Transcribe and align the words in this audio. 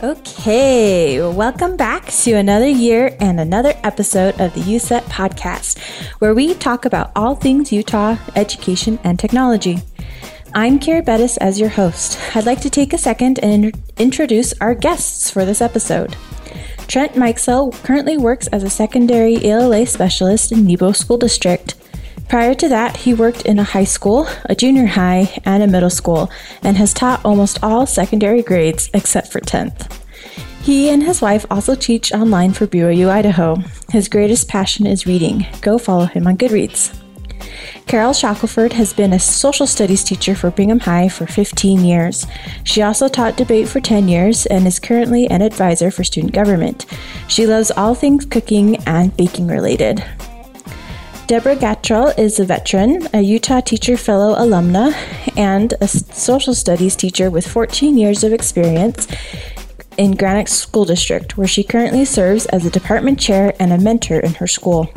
Okay, 0.00 1.20
welcome 1.20 1.76
back 1.76 2.06
to 2.06 2.34
another 2.34 2.68
year 2.68 3.16
and 3.18 3.40
another 3.40 3.74
episode 3.82 4.40
of 4.40 4.54
the 4.54 4.60
UCET 4.60 5.02
podcast, 5.06 5.76
where 6.20 6.34
we 6.34 6.54
talk 6.54 6.84
about 6.84 7.10
all 7.16 7.34
things 7.34 7.72
Utah, 7.72 8.16
education, 8.36 9.00
and 9.02 9.18
technology. 9.18 9.78
I'm 10.54 10.78
Kira 10.78 11.04
Bettis 11.04 11.36
as 11.38 11.58
your 11.58 11.70
host. 11.70 12.16
I'd 12.36 12.46
like 12.46 12.60
to 12.60 12.70
take 12.70 12.92
a 12.92 12.98
second 12.98 13.40
and 13.40 13.64
in- 13.64 13.84
introduce 13.96 14.54
our 14.60 14.76
guests 14.76 15.32
for 15.32 15.44
this 15.44 15.60
episode. 15.60 16.14
Trent 16.86 17.14
Mikesell 17.14 17.72
currently 17.82 18.16
works 18.16 18.46
as 18.48 18.62
a 18.62 18.70
secondary 18.70 19.44
ELA 19.44 19.84
specialist 19.84 20.52
in 20.52 20.64
Nebo 20.64 20.92
School 20.92 21.18
District. 21.18 21.74
Prior 22.28 22.54
to 22.56 22.68
that, 22.68 22.98
he 22.98 23.14
worked 23.14 23.46
in 23.46 23.58
a 23.58 23.64
high 23.64 23.84
school, 23.84 24.28
a 24.44 24.54
junior 24.54 24.84
high, 24.84 25.40
and 25.46 25.62
a 25.62 25.66
middle 25.66 25.88
school, 25.88 26.30
and 26.62 26.76
has 26.76 26.92
taught 26.92 27.24
almost 27.24 27.58
all 27.62 27.86
secondary 27.86 28.42
grades 28.42 28.90
except 28.92 29.32
for 29.32 29.40
10th. 29.40 29.97
He 30.68 30.90
and 30.90 31.02
his 31.02 31.22
wife 31.22 31.46
also 31.50 31.74
teach 31.74 32.12
online 32.12 32.52
for 32.52 32.66
BYU 32.66 33.08
Idaho. 33.08 33.56
His 33.90 34.06
greatest 34.06 34.48
passion 34.48 34.86
is 34.86 35.06
reading. 35.06 35.46
Go 35.62 35.78
follow 35.78 36.04
him 36.04 36.26
on 36.26 36.36
Goodreads. 36.36 36.94
Carol 37.86 38.12
Shackelford 38.12 38.74
has 38.74 38.92
been 38.92 39.14
a 39.14 39.18
social 39.18 39.66
studies 39.66 40.04
teacher 40.04 40.34
for 40.34 40.50
Bingham 40.50 40.80
High 40.80 41.08
for 41.08 41.26
15 41.26 41.86
years. 41.86 42.26
She 42.64 42.82
also 42.82 43.08
taught 43.08 43.38
debate 43.38 43.66
for 43.66 43.80
10 43.80 44.08
years 44.08 44.44
and 44.44 44.66
is 44.66 44.78
currently 44.78 45.26
an 45.30 45.40
advisor 45.40 45.90
for 45.90 46.04
student 46.04 46.34
government. 46.34 46.84
She 47.28 47.46
loves 47.46 47.70
all 47.70 47.94
things 47.94 48.26
cooking 48.26 48.76
and 48.86 49.16
baking 49.16 49.46
related. 49.46 50.04
Deborah 51.28 51.56
Gattrell 51.56 52.18
is 52.18 52.40
a 52.40 52.44
veteran, 52.44 53.08
a 53.14 53.22
Utah 53.22 53.60
Teacher 53.60 53.96
Fellow 53.96 54.36
alumna, 54.36 54.92
and 55.34 55.72
a 55.80 55.88
social 55.88 56.54
studies 56.54 56.94
teacher 56.94 57.30
with 57.30 57.46
14 57.46 57.96
years 57.96 58.22
of 58.22 58.34
experience 58.34 59.06
in 59.98 60.12
Granite 60.12 60.48
School 60.48 60.86
District, 60.86 61.36
where 61.36 61.46
she 61.46 61.62
currently 61.62 62.04
serves 62.06 62.46
as 62.46 62.64
a 62.64 62.70
department 62.70 63.20
chair 63.20 63.52
and 63.60 63.72
a 63.72 63.78
mentor 63.78 64.20
in 64.20 64.34
her 64.34 64.46
school. 64.46 64.88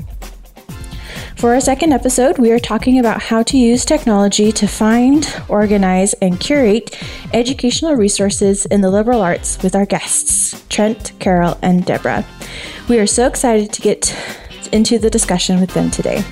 For 1.35 1.55
our 1.55 1.59
second 1.59 1.91
episode, 1.91 2.37
we 2.37 2.51
are 2.51 2.59
talking 2.59 2.99
about 2.99 3.23
how 3.23 3.41
to 3.43 3.57
use 3.57 3.83
technology 3.83 4.51
to 4.51 4.67
find, 4.67 5.27
organize, 5.49 6.13
and 6.13 6.39
curate 6.39 6.95
educational 7.33 7.95
resources 7.95 8.67
in 8.67 8.81
the 8.81 8.91
liberal 8.91 9.21
arts 9.21 9.61
with 9.63 9.75
our 9.75 9.87
guests, 9.87 10.63
Trent, 10.69 11.13
Carol, 11.17 11.57
and 11.63 11.83
Deborah. 11.83 12.23
We 12.87 12.99
are 12.99 13.07
so 13.07 13.25
excited 13.25 13.73
to 13.73 13.81
get 13.81 14.15
into 14.71 14.99
the 14.99 15.09
discussion 15.09 15.59
with 15.59 15.73
them 15.73 15.89
today. 15.89 16.23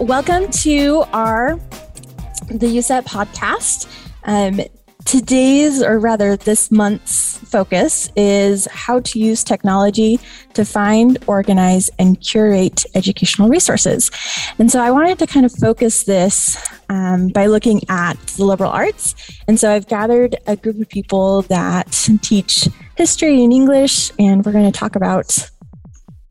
Welcome 0.00 0.50
to 0.50 1.04
our 1.12 1.56
the 2.48 2.66
UCET 2.66 3.04
podcast. 3.04 3.86
Um, 4.24 4.60
today's, 5.04 5.82
or 5.82 5.98
rather, 5.98 6.36
this 6.36 6.70
month's 6.70 7.38
focus 7.38 8.08
is 8.16 8.66
how 8.72 9.00
to 9.00 9.18
use 9.18 9.44
technology 9.44 10.18
to 10.54 10.64
find, 10.64 11.18
organize, 11.26 11.90
and 11.98 12.20
curate 12.20 12.84
educational 12.94 13.48
resources. 13.48 14.10
And 14.58 14.70
so 14.70 14.80
I 14.80 14.90
wanted 14.90 15.18
to 15.20 15.26
kind 15.26 15.44
of 15.44 15.52
focus 15.52 16.04
this 16.04 16.56
um, 16.88 17.28
by 17.28 17.46
looking 17.46 17.82
at 17.88 18.14
the 18.36 18.44
liberal 18.44 18.70
arts. 18.70 19.14
And 19.46 19.60
so 19.60 19.70
I've 19.70 19.86
gathered 19.86 20.36
a 20.46 20.56
group 20.56 20.80
of 20.80 20.88
people 20.88 21.42
that 21.42 21.92
teach 22.22 22.68
history 22.96 23.44
and 23.44 23.52
English, 23.52 24.10
and 24.18 24.44
we're 24.44 24.52
going 24.52 24.70
to 24.70 24.76
talk 24.76 24.96
about 24.96 25.50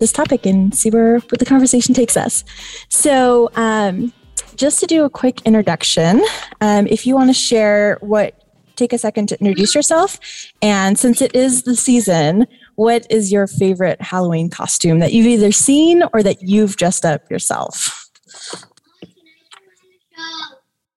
this 0.01 0.11
topic 0.11 0.45
and 0.45 0.75
see 0.75 0.89
where, 0.89 1.21
the 1.39 1.45
conversation 1.45 1.93
takes 1.93 2.17
us. 2.17 2.43
So, 2.89 3.49
um, 3.55 4.11
just 4.57 4.79
to 4.81 4.87
do 4.87 5.05
a 5.05 5.09
quick 5.09 5.41
introduction, 5.45 6.21
um, 6.59 6.85
if 6.87 7.07
you 7.07 7.15
want 7.15 7.29
to 7.29 7.33
share 7.33 7.97
what 8.01 8.37
take 8.75 8.93
a 8.93 8.97
second 8.97 9.27
to 9.27 9.39
introduce 9.39 9.75
yourself. 9.75 10.19
And 10.61 10.97
since 10.97 11.21
it 11.21 11.35
is 11.35 11.63
the 11.63 11.75
season, 11.75 12.47
what 12.75 13.05
is 13.11 13.31
your 13.31 13.45
favorite 13.45 14.01
Halloween 14.01 14.49
costume 14.49 14.99
that 14.99 15.13
you've 15.13 15.27
either 15.27 15.51
seen 15.51 16.03
or 16.13 16.23
that 16.23 16.41
you've 16.41 16.77
dressed 16.77 17.05
up 17.05 17.29
yourself? 17.29 18.09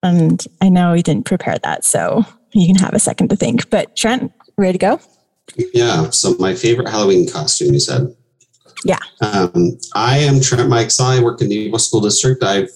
And 0.02 0.46
I 0.62 0.68
know 0.70 0.94
you 0.94 1.02
didn't 1.02 1.26
prepare 1.26 1.58
that, 1.62 1.84
so 1.84 2.24
you 2.52 2.66
can 2.66 2.76
have 2.76 2.94
a 2.94 2.98
second 2.98 3.28
to 3.30 3.36
think. 3.36 3.68
But 3.68 3.96
Trent, 3.96 4.32
ready 4.56 4.72
to 4.72 4.78
go? 4.78 5.00
Yeah. 5.74 6.10
So 6.10 6.34
my 6.38 6.54
favorite 6.54 6.88
Halloween 6.88 7.28
costume, 7.28 7.74
you 7.74 7.80
said. 7.80 8.14
Yeah. 8.84 8.98
Um, 9.20 9.78
I 9.94 10.18
am 10.18 10.40
Trent 10.40 10.70
Mikesell. 10.70 11.18
I 11.18 11.22
work 11.22 11.40
in 11.40 11.48
the 11.48 11.64
Nebo 11.64 11.78
School 11.78 12.00
District. 12.00 12.42
I've 12.42 12.70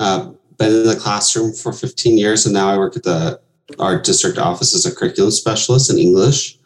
uh, 0.00 0.30
been 0.58 0.72
in 0.72 0.86
the 0.86 0.96
classroom 0.96 1.52
for 1.52 1.72
15 1.72 2.18
years, 2.18 2.44
and 2.46 2.54
now 2.54 2.68
I 2.68 2.76
work 2.76 2.96
at 2.96 3.02
the 3.02 3.40
our 3.78 4.00
district 4.00 4.38
office 4.38 4.74
as 4.74 4.86
a 4.86 4.94
curriculum 4.94 5.32
specialist 5.32 5.90
in 5.90 5.98
English 5.98 6.56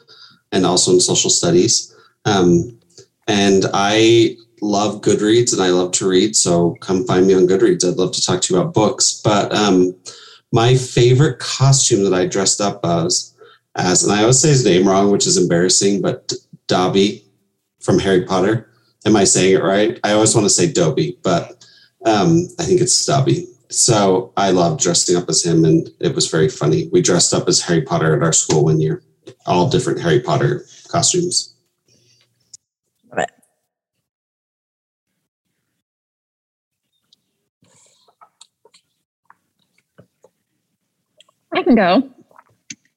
and 0.53 0.67
also 0.67 0.93
in 0.93 1.01
social 1.01 1.31
studies. 1.31 1.95
Um, 2.25 2.79
and 3.27 3.65
I 3.73 4.37
love 4.61 5.01
Goodreads 5.01 5.53
and 5.53 5.63
I 5.63 5.69
love 5.69 5.93
to 5.93 6.09
read. 6.09 6.37
So 6.37 6.77
come 6.81 7.07
find 7.07 7.27
me 7.27 7.35
on 7.35 7.47
Goodreads. 7.47 7.89
I'd 7.89 7.97
love 7.97 8.13
to 8.13 8.23
talk 8.23 8.43
to 8.43 8.55
you 8.55 8.61
about 8.61 8.75
books. 8.75 9.21
But 9.25 9.53
um, 9.55 9.97
my 10.53 10.75
favorite 10.75 11.39
costume 11.39 12.05
that 12.05 12.15
I 12.15 12.27
dressed 12.27 12.61
up 12.61 12.85
as, 12.85 13.35
as, 13.77 14.05
and 14.05 14.13
I 14.13 14.21
always 14.21 14.41
say 14.41 14.49
his 14.49 14.65
name 14.65 14.87
wrong, 14.87 15.11
which 15.11 15.27
is 15.27 15.37
embarrassing, 15.37 16.03
but 16.03 16.33
Dobby 16.67 17.25
from 17.81 17.99
Harry 17.99 18.25
Potter. 18.25 18.70
Am 19.07 19.17
I 19.17 19.25
saying 19.25 19.55
it 19.57 19.63
right? 19.63 19.99
I 20.05 20.13
always 20.13 20.35
want 20.35 20.45
to 20.45 20.51
say 20.51 20.71
Dobby, 20.71 21.19
but 21.23 21.65
um, 22.05 22.49
I 22.59 22.65
think 22.65 22.81
it's 22.81 23.07
Dobby. 23.07 23.47
So 23.71 24.33
I 24.37 24.51
loved 24.51 24.81
dressing 24.81 25.17
up 25.17 25.29
as 25.29 25.45
him, 25.45 25.65
and 25.65 25.89
it 26.01 26.15
was 26.15 26.29
very 26.29 26.49
funny. 26.49 26.89
We 26.93 27.01
dressed 27.01 27.33
up 27.33 27.49
as 27.49 27.63
Harry 27.63 27.83
Potter 27.83 28.17
at 28.17 28.23
our 28.23 28.33
school 28.33 28.65
one 28.65 28.81
year, 28.81 29.03
all 29.47 29.71
different 29.71 30.01
Harry 30.01 30.21
Potter 30.21 30.67
costumes. 30.89 31.55
Love 33.11 33.21
it. 33.21 33.31
I 41.55 41.63
can 41.63 41.75
go. 41.75 42.11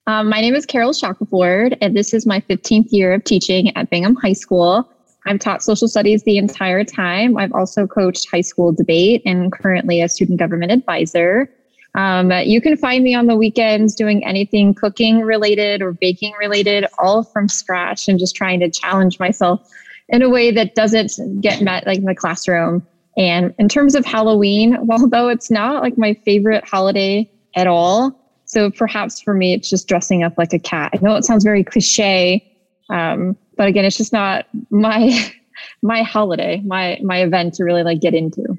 Um, 0.06 0.28
my 0.28 0.42
name 0.42 0.54
is 0.54 0.66
Carol 0.66 0.92
Shackelford, 0.92 1.78
and 1.80 1.96
this 1.96 2.14
is 2.14 2.26
my 2.26 2.42
15th 2.42 2.88
year 2.90 3.14
of 3.14 3.24
teaching 3.24 3.76
at 3.78 3.90
Bingham 3.90 4.16
High 4.16 4.34
School. 4.34 4.90
I've 5.26 5.40
taught 5.40 5.64
social 5.64 5.88
studies 5.88 6.24
the 6.24 6.38
entire 6.38 6.84
time. 6.84 7.38
I've 7.38 7.54
also 7.54 7.88
coached 7.88 8.30
high 8.30 8.42
school 8.42 8.72
debate 8.72 9.22
and 9.26 9.52
currently 9.52 10.02
a 10.02 10.10
student 10.10 10.40
government 10.40 10.72
advisor. 10.72 11.50
Um, 11.96 12.32
you 12.32 12.60
can 12.60 12.76
find 12.76 13.04
me 13.04 13.14
on 13.14 13.28
the 13.28 13.36
weekends 13.36 13.94
doing 13.94 14.26
anything 14.26 14.74
cooking 14.74 15.22
related 15.22 15.82
or 15.82 15.92
baking 15.94 16.34
related, 16.40 16.86
all 16.98 17.24
from 17.24 17.48
scratch, 17.48 18.08
and 18.08 18.18
just 18.18 18.36
trying 18.36 18.60
to 18.62 18.70
challenge 18.70 19.20
myself 19.20 19.68
in 20.10 20.22
a 20.22 20.30
way 20.30 20.52
that 20.52 20.76
doesn't 20.76 21.42
get 21.42 21.62
met 21.62 21.86
like 21.86 22.00
in 22.00 22.06
the 22.06 22.16
classroom. 22.16 22.86
And 23.16 23.54
in 23.60 23.70
terms 23.70 23.96
of 23.96 24.06
Halloween, 24.06 24.78
although 24.90 25.30
it's 25.30 25.52
not 25.52 25.84
like 25.84 25.98
my 25.98 26.14
favorite 26.26 26.66
holiday 26.68 27.30
at 27.56 27.68
all, 27.68 28.20
so 28.46 28.70
perhaps 28.70 29.22
for 29.22 29.34
me, 29.34 29.54
it's 29.54 29.70
just 29.70 29.88
dressing 29.88 30.24
up 30.24 30.38
like 30.38 30.54
a 30.54 30.60
cat. 30.60 30.92
I 30.94 30.98
know 31.02 31.16
it 31.16 31.26
sounds 31.26 31.44
very 31.44 31.64
cliche, 31.64 32.53
um, 32.94 33.36
but 33.58 33.68
again, 33.68 33.86
it's 33.86 33.98
just 33.98 34.14
not 34.14 34.46
my 34.70 35.34
my 35.82 36.04
holiday, 36.04 36.62
my 36.66 37.00
my 37.04 37.24
event 37.24 37.56
to 37.56 37.64
really 37.64 37.84
like 37.84 38.00
get 38.00 38.14
into. 38.14 38.58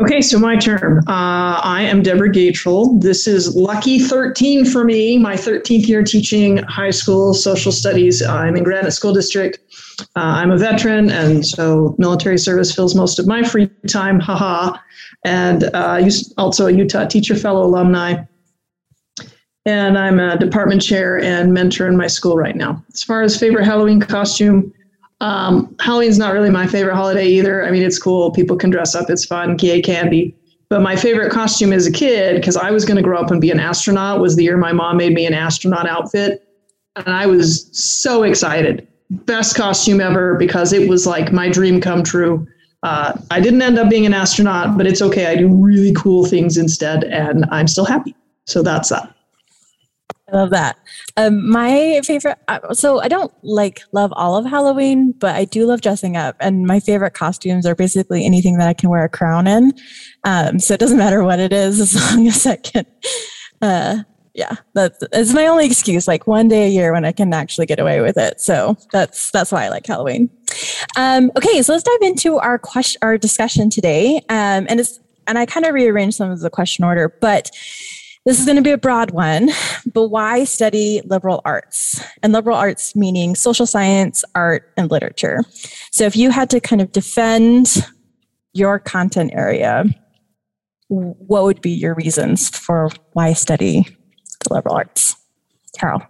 Okay, 0.00 0.22
so 0.22 0.38
my 0.38 0.56
turn. 0.56 0.98
Uh, 1.06 1.60
I 1.62 1.82
am 1.82 2.02
Deborah 2.02 2.30
Gattrell. 2.30 3.00
This 3.02 3.28
is 3.28 3.54
lucky 3.54 3.98
13 3.98 4.64
for 4.64 4.84
me, 4.84 5.18
my 5.18 5.34
13th 5.34 5.86
year 5.86 6.02
teaching 6.02 6.56
high 6.56 6.90
school 6.90 7.34
social 7.34 7.70
studies. 7.70 8.22
I'm 8.22 8.56
in 8.56 8.64
Granite 8.64 8.92
School 8.92 9.12
District. 9.12 9.58
Uh, 10.16 10.40
I'm 10.40 10.50
a 10.50 10.56
veteran, 10.56 11.10
and 11.10 11.46
so 11.46 11.94
military 11.98 12.38
service 12.38 12.74
fills 12.74 12.94
most 12.94 13.18
of 13.18 13.26
my 13.26 13.42
free 13.42 13.68
time. 13.86 14.18
Haha. 14.18 14.78
And 15.26 15.64
uh, 15.74 16.02
also 16.38 16.66
a 16.66 16.72
Utah 16.72 17.04
Teacher 17.04 17.36
Fellow 17.36 17.62
alumni 17.62 18.24
and 19.64 19.98
I'm 19.98 20.18
a 20.18 20.36
department 20.38 20.82
chair 20.82 21.20
and 21.20 21.52
mentor 21.52 21.86
in 21.86 21.96
my 21.96 22.06
school 22.06 22.36
right 22.36 22.56
now. 22.56 22.82
As 22.92 23.02
far 23.02 23.22
as 23.22 23.38
favorite 23.38 23.64
Halloween 23.64 24.00
costume, 24.00 24.72
um, 25.20 25.74
Halloween's 25.78 26.18
not 26.18 26.34
really 26.34 26.50
my 26.50 26.66
favorite 26.66 26.96
holiday 26.96 27.26
either. 27.26 27.64
I 27.64 27.70
mean, 27.70 27.82
it's 27.82 27.98
cool. 27.98 28.32
People 28.32 28.56
can 28.56 28.70
dress 28.70 28.94
up. 28.94 29.08
It's 29.08 29.24
fun. 29.24 29.56
Yay, 29.60 29.80
candy. 29.80 30.36
But 30.68 30.82
my 30.82 30.96
favorite 30.96 31.30
costume 31.30 31.72
as 31.72 31.86
a 31.86 31.92
kid, 31.92 32.36
because 32.36 32.56
I 32.56 32.70
was 32.70 32.84
going 32.84 32.96
to 32.96 33.02
grow 33.02 33.20
up 33.20 33.30
and 33.30 33.40
be 33.40 33.50
an 33.50 33.60
astronaut, 33.60 34.20
was 34.20 34.36
the 34.36 34.42
year 34.42 34.56
my 34.56 34.72
mom 34.72 34.96
made 34.96 35.12
me 35.12 35.26
an 35.26 35.34
astronaut 35.34 35.86
outfit. 35.86 36.48
And 36.96 37.08
I 37.08 37.26
was 37.26 37.68
so 37.72 38.24
excited. 38.24 38.88
Best 39.10 39.54
costume 39.54 40.00
ever 40.00 40.34
because 40.34 40.72
it 40.72 40.88
was 40.88 41.06
like 41.06 41.30
my 41.30 41.48
dream 41.48 41.80
come 41.80 42.02
true. 42.02 42.46
Uh, 42.82 43.16
I 43.30 43.38
didn't 43.38 43.62
end 43.62 43.78
up 43.78 43.90
being 43.90 44.06
an 44.06 44.14
astronaut, 44.14 44.76
but 44.76 44.86
it's 44.86 45.02
okay. 45.02 45.26
I 45.26 45.36
do 45.36 45.46
really 45.46 45.92
cool 45.92 46.24
things 46.24 46.56
instead, 46.56 47.04
and 47.04 47.44
I'm 47.50 47.68
still 47.68 47.84
happy. 47.84 48.16
So 48.46 48.62
that's 48.62 48.88
that. 48.88 49.11
Love 50.32 50.50
that. 50.50 50.78
Um, 51.18 51.48
my 51.48 52.00
favorite, 52.04 52.38
uh, 52.48 52.72
so 52.72 53.00
I 53.00 53.08
don't 53.08 53.32
like 53.42 53.82
love 53.92 54.12
all 54.16 54.36
of 54.36 54.46
Halloween, 54.46 55.12
but 55.12 55.36
I 55.36 55.44
do 55.44 55.66
love 55.66 55.82
dressing 55.82 56.16
up. 56.16 56.36
And 56.40 56.66
my 56.66 56.80
favorite 56.80 57.12
costumes 57.12 57.66
are 57.66 57.74
basically 57.74 58.24
anything 58.24 58.56
that 58.56 58.66
I 58.66 58.72
can 58.72 58.88
wear 58.88 59.04
a 59.04 59.10
crown 59.10 59.46
in. 59.46 59.72
Um, 60.24 60.58
so 60.58 60.72
it 60.72 60.80
doesn't 60.80 60.96
matter 60.96 61.22
what 61.22 61.38
it 61.38 61.52
is 61.52 61.80
as 61.80 61.94
long 61.94 62.26
as 62.26 62.46
I 62.46 62.56
can. 62.56 62.86
Uh, 63.60 63.98
yeah, 64.34 64.56
that's 64.72 65.04
it's 65.12 65.34
my 65.34 65.46
only 65.46 65.66
excuse. 65.66 66.08
Like 66.08 66.26
one 66.26 66.48
day 66.48 66.66
a 66.66 66.70
year 66.70 66.94
when 66.94 67.04
I 67.04 67.12
can 67.12 67.34
actually 67.34 67.66
get 67.66 67.78
away 67.78 68.00
with 68.00 68.16
it. 68.16 68.40
So 68.40 68.78
that's 68.90 69.30
that's 69.30 69.52
why 69.52 69.66
I 69.66 69.68
like 69.68 69.86
Halloween. 69.86 70.30
Um, 70.96 71.30
okay, 71.36 71.60
so 71.60 71.74
let's 71.74 71.84
dive 71.84 72.08
into 72.08 72.38
our 72.38 72.58
question, 72.58 72.98
our 73.02 73.18
discussion 73.18 73.68
today. 73.68 74.16
Um, 74.30 74.66
and 74.70 74.80
it's 74.80 74.98
and 75.26 75.38
I 75.38 75.44
kind 75.44 75.66
of 75.66 75.74
rearranged 75.74 76.16
some 76.16 76.30
of 76.30 76.40
the 76.40 76.48
question 76.48 76.84
order, 76.84 77.14
but 77.20 77.50
this 78.24 78.38
is 78.38 78.44
going 78.44 78.56
to 78.56 78.62
be 78.62 78.70
a 78.70 78.78
broad 78.78 79.10
one, 79.10 79.50
but 79.92 80.08
why 80.08 80.44
study 80.44 81.00
liberal 81.04 81.40
arts? 81.44 82.00
And 82.22 82.32
liberal 82.32 82.56
arts 82.56 82.94
meaning 82.94 83.34
social 83.34 83.66
science, 83.66 84.24
art, 84.34 84.72
and 84.76 84.90
literature. 84.90 85.42
So 85.90 86.04
if 86.04 86.16
you 86.16 86.30
had 86.30 86.48
to 86.50 86.60
kind 86.60 86.80
of 86.80 86.92
defend 86.92 87.86
your 88.52 88.78
content 88.78 89.32
area, 89.34 89.84
what 90.88 91.44
would 91.44 91.60
be 91.60 91.70
your 91.70 91.94
reasons 91.94 92.48
for 92.48 92.90
why 93.14 93.32
study 93.32 93.86
the 94.44 94.54
liberal 94.54 94.76
arts? 94.76 95.16
Carol. 95.78 96.02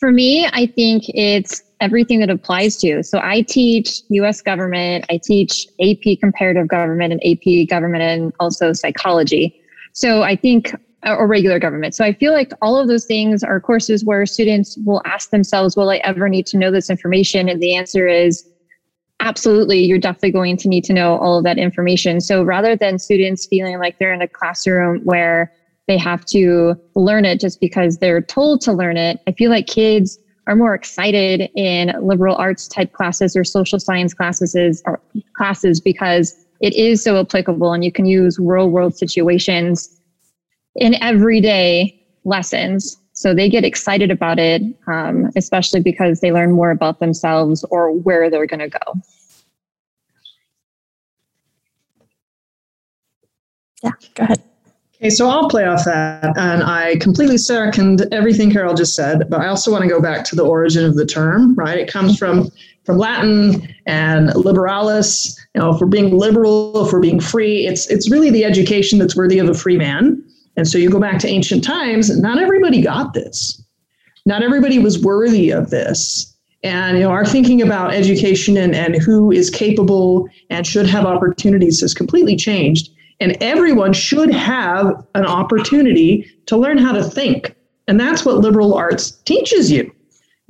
For 0.00 0.10
me, 0.10 0.48
I 0.52 0.66
think 0.66 1.04
it's 1.08 1.62
everything 1.80 2.20
that 2.20 2.30
applies 2.30 2.76
to. 2.78 3.02
So 3.02 3.20
I 3.22 3.42
teach 3.42 4.02
US 4.08 4.40
government, 4.40 5.04
I 5.10 5.20
teach 5.22 5.66
AP 5.80 6.18
comparative 6.20 6.68
government 6.68 7.12
and 7.12 7.22
AP 7.24 7.68
government 7.68 8.02
and 8.02 8.32
also 8.40 8.72
psychology. 8.72 9.60
So 9.92 10.22
I 10.22 10.36
think 10.36 10.74
or 11.04 11.26
regular 11.26 11.58
government. 11.58 11.94
So 11.94 12.04
I 12.04 12.12
feel 12.12 12.32
like 12.32 12.52
all 12.62 12.76
of 12.76 12.88
those 12.88 13.04
things 13.04 13.42
are 13.42 13.60
courses 13.60 14.04
where 14.04 14.24
students 14.24 14.78
will 14.84 15.02
ask 15.04 15.30
themselves, 15.30 15.76
will 15.76 15.90
I 15.90 15.96
ever 15.98 16.28
need 16.28 16.46
to 16.46 16.56
know 16.56 16.70
this 16.70 16.90
information? 16.90 17.48
And 17.48 17.60
the 17.60 17.74
answer 17.74 18.06
is 18.06 18.48
absolutely, 19.20 19.80
you're 19.80 19.98
definitely 19.98 20.32
going 20.32 20.56
to 20.58 20.68
need 20.68 20.84
to 20.84 20.92
know 20.92 21.16
all 21.18 21.38
of 21.38 21.44
that 21.44 21.58
information. 21.58 22.20
So 22.20 22.42
rather 22.42 22.76
than 22.76 22.98
students 22.98 23.46
feeling 23.46 23.78
like 23.78 23.98
they're 23.98 24.12
in 24.12 24.22
a 24.22 24.28
classroom 24.28 25.00
where 25.04 25.52
they 25.88 25.98
have 25.98 26.24
to 26.26 26.74
learn 26.94 27.24
it 27.24 27.40
just 27.40 27.60
because 27.60 27.98
they're 27.98 28.22
told 28.22 28.60
to 28.62 28.72
learn 28.72 28.96
it, 28.96 29.20
I 29.26 29.32
feel 29.32 29.50
like 29.50 29.66
kids 29.66 30.18
are 30.46 30.56
more 30.56 30.74
excited 30.74 31.50
in 31.54 31.92
liberal 32.00 32.36
arts 32.36 32.66
type 32.68 32.92
classes 32.92 33.36
or 33.36 33.44
social 33.44 33.78
science 33.78 34.14
classes 34.14 34.82
or 34.86 35.00
classes 35.36 35.80
because 35.80 36.34
it 36.60 36.74
is 36.74 37.02
so 37.02 37.18
applicable 37.18 37.72
and 37.72 37.84
you 37.84 37.92
can 37.92 38.06
use 38.06 38.38
real 38.40 38.68
world 38.70 38.96
situations 38.96 40.00
in 40.76 40.94
everyday 41.02 41.98
lessons. 42.24 42.96
So 43.12 43.34
they 43.34 43.48
get 43.48 43.64
excited 43.64 44.10
about 44.10 44.38
it, 44.38 44.62
um, 44.86 45.30
especially 45.36 45.80
because 45.80 46.20
they 46.20 46.32
learn 46.32 46.52
more 46.52 46.70
about 46.70 46.98
themselves 46.98 47.64
or 47.70 47.92
where 47.92 48.30
they're 48.30 48.46
going 48.46 48.60
to 48.60 48.68
go. 48.68 48.94
Yeah, 53.82 53.90
go 54.14 54.24
ahead. 54.24 54.42
Okay, 54.96 55.10
so 55.10 55.28
I'll 55.28 55.48
play 55.48 55.64
off 55.64 55.84
that, 55.84 56.36
and 56.38 56.62
I 56.62 56.94
completely 57.00 57.36
second 57.36 58.06
everything 58.12 58.52
Carol 58.52 58.72
just 58.72 58.94
said. 58.94 59.28
But 59.28 59.40
I 59.40 59.48
also 59.48 59.72
want 59.72 59.82
to 59.82 59.88
go 59.88 60.00
back 60.00 60.24
to 60.26 60.36
the 60.36 60.44
origin 60.44 60.84
of 60.84 60.94
the 60.94 61.04
term. 61.04 61.56
Right, 61.56 61.76
it 61.76 61.90
comes 61.90 62.16
from 62.16 62.48
from 62.84 62.98
Latin 62.98 63.74
and 63.86 64.28
liberalis. 64.30 65.36
You 65.56 65.60
know, 65.60 65.74
if 65.74 65.80
we're 65.80 65.88
being 65.88 66.16
liberal, 66.16 66.86
if 66.86 66.92
we're 66.92 67.00
being 67.00 67.18
free, 67.18 67.66
it's 67.66 67.90
it's 67.90 68.12
really 68.12 68.30
the 68.30 68.44
education 68.44 69.00
that's 69.00 69.16
worthy 69.16 69.40
of 69.40 69.48
a 69.48 69.54
free 69.54 69.76
man. 69.76 70.22
And 70.56 70.68
so 70.68 70.78
you 70.78 70.90
go 70.90 71.00
back 71.00 71.18
to 71.20 71.28
ancient 71.28 71.64
times, 71.64 72.16
not 72.18 72.38
everybody 72.38 72.82
got 72.82 73.14
this. 73.14 73.62
Not 74.26 74.42
everybody 74.42 74.78
was 74.78 75.02
worthy 75.02 75.50
of 75.50 75.70
this. 75.70 76.32
And 76.62 76.98
you 76.98 77.04
know, 77.04 77.10
our 77.10 77.24
thinking 77.24 77.60
about 77.60 77.92
education 77.92 78.56
and, 78.56 78.74
and 78.74 78.96
who 78.96 79.32
is 79.32 79.50
capable 79.50 80.28
and 80.50 80.66
should 80.66 80.86
have 80.86 81.04
opportunities 81.04 81.80
has 81.80 81.94
completely 81.94 82.36
changed. 82.36 82.90
And 83.20 83.36
everyone 83.40 83.92
should 83.92 84.32
have 84.32 85.04
an 85.14 85.26
opportunity 85.26 86.30
to 86.46 86.56
learn 86.56 86.78
how 86.78 86.92
to 86.92 87.02
think. 87.02 87.54
And 87.88 87.98
that's 87.98 88.24
what 88.24 88.38
liberal 88.38 88.74
arts 88.74 89.10
teaches 89.10 89.70
you. 89.70 89.92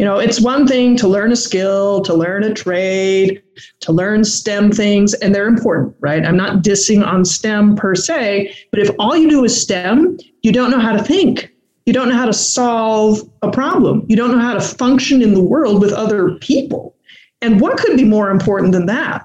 You 0.02 0.08
know, 0.08 0.19
it's 0.19 0.40
one 0.40 0.66
thing 0.66 0.96
to 0.96 1.06
learn 1.06 1.31
a 1.31 1.37
skill, 1.37 2.00
to 2.00 2.12
learn 2.12 2.43
a 2.43 2.52
trade, 2.52 3.40
to 3.82 3.93
learn 3.93 4.25
STEM 4.25 4.72
things, 4.72 5.14
and 5.14 5.32
they're 5.32 5.46
important, 5.46 5.94
right? 6.00 6.26
I'm 6.26 6.37
not 6.37 6.64
dissing 6.64 7.06
on 7.06 7.25
STEM 7.25 7.76
per 7.76 7.94
se, 7.94 8.52
but 8.72 8.81
if 8.81 8.90
all 8.99 9.16
you 9.16 9.31
do 9.31 9.44
is 9.44 9.62
STEM, 9.62 10.19
you 10.43 10.50
don't 10.50 10.72
know 10.72 10.81
how 10.81 10.90
to 10.90 11.00
think. 11.04 11.54
You 11.87 11.93
don't 11.93 12.08
know 12.08 12.16
how 12.16 12.26
to 12.26 12.32
solve 12.32 13.20
a 13.43 13.50
problem. 13.52 14.04
You 14.08 14.16
don't 14.16 14.32
know 14.32 14.40
how 14.40 14.54
to 14.54 14.60
function 14.60 15.22
in 15.22 15.34
the 15.34 15.40
world 15.40 15.81
with 15.81 15.93
other 15.93 16.34
people. 16.40 16.96
And 17.40 17.60
what 17.60 17.78
could 17.78 17.96
be 17.96 18.05
more 18.05 18.28
important 18.28 18.72
than 18.72 18.87
that? 18.87 19.25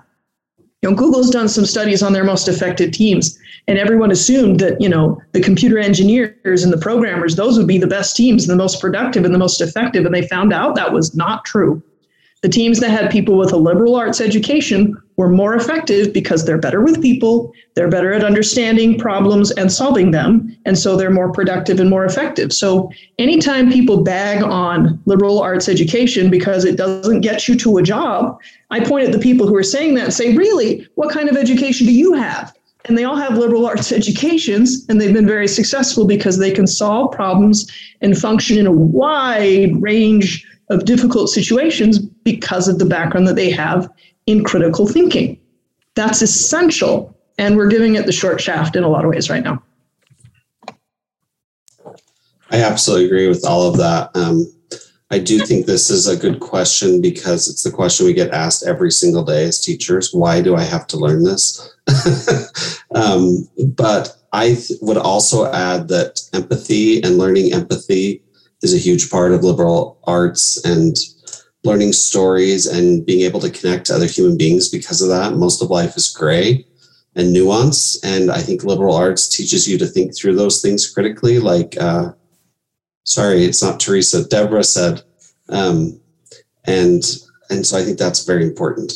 You 0.84 0.92
know, 0.92 0.96
Google's 0.96 1.32
done 1.32 1.50
some 1.50 1.66
studies 1.66 2.04
on 2.04 2.14
their 2.14 2.24
most 2.24 2.48
effective 2.48 2.92
teams, 2.92 3.36
and 3.68 3.78
everyone 3.78 4.12
assumed 4.12 4.60
that 4.60 4.80
you 4.82 4.90
know 4.90 5.22
the 5.34 5.42
computer 5.42 5.78
engineers 5.78 6.64
and 6.64 6.72
the 6.72 6.78
programmers 6.78 7.36
those 7.36 7.58
would 7.58 7.68
be 7.68 7.78
the 7.78 7.88
best 7.88 8.16
teams 8.16 8.48
and 8.48 8.52
the 8.52 8.64
most 8.64 8.82
productive 8.82 9.26
and 9.26 9.34
the 9.34 9.40
most 9.40 9.62
effective, 9.62 10.06
and 10.06 10.16
they 10.16 10.28
found 10.28 10.54
out 10.54 10.76
that 10.76 10.94
was 10.94 11.16
not 11.16 11.46
true. 11.46 11.82
The 12.44 12.50
teams 12.50 12.80
that 12.82 12.92
had 12.92 13.10
people 13.10 13.36
with 13.36 13.52
a 13.52 13.58
liberal 13.58 13.96
arts 13.96 14.22
education 14.22 14.96
were 15.18 15.28
more 15.28 15.56
effective 15.56 16.14
because 16.14 16.46
they're 16.46 16.60
better 16.60 16.82
with 16.82 17.02
people, 17.02 17.52
they're 17.74 17.90
better 17.90 18.14
at 18.14 18.24
understanding 18.24 19.00
problems 19.00 19.50
and 19.52 19.72
solving 19.72 20.12
them, 20.12 20.56
and 20.66 20.78
so 20.78 20.96
they're 20.96 21.10
more 21.10 21.32
productive 21.32 21.80
and 21.80 21.90
more 21.90 22.06
effective. 22.06 22.54
So, 22.54 22.92
anytime 23.18 23.72
people 23.72 24.04
bag 24.04 24.44
on 24.44 25.02
liberal 25.06 25.40
arts 25.40 25.68
education 25.68 26.30
because 26.30 26.64
it 26.64 26.78
doesn't 26.78 27.22
get 27.22 27.48
you 27.48 27.56
to 27.56 27.80
a 27.80 27.84
job, 27.84 28.40
I 28.70 28.82
point 28.82 29.08
at 29.08 29.12
the 29.12 29.20
people 29.20 29.48
who 29.48 29.56
are 29.56 29.64
saying 29.64 29.96
that 29.96 30.04
and 30.06 30.14
say, 30.14 30.36
Really, 30.36 30.88
what 30.94 31.12
kind 31.12 31.30
of 31.30 31.38
education 31.38 31.88
do 31.88 31.94
you 31.94 32.14
have? 32.14 32.56
And 32.88 32.98
they 32.98 33.04
all 33.04 33.18
have 33.18 33.38
liberal 33.38 33.66
arts 33.66 33.92
educations, 33.92 34.86
and 34.88 35.00
they've 35.00 35.14
been 35.14 35.28
very 35.28 35.48
successful 35.48 36.06
because 36.06 36.38
they 36.38 36.52
can 36.52 36.66
solve 36.66 37.12
problems 37.12 37.70
and 38.02 38.18
function 38.18 38.58
in 38.58 38.66
a 38.66 38.72
wide 38.72 39.82
range 39.82 40.48
of 40.70 40.86
difficult 40.86 41.30
situations 41.30 42.00
because 42.00 42.68
of 42.68 42.80
the 42.80 42.86
background 42.86 43.28
that 43.28 43.36
they 43.36 43.50
have 43.50 43.90
in 44.26 44.44
critical 44.44 44.88
thinking. 44.88 45.40
That's 45.96 46.22
essential. 46.22 47.18
And 47.38 47.56
we're 47.58 47.70
giving 47.70 47.96
it 47.96 48.06
the 48.06 48.12
short 48.12 48.42
shaft 48.42 48.76
in 48.76 48.84
a 48.84 48.90
lot 48.90 49.06
of 49.06 49.12
ways 49.12 49.30
right 49.30 49.44
now. 49.44 49.62
I 52.50 52.62
absolutely 52.62 53.06
agree 53.08 53.28
with 53.28 53.46
all 53.46 53.70
of 53.70 53.78
that. 53.78 54.12
Um, 54.16 54.46
I 55.10 55.20
do 55.20 55.40
think 55.40 55.66
this 55.66 55.90
is 55.90 56.08
a 56.08 56.18
good 56.18 56.42
question 56.42 57.02
because 57.02 57.48
it's 57.48 57.64
the 57.64 57.72
question 57.72 58.06
we 58.06 58.14
get 58.14 58.32
asked 58.32 58.66
every 58.66 58.92
single 58.92 59.24
day 59.24 59.46
as 59.46 59.62
teachers. 59.62 60.14
Why 60.14 60.42
do 60.42 60.56
I 60.56 60.64
have 60.64 60.86
to 60.88 60.98
learn 60.98 61.24
this? 61.24 61.74
um, 62.96 63.48
but 63.76 64.18
I 64.34 64.56
th- 64.56 64.80
would 64.82 64.98
also 64.98 65.50
add 65.52 65.88
that 65.88 66.20
empathy 66.34 67.02
and 67.04 67.18
learning 67.18 67.54
empathy 67.54 68.22
is 68.62 68.74
a 68.74 68.78
huge 68.78 69.10
part 69.10 69.32
of 69.32 69.46
liberal 69.46 69.98
arts 70.04 70.64
and 70.66 70.98
learning 71.64 71.94
stories 71.94 72.66
and 72.66 73.06
being 73.06 73.22
able 73.22 73.40
to 73.40 73.50
connect 73.50 73.86
to 73.86 73.96
other 73.96 74.08
human 74.08 74.38
beings 74.38 74.68
because 74.68 75.02
of 75.02 75.08
that. 75.10 75.36
Most 75.36 75.62
of 75.62 75.70
life 75.70 75.96
is 75.96 76.10
gray 76.10 76.66
and 77.16 77.32
nuance. 77.32 78.04
And 78.04 78.30
I 78.30 78.40
think 78.40 78.64
liberal 78.64 78.96
arts 78.96 79.30
teaches 79.30 79.68
you 79.68 79.78
to 79.78 79.88
think 79.88 80.16
through 80.16 80.36
those 80.36 80.62
things 80.62 80.90
critically. 80.90 81.40
Like, 81.40 81.76
uh, 81.80 82.12
sorry, 83.08 83.46
it's 83.46 83.64
not 83.64 83.80
Teresa, 83.80 84.28
Deborah 84.28 84.64
said. 84.64 85.02
Um, 85.50 86.00
and, 86.66 87.04
and 87.50 87.66
so 87.66 87.78
I 87.78 87.84
think 87.84 87.98
that's 87.98 88.26
very 88.26 88.44
important. 88.44 88.92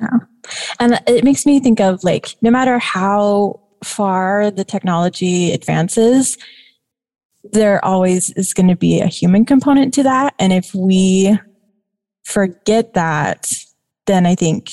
Yeah. 0.00 0.18
And 0.80 1.00
it 1.06 1.24
makes 1.24 1.46
me 1.46 1.60
think 1.60 1.80
of 1.80 2.02
like, 2.02 2.34
no 2.42 2.50
matter 2.50 2.78
how 2.78 3.60
far 3.84 4.50
the 4.50 4.64
technology 4.64 5.52
advances, 5.52 6.36
there 7.52 7.82
always 7.84 8.30
is 8.30 8.52
going 8.52 8.68
to 8.68 8.76
be 8.76 9.00
a 9.00 9.06
human 9.06 9.44
component 9.44 9.94
to 9.94 10.02
that. 10.02 10.34
And 10.40 10.52
if 10.52 10.74
we 10.74 11.38
forget 12.24 12.94
that, 12.94 13.52
then 14.06 14.26
I 14.26 14.34
think 14.34 14.72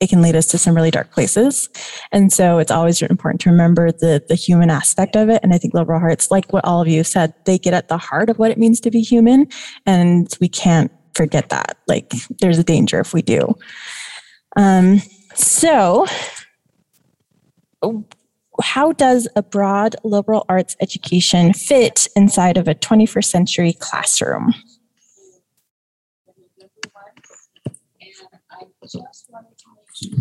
it 0.00 0.08
can 0.08 0.22
lead 0.22 0.34
us 0.34 0.46
to 0.46 0.58
some 0.58 0.74
really 0.74 0.90
dark 0.90 1.12
places. 1.12 1.68
And 2.10 2.32
so 2.32 2.58
it's 2.58 2.70
always 2.70 3.02
important 3.02 3.40
to 3.42 3.50
remember 3.50 3.92
the 3.92 4.22
the 4.28 4.34
human 4.34 4.70
aspect 4.70 5.14
of 5.14 5.28
it. 5.28 5.40
And 5.42 5.52
I 5.52 5.58
think 5.58 5.74
liberal 5.74 6.00
arts, 6.00 6.30
like 6.30 6.52
what 6.52 6.64
all 6.64 6.80
of 6.80 6.88
you 6.88 7.04
said, 7.04 7.34
they 7.44 7.58
get 7.58 7.74
at 7.74 7.88
the 7.88 7.98
heart 7.98 8.30
of 8.30 8.38
what 8.38 8.50
it 8.50 8.58
means 8.58 8.80
to 8.80 8.90
be 8.90 9.02
human. 9.02 9.46
And 9.86 10.34
we 10.40 10.48
can't 10.48 10.90
forget 11.14 11.50
that. 11.50 11.76
Like 11.86 12.12
there's 12.40 12.58
a 12.58 12.64
danger 12.64 12.98
if 13.00 13.12
we 13.12 13.22
do. 13.22 13.54
Um, 14.56 15.02
so 15.34 16.06
how 18.62 18.92
does 18.92 19.28
a 19.36 19.42
broad 19.42 19.96
liberal 20.04 20.44
arts 20.48 20.76
education 20.80 21.52
fit 21.52 22.08
inside 22.16 22.56
of 22.56 22.68
a 22.68 22.74
21st 22.74 23.24
century 23.24 23.72
classroom? 23.74 24.54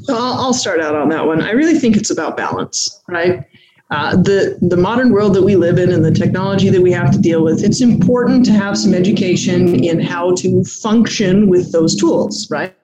I'll, 0.09 0.33
I'll 0.33 0.53
start 0.53 0.81
out 0.81 0.95
on 0.95 1.09
that 1.09 1.25
one. 1.25 1.41
I 1.41 1.51
really 1.51 1.79
think 1.79 1.95
it's 1.97 2.09
about 2.09 2.37
balance, 2.37 3.01
right? 3.07 3.45
Uh, 3.91 4.15
the 4.15 4.55
the 4.61 4.77
modern 4.77 5.11
world 5.11 5.33
that 5.33 5.41
we 5.41 5.55
live 5.55 5.79
in 5.79 5.91
and 5.91 6.05
the 6.05 6.11
technology 6.11 6.69
that 6.69 6.81
we 6.81 6.91
have 6.91 7.11
to 7.11 7.17
deal 7.17 7.43
with, 7.43 7.63
it's 7.63 7.81
important 7.81 8.45
to 8.45 8.51
have 8.51 8.77
some 8.77 8.93
education 8.93 9.83
in 9.83 9.99
how 9.99 10.35
to 10.35 10.63
function 10.63 11.49
with 11.49 11.71
those 11.71 11.95
tools, 11.95 12.47
right? 12.51 12.75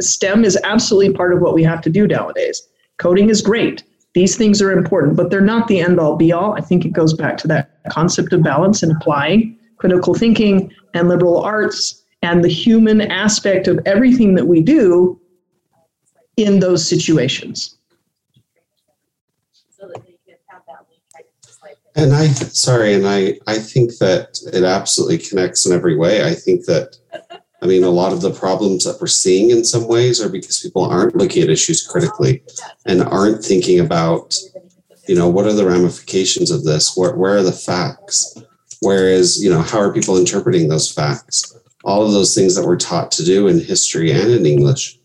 STEM 0.00 0.44
is 0.44 0.58
absolutely 0.64 1.14
part 1.14 1.32
of 1.32 1.40
what 1.40 1.54
we 1.54 1.62
have 1.62 1.80
to 1.80 1.88
do 1.88 2.06
nowadays. 2.06 2.60
Coding 2.98 3.30
is 3.30 3.40
great. 3.40 3.82
These 4.12 4.36
things 4.36 4.60
are 4.60 4.70
important, 4.70 5.16
but 5.16 5.30
they're 5.30 5.40
not 5.40 5.66
the 5.66 5.80
end 5.80 5.98
all 5.98 6.16
be 6.16 6.30
all. 6.30 6.52
I 6.52 6.60
think 6.60 6.84
it 6.84 6.92
goes 6.92 7.14
back 7.14 7.38
to 7.38 7.48
that 7.48 7.70
concept 7.90 8.34
of 8.34 8.42
balance 8.42 8.82
and 8.82 8.92
applying 8.92 9.56
critical 9.78 10.12
thinking 10.12 10.70
and 10.92 11.08
liberal 11.08 11.40
arts 11.40 12.02
and 12.20 12.44
the 12.44 12.48
human 12.48 13.00
aspect 13.00 13.66
of 13.66 13.80
everything 13.86 14.34
that 14.34 14.46
we 14.46 14.60
do 14.60 15.18
in 16.40 16.60
those 16.60 16.88
situations. 16.88 17.76
And 21.96 22.14
I, 22.14 22.28
sorry, 22.28 22.94
and 22.94 23.06
I, 23.06 23.38
I 23.46 23.58
think 23.58 23.98
that 23.98 24.38
it 24.52 24.62
absolutely 24.62 25.18
connects 25.18 25.66
in 25.66 25.72
every 25.72 25.96
way. 25.96 26.24
I 26.24 26.34
think 26.34 26.64
that, 26.66 26.96
I 27.62 27.66
mean, 27.66 27.82
a 27.82 27.90
lot 27.90 28.12
of 28.12 28.20
the 28.20 28.30
problems 28.32 28.84
that 28.84 29.00
we're 29.00 29.08
seeing 29.08 29.50
in 29.50 29.64
some 29.64 29.88
ways 29.88 30.20
are 30.20 30.28
because 30.28 30.60
people 30.60 30.84
aren't 30.84 31.16
looking 31.16 31.42
at 31.42 31.50
issues 31.50 31.86
critically 31.86 32.42
and 32.86 33.02
aren't 33.02 33.44
thinking 33.44 33.80
about, 33.80 34.38
you 35.08 35.16
know, 35.16 35.28
what 35.28 35.46
are 35.46 35.52
the 35.52 35.66
ramifications 35.66 36.52
of 36.52 36.64
this? 36.64 36.96
Where, 36.96 37.16
where 37.16 37.36
are 37.38 37.42
the 37.42 37.52
facts? 37.52 38.40
Whereas, 38.80 39.42
you 39.42 39.50
know, 39.50 39.60
how 39.60 39.80
are 39.80 39.92
people 39.92 40.16
interpreting 40.16 40.68
those 40.68 40.90
facts? 40.90 41.58
All 41.82 42.06
of 42.06 42.12
those 42.12 42.34
things 42.34 42.54
that 42.54 42.64
we're 42.64 42.76
taught 42.76 43.10
to 43.12 43.24
do 43.24 43.48
in 43.48 43.58
history 43.58 44.12
and 44.12 44.30
in 44.30 44.46
English. 44.46 44.99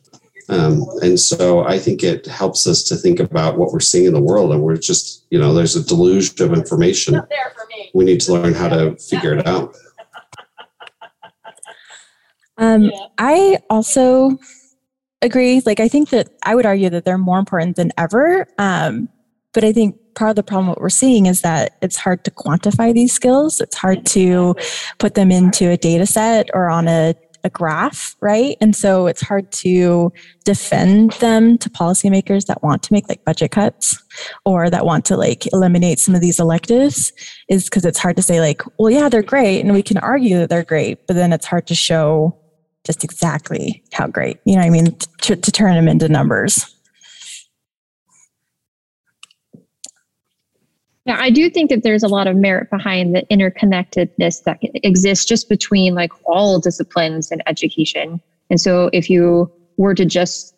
Um, 0.50 0.86
and 1.02 1.20
so 1.20 1.66
I 1.66 1.80
think 1.80 2.04
it 2.04 2.25
helps 2.28 2.68
us 2.68 2.84
to 2.84 2.96
think 2.96 3.20
about 3.20 3.58
what 3.58 3.72
we're 3.74 3.80
seeing 3.80 4.06
in 4.06 4.14
the 4.14 4.22
world. 4.22 4.52
And 4.52 4.62
we're 4.62 4.78
just, 4.78 5.25
you 5.32 5.40
know, 5.40 5.54
there's 5.54 5.75
a 5.75 5.84
deluge 5.84 6.40
of 6.40 6.54
information. 6.54 7.22
We 7.94 8.06
need 8.06 8.22
to 8.22 8.34
learn 8.34 8.54
how 8.54 8.70
to 8.70 8.96
figure 8.98 9.34
it 9.34 9.48
out. 9.48 9.75
Um, 12.58 12.90
I 13.18 13.58
also 13.70 14.38
agree. 15.22 15.62
Like, 15.66 15.82
I 15.82 15.90
think 15.90 16.12
that 16.12 16.30
I 16.44 16.56
would 16.56 16.66
argue 16.66 16.90
that 16.90 17.04
they're 17.04 17.18
more 17.18 17.38
important 17.38 17.75
than 17.75 17.92
ever. 17.98 18.48
Um, 18.58 19.10
but 19.54 19.66
I 19.66 19.74
think 19.74 19.98
part 20.16 20.32
of 20.32 20.36
the 20.36 20.44
problem 20.44 20.68
what 20.68 20.82
we're 20.82 20.90
seeing 20.90 21.25
is 21.25 21.42
that 21.42 21.78
it's 21.82 21.98
hard 21.98 22.24
to 22.25 22.32
quantify 22.32 22.94
these 22.94 23.14
skills. 23.14 23.62
It's 23.62 23.75
hard 23.75 24.06
to 24.08 24.56
put 24.98 25.16
them 25.16 25.32
into 25.32 25.70
a 25.70 25.78
data 25.78 26.06
set 26.06 26.50
or 26.54 26.70
on 26.70 26.88
a 26.88 27.14
a 27.46 27.50
graph, 27.50 28.16
right? 28.22 28.58
And 28.60 28.75
so 28.75 29.08
it's 29.08 29.22
hard 29.22 29.52
to 29.54 30.12
defend 30.44 31.12
them 31.14 31.58
to 31.60 31.70
policymakers 31.70 32.48
that 32.48 32.64
want 32.64 32.84
to 32.84 32.94
make 32.94 33.08
like 33.08 33.24
budget 33.24 33.52
cuts 33.52 34.04
or 34.44 34.70
that 34.70 34.86
want 34.86 35.06
to 35.06 35.16
like 35.16 35.52
eliminate 35.54 36.00
some 36.00 36.16
of 36.16 36.22
these 36.22 36.40
electives 36.40 37.14
is 37.48 37.66
because 37.66 37.86
it's 37.86 38.00
hard 38.00 38.16
to 38.18 38.24
say 38.24 38.42
like, 38.42 38.64
well, 38.80 38.90
yeah, 38.90 39.08
they're 39.08 39.22
great 39.22 39.62
and 39.62 39.74
we 39.74 39.84
can 39.84 39.98
argue 40.00 40.40
that 40.40 40.50
they're 40.50 40.64
great, 40.64 41.06
but 41.08 41.14
then 41.14 41.32
it's 41.32 41.46
hard 41.46 41.68
to 41.68 41.75
show 41.75 42.38
just 42.84 43.04
exactly 43.04 43.84
how 43.94 44.08
great, 44.08 44.40
you 44.46 44.56
know 44.56 44.62
I 44.62 44.70
mean, 44.70 44.98
to, 45.22 45.36
to 45.36 45.52
turn 45.52 45.75
them 45.75 45.88
into 45.88 46.10
numbers. 46.10 46.75
Yeah, 51.06 51.18
I 51.20 51.30
do 51.30 51.50
think 51.52 51.70
that 51.70 51.84
there's 51.84 52.02
a 52.02 52.08
lot 52.08 52.26
of 52.26 52.36
merit 52.36 52.72
behind 52.72 53.16
the 53.16 53.22
interconnectedness 53.32 54.44
that 54.44 54.58
exists 54.62 55.26
just 55.26 55.50
between 55.50 55.94
like 55.94 56.12
all 56.26 56.60
disciplines 56.60 57.32
in 57.32 57.42
education. 57.46 58.20
And 58.50 58.60
so 58.60 58.90
if 58.92 59.08
you 59.10 59.52
were 59.78 59.94
to 59.94 60.06
just 60.06 60.56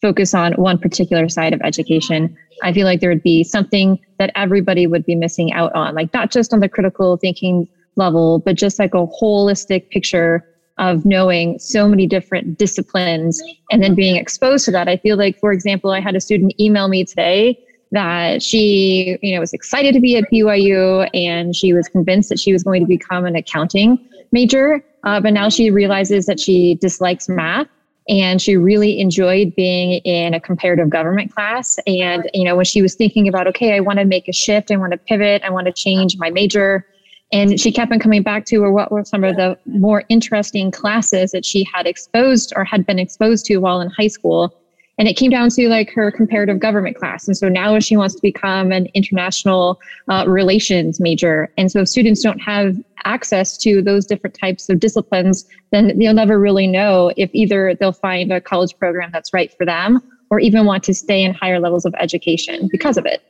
focus 0.00 0.32
on 0.32 0.54
one 0.54 0.78
particular 0.78 1.28
side 1.28 1.52
of 1.52 1.60
education, 1.62 2.34
I 2.62 2.72
feel 2.72 2.86
like 2.86 3.00
there 3.00 3.10
would 3.10 3.22
be 3.22 3.44
something 3.44 3.98
that 4.18 4.30
everybody 4.34 4.86
would 4.86 5.04
be 5.04 5.14
missing 5.14 5.52
out 5.52 5.74
on, 5.74 5.94
like 5.94 6.12
not 6.14 6.30
just 6.30 6.54
on 6.54 6.60
the 6.60 6.68
critical 6.68 7.18
thinking 7.18 7.68
level, 7.96 8.38
but 8.38 8.56
just 8.56 8.78
like 8.78 8.94
a 8.94 9.06
holistic 9.06 9.90
picture 9.90 10.48
of 10.78 11.04
knowing 11.04 11.58
so 11.58 11.86
many 11.86 12.06
different 12.06 12.58
disciplines 12.58 13.40
and 13.70 13.82
then 13.82 13.94
being 13.94 14.16
exposed 14.16 14.64
to 14.64 14.70
that. 14.72 14.88
I 14.88 14.96
feel 14.96 15.16
like, 15.16 15.38
for 15.38 15.52
example, 15.52 15.90
I 15.90 16.00
had 16.00 16.16
a 16.16 16.20
student 16.20 16.58
email 16.58 16.88
me 16.88 17.04
today 17.04 17.58
that 17.92 18.42
she, 18.42 19.18
you 19.22 19.34
know, 19.34 19.40
was 19.40 19.52
excited 19.52 19.94
to 19.94 20.00
be 20.00 20.16
at 20.16 20.24
BYU 20.32 21.08
and 21.14 21.54
she 21.54 21.72
was 21.72 21.88
convinced 21.88 22.28
that 22.28 22.38
she 22.38 22.52
was 22.52 22.62
going 22.62 22.82
to 22.82 22.88
become 22.88 23.24
an 23.24 23.36
accounting 23.36 23.98
major. 24.32 24.84
Uh, 25.04 25.20
but 25.20 25.32
now 25.32 25.48
she 25.48 25.70
realizes 25.70 26.26
that 26.26 26.40
she 26.40 26.74
dislikes 26.76 27.28
math 27.28 27.68
and 28.08 28.42
she 28.42 28.56
really 28.56 29.00
enjoyed 29.00 29.54
being 29.54 29.92
in 30.00 30.34
a 30.34 30.40
comparative 30.40 30.90
government 30.90 31.32
class. 31.32 31.78
And, 31.86 32.28
you 32.34 32.44
know, 32.44 32.56
when 32.56 32.64
she 32.64 32.82
was 32.82 32.94
thinking 32.94 33.28
about, 33.28 33.46
okay, 33.46 33.74
I 33.74 33.80
want 33.80 33.98
to 33.98 34.04
make 34.04 34.28
a 34.28 34.32
shift, 34.32 34.70
I 34.70 34.76
want 34.76 34.92
to 34.92 34.98
pivot, 34.98 35.42
I 35.42 35.50
want 35.50 35.66
to 35.66 35.72
change 35.72 36.16
my 36.18 36.30
major. 36.30 36.86
And 37.32 37.58
she 37.58 37.72
kept 37.72 37.90
on 37.90 37.98
coming 37.98 38.22
back 38.22 38.44
to, 38.46 38.70
what 38.70 38.92
were 38.92 39.04
some 39.04 39.24
of 39.24 39.36
the 39.36 39.58
more 39.64 40.04
interesting 40.08 40.70
classes 40.70 41.32
that 41.32 41.44
she 41.44 41.66
had 41.72 41.86
exposed 41.86 42.52
or 42.54 42.64
had 42.64 42.86
been 42.86 42.98
exposed 42.98 43.46
to 43.46 43.56
while 43.56 43.80
in 43.80 43.88
high 43.90 44.08
school 44.08 44.54
and 44.98 45.08
it 45.08 45.14
came 45.14 45.30
down 45.30 45.50
to 45.50 45.68
like 45.68 45.90
her 45.90 46.10
comparative 46.10 46.60
government 46.60 46.96
class. 46.96 47.26
And 47.26 47.36
so 47.36 47.48
now 47.48 47.78
she 47.80 47.96
wants 47.96 48.14
to 48.14 48.22
become 48.22 48.70
an 48.70 48.86
international 48.94 49.80
uh, 50.08 50.24
relations 50.26 51.00
major. 51.00 51.52
And 51.56 51.70
so 51.70 51.80
if 51.80 51.88
students 51.88 52.22
don't 52.22 52.38
have 52.38 52.76
access 53.04 53.56
to 53.58 53.82
those 53.82 54.06
different 54.06 54.38
types 54.38 54.68
of 54.68 54.80
disciplines 54.80 55.46
then 55.70 55.98
they'll 55.98 56.14
never 56.14 56.38
really 56.38 56.66
know 56.66 57.12
if 57.16 57.30
either 57.32 57.74
they'll 57.74 57.92
find 57.92 58.32
a 58.32 58.40
college 58.40 58.76
program 58.78 59.10
that's 59.12 59.32
right 59.32 59.52
for 59.56 59.66
them 59.66 60.00
or 60.30 60.38
even 60.38 60.64
want 60.64 60.84
to 60.84 60.94
stay 60.94 61.22
in 61.22 61.34
higher 61.34 61.60
levels 61.60 61.84
of 61.84 61.94
education 61.98 62.68
because 62.70 62.96
of 62.96 63.04
it. 63.04 63.22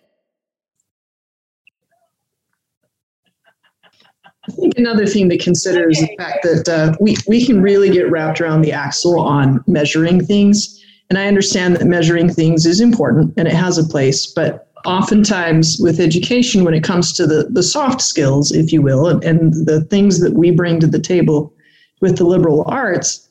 I 4.46 4.52
think 4.52 4.76
another 4.76 5.06
thing 5.06 5.30
to 5.30 5.38
consider 5.38 5.88
is 5.88 5.98
the 5.98 6.14
fact 6.18 6.42
that 6.42 6.68
uh, 6.68 6.94
we, 7.00 7.16
we 7.26 7.46
can 7.46 7.62
really 7.62 7.88
get 7.88 8.10
wrapped 8.10 8.42
around 8.42 8.60
the 8.60 8.72
axle 8.72 9.18
on 9.18 9.64
measuring 9.66 10.24
things. 10.24 10.83
And 11.10 11.18
I 11.18 11.26
understand 11.26 11.76
that 11.76 11.86
measuring 11.86 12.30
things 12.30 12.66
is 12.66 12.80
important 12.80 13.34
and 13.36 13.46
it 13.46 13.54
has 13.54 13.78
a 13.78 13.84
place, 13.84 14.26
but 14.26 14.70
oftentimes 14.84 15.78
with 15.80 16.00
education, 16.00 16.64
when 16.64 16.74
it 16.74 16.84
comes 16.84 17.12
to 17.14 17.26
the, 17.26 17.48
the 17.50 17.62
soft 17.62 18.00
skills, 18.00 18.52
if 18.52 18.72
you 18.72 18.82
will, 18.82 19.06
and, 19.08 19.22
and 19.24 19.66
the 19.66 19.82
things 19.84 20.20
that 20.20 20.34
we 20.34 20.50
bring 20.50 20.80
to 20.80 20.86
the 20.86 20.98
table 20.98 21.52
with 22.00 22.18
the 22.18 22.24
liberal 22.24 22.64
arts, 22.66 23.28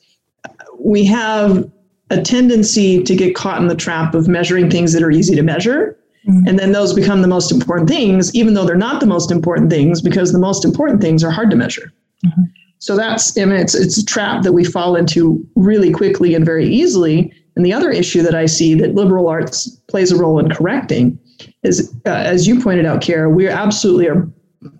we 0.78 1.04
have 1.04 1.70
a 2.10 2.20
tendency 2.20 3.02
to 3.02 3.14
get 3.14 3.34
caught 3.34 3.60
in 3.60 3.68
the 3.68 3.74
trap 3.74 4.14
of 4.14 4.28
measuring 4.28 4.70
things 4.70 4.92
that 4.92 5.02
are 5.02 5.10
easy 5.10 5.34
to 5.34 5.42
measure. 5.42 5.98
Mm-hmm. 6.28 6.48
And 6.48 6.58
then 6.58 6.72
those 6.72 6.92
become 6.92 7.22
the 7.22 7.28
most 7.28 7.52
important 7.52 7.88
things, 7.88 8.34
even 8.34 8.54
though 8.54 8.64
they're 8.64 8.76
not 8.76 9.00
the 9.00 9.06
most 9.06 9.30
important 9.30 9.70
things, 9.70 10.00
because 10.00 10.32
the 10.32 10.38
most 10.38 10.64
important 10.64 11.00
things 11.00 11.22
are 11.22 11.30
hard 11.30 11.50
to 11.50 11.56
measure. 11.56 11.92
Mm-hmm. 12.24 12.42
So 12.78 12.96
that's, 12.96 13.38
I 13.38 13.44
mean, 13.44 13.56
it's, 13.56 13.74
it's 13.74 13.96
a 13.96 14.04
trap 14.04 14.42
that 14.42 14.52
we 14.52 14.64
fall 14.64 14.96
into 14.96 15.46
really 15.54 15.90
quickly 15.90 16.34
and 16.34 16.44
very 16.44 16.66
easily. 16.66 17.32
And 17.56 17.64
the 17.64 17.72
other 17.72 17.90
issue 17.90 18.22
that 18.22 18.34
I 18.34 18.46
see 18.46 18.74
that 18.74 18.94
liberal 18.94 19.28
arts 19.28 19.68
plays 19.88 20.10
a 20.10 20.16
role 20.16 20.38
in 20.38 20.50
correcting 20.50 21.18
is, 21.62 21.94
uh, 22.06 22.10
as 22.10 22.46
you 22.46 22.60
pointed 22.60 22.86
out, 22.86 23.00
Kara, 23.00 23.30
we 23.30 23.48
absolutely 23.48 24.08
are 24.08 24.28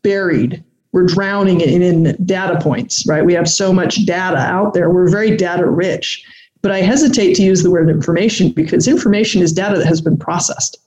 buried. 0.03 0.63
We're 0.93 1.07
drowning 1.07 1.61
in, 1.61 1.83
in 1.83 2.25
data 2.25 2.61
points, 2.61 3.07
right? 3.07 3.25
We 3.25 3.35
have 3.35 3.49
so 3.49 3.73
much 3.73 4.07
data 4.07 4.39
out 4.39 4.75
there. 4.75 4.91
We're 4.91 5.11
very 5.11 5.37
data 5.37 5.69
rich. 5.69 6.25
But 6.63 6.73
I 6.73 6.81
hesitate 6.81 7.35
to 7.35 7.43
use 7.43 7.63
the 7.63 7.71
word 7.71 7.91
information 7.91 8.51
because 8.51 8.89
information 8.89 9.43
is 9.43 9.53
data 9.53 9.79
that 9.79 9.87
has 9.87 10.01
been 10.01 10.17
processed. 10.17 10.79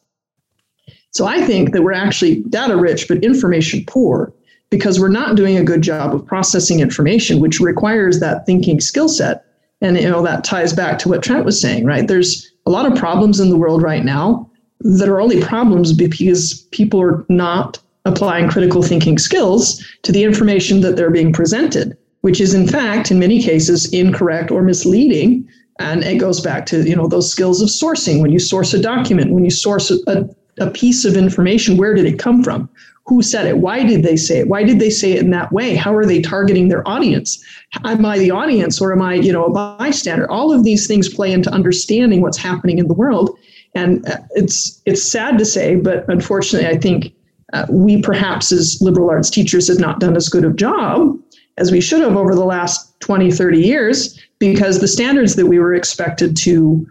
So 1.12 1.26
I 1.26 1.46
think 1.46 1.72
that 1.72 1.84
we're 1.84 1.94
actually 1.94 2.42
data 2.50 2.76
rich, 2.76 3.08
but 3.08 3.24
information 3.24 3.84
poor 3.88 4.34
because 4.70 5.00
we're 5.00 5.08
not 5.08 5.36
doing 5.36 5.58
a 5.58 5.64
good 5.64 5.82
job 5.82 6.14
of 6.14 6.26
processing 6.26 6.80
information, 6.80 7.40
which 7.40 7.60
requires 7.60 8.20
that 8.20 8.46
thinking 8.46 8.82
skill 8.82 9.08
set 9.08 9.46
and 9.82 9.98
you 9.98 10.10
know 10.10 10.24
that 10.24 10.44
ties 10.44 10.74
back 10.74 11.00
to 11.00 11.10
what 11.10 11.24
Trent 11.24 11.46
was 11.46 11.60
saying, 11.60 11.86
right? 11.86 12.08
There's 12.08 12.52
a 12.66 12.72
lot 12.72 12.92
of 12.92 12.98
problems 12.98 13.40
in 13.40 13.50
the 13.50 13.58
world 13.58 13.82
right 13.82 14.04
now 14.04 14.50
that 14.82 15.10
are 15.10 15.22
only 15.22 15.42
problems 15.42 15.94
because 15.94 16.68
people 16.72 17.02
are 17.02 17.26
not 17.30 17.80
applying 18.06 18.50
critical 18.50 18.82
thinking 18.82 19.18
skills 19.18 19.84
to 20.04 20.12
the 20.12 20.24
information 20.24 20.82
that 20.82 20.96
they're 20.96 21.12
being 21.12 21.34
presented, 21.34 21.98
which 22.22 22.40
is 22.40 22.54
in 22.54 22.68
fact 22.68 23.12
in 23.12 23.20
many 23.20 23.42
cases 23.42 23.92
incorrect 23.94 24.52
or 24.52 24.62
misleading. 24.62 25.48
And 25.80 26.04
it 26.04 26.18
goes 26.18 26.42
back 26.42 26.66
to 26.68 26.88
you 26.88 26.96
know 26.96 27.08
those 27.08 27.32
skills 27.32 27.62
of 27.62 27.70
sourcing. 27.70 28.22
When 28.22 28.32
you 28.32 28.40
source 28.40 28.74
a 28.74 28.82
document, 28.82 29.32
when 29.32 29.44
you 29.44 29.52
source 29.52 29.92
a, 29.92 30.28
a 30.60 30.70
piece 30.70 31.06
of 31.06 31.16
information, 31.16 31.78
where 31.78 31.94
did 31.94 32.06
it 32.06 32.20
come 32.20 32.44
from? 32.44 32.70
who 33.08 33.22
said 33.22 33.48
it? 33.48 33.58
Why 33.60 33.84
did 33.84 34.04
they 34.04 34.18
say 34.18 34.40
it? 34.40 34.50
Why 34.50 34.64
did 34.64 34.80
they 34.80 34.90
say 34.90 35.14
it 35.14 35.22
in 35.22 35.30
that 35.32 35.52
way? 35.52 35.76
How 35.76 35.96
are 35.96 36.06
they 36.06 36.22
targeting 36.22 36.68
their 36.68 36.88
audience? 36.88 37.44
Am 37.86 38.06
i 38.06 38.18
the 38.20 38.32
audience 38.32 38.82
or 38.82 38.92
am 38.92 39.02
i 39.02 39.16
you 39.16 39.32
know 39.32 39.46
a 39.46 39.50
bystander? 39.50 40.30
All 40.30 40.54
of 40.54 40.64
these 40.64 40.88
things 40.88 41.14
play 41.14 41.32
into 41.32 41.50
understanding 41.50 42.22
what's 42.22 42.38
happening 42.38 42.80
in 42.80 42.88
the 42.88 42.94
world. 42.94 43.38
And 43.76 44.06
uh, 44.08 44.18
it's 44.32 44.82
it's 44.86 45.04
sad 45.04 45.38
to 45.38 45.46
say 45.46 45.76
but 45.76 46.08
unfortunately 46.10 46.68
i 46.68 46.78
think 46.78 47.14
uh, 47.54 47.68
we 47.70 48.02
perhaps 48.02 48.52
as 48.52 48.82
liberal 48.82 49.10
arts 49.10 49.30
teachers 49.30 49.68
have 49.68 49.80
not 49.80 50.00
done 50.00 50.16
as 50.16 50.30
good 50.30 50.44
a 50.44 50.52
job 50.52 51.16
as 51.58 51.72
we 51.72 51.80
should 51.80 52.02
have 52.02 52.16
over 52.16 52.34
the 52.34 52.46
last 52.46 53.00
20 53.02 53.30
30 53.30 53.60
years 53.60 54.20
because 54.40 54.80
the 54.80 54.88
standards 54.88 55.36
that 55.36 55.46
we 55.46 55.60
were 55.60 55.76
expected 55.76 56.36
to 56.38 56.88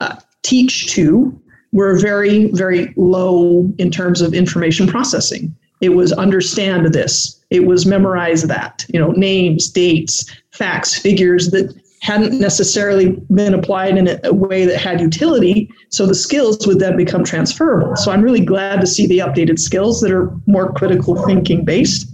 uh, 0.00 0.16
teach 0.42 0.88
to 0.88 1.40
were 1.72 1.98
very, 1.98 2.50
very 2.52 2.92
low 2.96 3.70
in 3.78 3.90
terms 3.90 4.20
of 4.20 4.34
information 4.34 4.86
processing. 4.86 5.54
It 5.80 5.90
was 5.90 6.12
understand 6.12 6.86
this. 6.94 7.38
It 7.50 7.66
was 7.66 7.86
memorize 7.86 8.42
that. 8.44 8.84
You 8.88 9.00
know, 9.00 9.12
names, 9.12 9.68
dates, 9.68 10.24
facts, 10.50 10.98
figures 10.98 11.50
that 11.50 11.74
hadn't 12.00 12.38
necessarily 12.38 13.10
been 13.34 13.54
applied 13.54 13.96
in 13.98 14.18
a 14.22 14.32
way 14.32 14.64
that 14.64 14.80
had 14.80 15.00
utility. 15.00 15.70
So 15.88 16.06
the 16.06 16.14
skills 16.14 16.66
would 16.66 16.78
then 16.78 16.96
become 16.96 17.24
transferable. 17.24 17.96
So 17.96 18.12
I'm 18.12 18.22
really 18.22 18.44
glad 18.44 18.80
to 18.80 18.86
see 18.86 19.06
the 19.06 19.18
updated 19.18 19.58
skills 19.58 20.00
that 20.00 20.12
are 20.12 20.30
more 20.46 20.72
critical 20.72 21.16
thinking 21.26 21.64
based. 21.64 22.12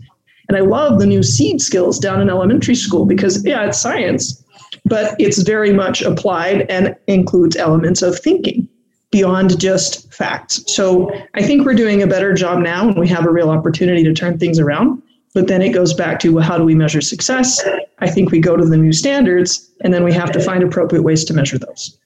And 0.48 0.56
I 0.56 0.60
love 0.60 0.98
the 0.98 1.06
new 1.06 1.22
SEEd 1.22 1.60
skills 1.60 1.98
down 1.98 2.20
in 2.20 2.30
elementary 2.30 2.74
school 2.74 3.06
because, 3.06 3.44
yeah, 3.44 3.66
it's 3.66 3.78
science, 3.78 4.42
but 4.84 5.14
it's 5.18 5.42
very 5.42 5.72
much 5.72 6.02
applied 6.02 6.62
and 6.70 6.96
includes 7.06 7.56
elements 7.56 8.02
of 8.02 8.18
thinking 8.18 8.68
beyond 9.12 9.60
just 9.60 10.12
facts. 10.12 10.64
So 10.66 11.12
I 11.34 11.42
think 11.42 11.64
we're 11.64 11.74
doing 11.74 12.02
a 12.02 12.06
better 12.06 12.32
job 12.32 12.58
now 12.58 12.88
and 12.88 12.98
we 12.98 13.06
have 13.08 13.26
a 13.26 13.30
real 13.30 13.50
opportunity 13.50 14.02
to 14.02 14.12
turn 14.12 14.38
things 14.38 14.58
around. 14.58 15.00
But 15.34 15.46
then 15.46 15.62
it 15.62 15.72
goes 15.72 15.94
back 15.94 16.18
to 16.20 16.30
well, 16.30 16.44
how 16.44 16.58
do 16.58 16.64
we 16.64 16.74
measure 16.74 17.00
success? 17.00 17.62
I 18.00 18.10
think 18.10 18.32
we 18.32 18.40
go 18.40 18.56
to 18.56 18.64
the 18.64 18.76
new 18.76 18.92
standards 18.92 19.70
and 19.82 19.94
then 19.94 20.02
we 20.02 20.12
have 20.12 20.32
to 20.32 20.40
find 20.40 20.62
appropriate 20.62 21.02
ways 21.02 21.24
to 21.26 21.34
measure 21.34 21.58
those. 21.58 21.98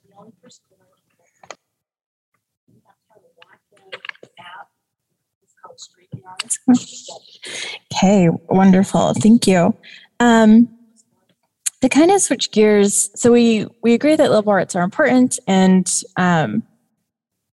Okay, 7.93 8.29
wonderful. 8.49 9.15
Thank 9.15 9.47
you. 9.47 9.75
Um, 10.21 10.69
to 11.83 11.89
kind 11.89 12.11
of 12.11 12.21
switch 12.21 12.51
gears, 12.51 13.11
so 13.15 13.31
we 13.31 13.67
we 13.83 13.95
agree 13.95 14.17
that 14.17 14.31
liberal 14.31 14.55
arts 14.55 14.75
are 14.75 14.83
important, 14.83 15.39
and 15.47 16.03
um, 16.17 16.63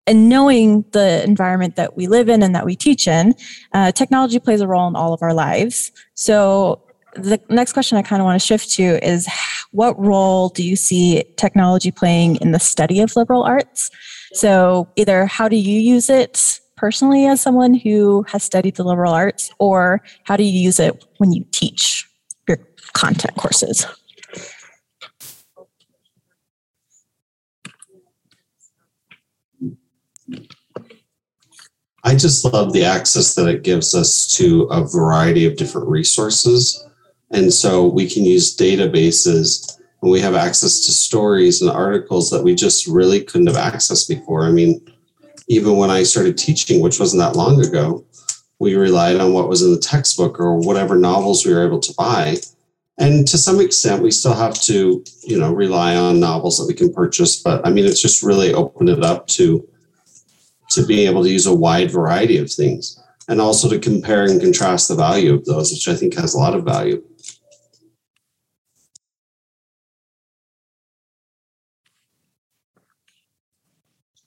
and 0.07 0.29
knowing 0.29 0.83
the 0.91 1.23
environment 1.23 1.75
that 1.75 1.95
we 1.95 2.07
live 2.07 2.29
in 2.29 2.43
and 2.43 2.55
that 2.55 2.65
we 2.65 2.75
teach 2.75 3.07
in, 3.07 3.35
uh, 3.73 3.91
technology 3.91 4.39
plays 4.39 4.61
a 4.61 4.67
role 4.67 4.87
in 4.87 4.95
all 4.95 5.13
of 5.13 5.21
our 5.21 5.33
lives. 5.33 5.91
So 6.15 6.81
the 7.15 7.39
next 7.49 7.73
question 7.73 7.97
I 7.97 8.01
kind 8.01 8.21
of 8.21 8.25
want 8.25 8.41
to 8.41 8.45
shift 8.45 8.71
to 8.73 9.05
is 9.05 9.27
what 9.71 9.99
role 9.99 10.49
do 10.49 10.63
you 10.63 10.75
see 10.75 11.23
technology 11.37 11.91
playing 11.91 12.37
in 12.37 12.51
the 12.51 12.59
study 12.59 12.99
of 13.01 13.15
liberal 13.15 13.43
arts? 13.43 13.91
So 14.33 14.89
either 14.95 15.25
how 15.25 15.47
do 15.47 15.55
you 15.55 15.79
use 15.79 16.09
it 16.09 16.59
personally 16.77 17.27
as 17.27 17.39
someone 17.39 17.75
who 17.75 18.25
has 18.27 18.43
studied 18.43 18.75
the 18.75 18.83
liberal 18.83 19.13
arts, 19.13 19.51
or 19.59 20.01
how 20.23 20.35
do 20.35 20.43
you 20.43 20.59
use 20.59 20.79
it 20.79 21.05
when 21.19 21.31
you 21.31 21.45
teach 21.51 22.09
your 22.47 22.57
content 22.93 23.35
courses? 23.37 23.85
I 32.03 32.15
just 32.15 32.43
love 32.45 32.73
the 32.73 32.83
access 32.83 33.35
that 33.35 33.47
it 33.47 33.63
gives 33.63 33.93
us 33.93 34.27
to 34.37 34.63
a 34.63 34.83
variety 34.83 35.45
of 35.45 35.55
different 35.55 35.87
resources. 35.87 36.87
And 37.29 37.53
so 37.53 37.87
we 37.87 38.09
can 38.09 38.25
use 38.25 38.57
databases 38.57 39.79
and 40.01 40.11
we 40.11 40.19
have 40.19 40.33
access 40.33 40.85
to 40.85 40.91
stories 40.91 41.61
and 41.61 41.69
articles 41.69 42.29
that 42.31 42.43
we 42.43 42.55
just 42.55 42.87
really 42.87 43.23
couldn't 43.23 43.47
have 43.47 43.73
accessed 43.73 44.09
before. 44.09 44.43
I 44.43 44.51
mean, 44.51 44.81
even 45.47 45.77
when 45.77 45.91
I 45.91 46.03
started 46.03 46.37
teaching, 46.37 46.81
which 46.81 46.99
wasn't 46.99 47.21
that 47.21 47.35
long 47.35 47.63
ago, 47.63 48.03
we 48.59 48.75
relied 48.75 49.17
on 49.17 49.33
what 49.33 49.49
was 49.49 49.61
in 49.61 49.71
the 49.71 49.79
textbook 49.79 50.39
or 50.39 50.55
whatever 50.57 50.95
novels 50.95 51.45
we 51.45 51.53
were 51.53 51.65
able 51.65 51.79
to 51.79 51.93
buy. 51.97 52.37
And 52.97 53.27
to 53.27 53.37
some 53.37 53.59
extent, 53.59 54.03
we 54.03 54.11
still 54.11 54.33
have 54.33 54.53
to, 54.61 55.03
you 55.23 55.39
know, 55.39 55.53
rely 55.53 55.95
on 55.95 56.19
novels 56.19 56.57
that 56.57 56.67
we 56.67 56.73
can 56.73 56.93
purchase. 56.93 57.41
But 57.41 57.65
I 57.65 57.71
mean, 57.71 57.85
it's 57.85 58.01
just 58.01 58.23
really 58.23 58.53
opened 58.53 58.89
it 58.89 59.03
up 59.03 59.27
to 59.27 59.67
to 60.71 60.85
being 60.85 61.07
able 61.07 61.23
to 61.23 61.29
use 61.29 61.45
a 61.45 61.53
wide 61.53 61.91
variety 61.91 62.37
of 62.37 62.51
things 62.51 62.99
and 63.27 63.39
also 63.39 63.69
to 63.69 63.79
compare 63.79 64.23
and 64.23 64.41
contrast 64.41 64.87
the 64.87 64.95
value 64.95 65.33
of 65.33 65.45
those, 65.45 65.71
which 65.71 65.87
I 65.87 65.95
think 65.95 66.15
has 66.15 66.33
a 66.33 66.37
lot 66.37 66.55
of 66.55 66.63
value. 66.63 67.03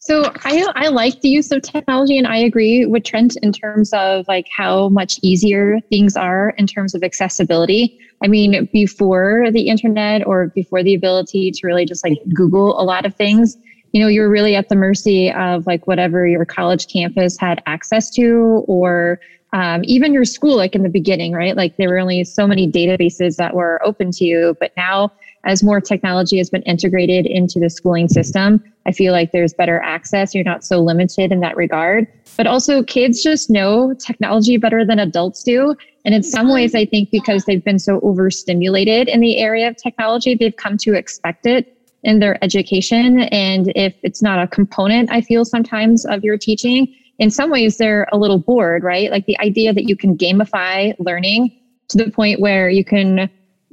So 0.04 0.30
I 0.44 0.70
I 0.76 0.88
like 0.88 1.22
the 1.22 1.30
use 1.30 1.50
of 1.50 1.62
technology 1.62 2.18
and 2.18 2.26
I 2.26 2.37
agree 2.37 2.85
with 2.85 3.04
Trent 3.04 3.38
in 3.42 3.52
terms 3.52 3.90
of 3.94 4.28
like 4.28 4.46
how 4.54 4.90
much 4.90 5.18
easier 5.22 5.80
things 5.88 6.14
are 6.14 6.50
in 6.59 6.66
terms 6.66 6.94
of 6.94 7.02
accessibility. 7.02 7.98
I 8.22 8.28
mean, 8.28 8.68
before 8.70 9.50
the 9.50 9.68
internet 9.68 10.26
or 10.26 10.48
before 10.48 10.83
the 10.83 10.94
ability 10.94 11.52
to 11.52 11.66
really 11.66 11.87
just 11.87 12.04
like 12.04 12.18
Google 12.35 12.78
a 12.78 12.85
lot 12.85 13.07
of 13.07 13.14
things, 13.16 13.57
you 13.94 14.00
know, 14.00 14.09
you're 14.09 14.28
really 14.28 14.57
at 14.57 14.68
the 14.68 14.74
mercy 14.74 15.30
of 15.30 15.68
like 15.68 15.87
whatever 15.87 16.26
your 16.26 16.44
college 16.44 16.88
campus 16.92 17.38
had 17.38 17.62
access 17.66 18.11
to 18.11 18.64
or 18.66 19.20
um, 19.52 19.83
even 19.85 20.12
your 20.12 20.24
school, 20.24 20.57
like 20.57 20.74
in 20.74 20.83
the 20.83 20.88
beginning, 20.88 21.33
right? 21.33 21.57
Like 21.57 21.76
there 21.76 21.88
were 21.88 22.00
only 22.00 22.24
so 22.24 22.44
many 22.44 22.68
databases 22.68 23.37
that 23.37 23.54
were 23.54 23.80
open 23.85 24.11
to 24.11 24.24
you. 24.24 24.57
But 24.59 24.72
now, 24.76 25.12
as 25.44 25.62
more 25.62 25.80
technology 25.80 26.38
has 26.38 26.50
been 26.50 26.62
integrated 26.62 27.24
into 27.24 27.61
the 27.61 27.70
schooling 27.70 28.09
system, 28.09 28.61
I 28.85 28.90
feel 28.90 29.12
like 29.12 29.30
there's 29.30 29.54
better 29.54 29.80
access. 29.80 30.35
You're 30.35 30.42
not 30.42 30.64
so 30.64 30.80
limited 30.80 31.30
in 31.30 31.38
that 31.40 31.57
regard. 31.57 32.09
But 32.37 32.48
also, 32.48 32.83
kids 32.83 33.22
just 33.22 33.48
know 33.48 33.94
technology 33.94 34.57
better 34.57 34.85
than 34.85 34.98
adults 34.98 35.44
do. 35.44 35.76
And 36.04 36.16
in 36.16 36.24
some 36.24 36.52
ways, 36.52 36.74
I 36.74 36.85
think 36.85 37.12
because 37.12 37.44
they've 37.44 37.62
been 37.62 37.78
so 37.78 38.00
overstimulated 38.00 39.07
in 39.07 39.20
the 39.20 39.38
area 39.38 39.68
of 39.68 39.76
technology, 39.76 40.35
they've 40.35 40.57
come 40.57 40.76
to 40.78 40.94
expect 40.94 41.46
it 41.46 41.73
in 42.04 42.20
their 42.20 42.42
education. 42.44 43.20
And 43.20 43.72
if 43.74 43.94
it's 44.02 44.22
not 44.22 44.38
a 44.38 44.46
component, 44.46 45.10
I 45.10 45.20
feel 45.20 45.44
sometimes 45.44 46.04
of 46.04 46.22
your 46.22 46.38
teaching, 46.38 46.94
in 47.18 47.30
some 47.30 47.50
ways 47.50 47.78
they're 47.78 48.06
a 48.12 48.18
little 48.18 48.38
bored, 48.38 48.84
right? 48.84 49.10
Like 49.10 49.26
the 49.26 49.38
idea 49.40 49.72
that 49.72 49.88
you 49.88 49.96
can 49.96 50.16
gamify 50.16 50.94
learning 50.98 51.50
to 51.88 51.98
the 51.98 52.10
point 52.10 52.40
where 52.40 52.68
you 52.68 52.84
can 52.84 53.30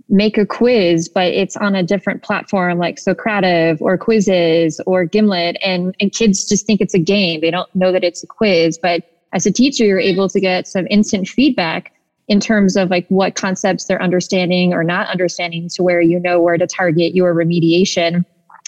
make 0.09 0.37
a 0.37 0.45
quiz, 0.45 1.07
but 1.07 1.27
it's 1.27 1.55
on 1.57 1.75
a 1.75 1.83
different 1.83 2.21
platform 2.21 2.77
like 2.77 2.97
Socrative 2.97 3.81
or 3.81 3.97
Quizizz 3.97 4.79
or 4.85 5.05
Gimkit. 5.05 5.55
And, 5.63 5.95
and 5.99 6.11
kids 6.11 6.47
just 6.47 6.65
think 6.65 6.81
it's 6.81 6.93
a 6.93 6.99
game. 6.99 7.41
They 7.41 7.51
don't 7.51 7.73
know 7.75 7.91
that 7.91 8.03
it's 8.03 8.23
a 8.23 8.27
quiz. 8.27 8.77
But 8.81 9.03
as 9.33 9.45
a 9.45 9.51
teacher, 9.51 9.85
you're 9.85 9.99
able 9.99 10.27
to 10.29 10.39
get 10.39 10.67
some 10.67 10.85
instant 10.89 11.27
feedback 11.27 11.93
in 12.31 12.39
terms 12.39 12.77
of 12.77 12.89
like 12.89 13.05
what 13.09 13.35
concepts 13.35 13.83
they're 13.83 14.01
understanding 14.01 14.73
or 14.73 14.85
not 14.85 15.05
understanding 15.09 15.67
to 15.67 15.83
where 15.83 15.99
you 15.99 16.17
know 16.17 16.39
where 16.41 16.57
to 16.57 16.65
target 16.65 17.13
your 17.13 17.35
remediation 17.35 18.23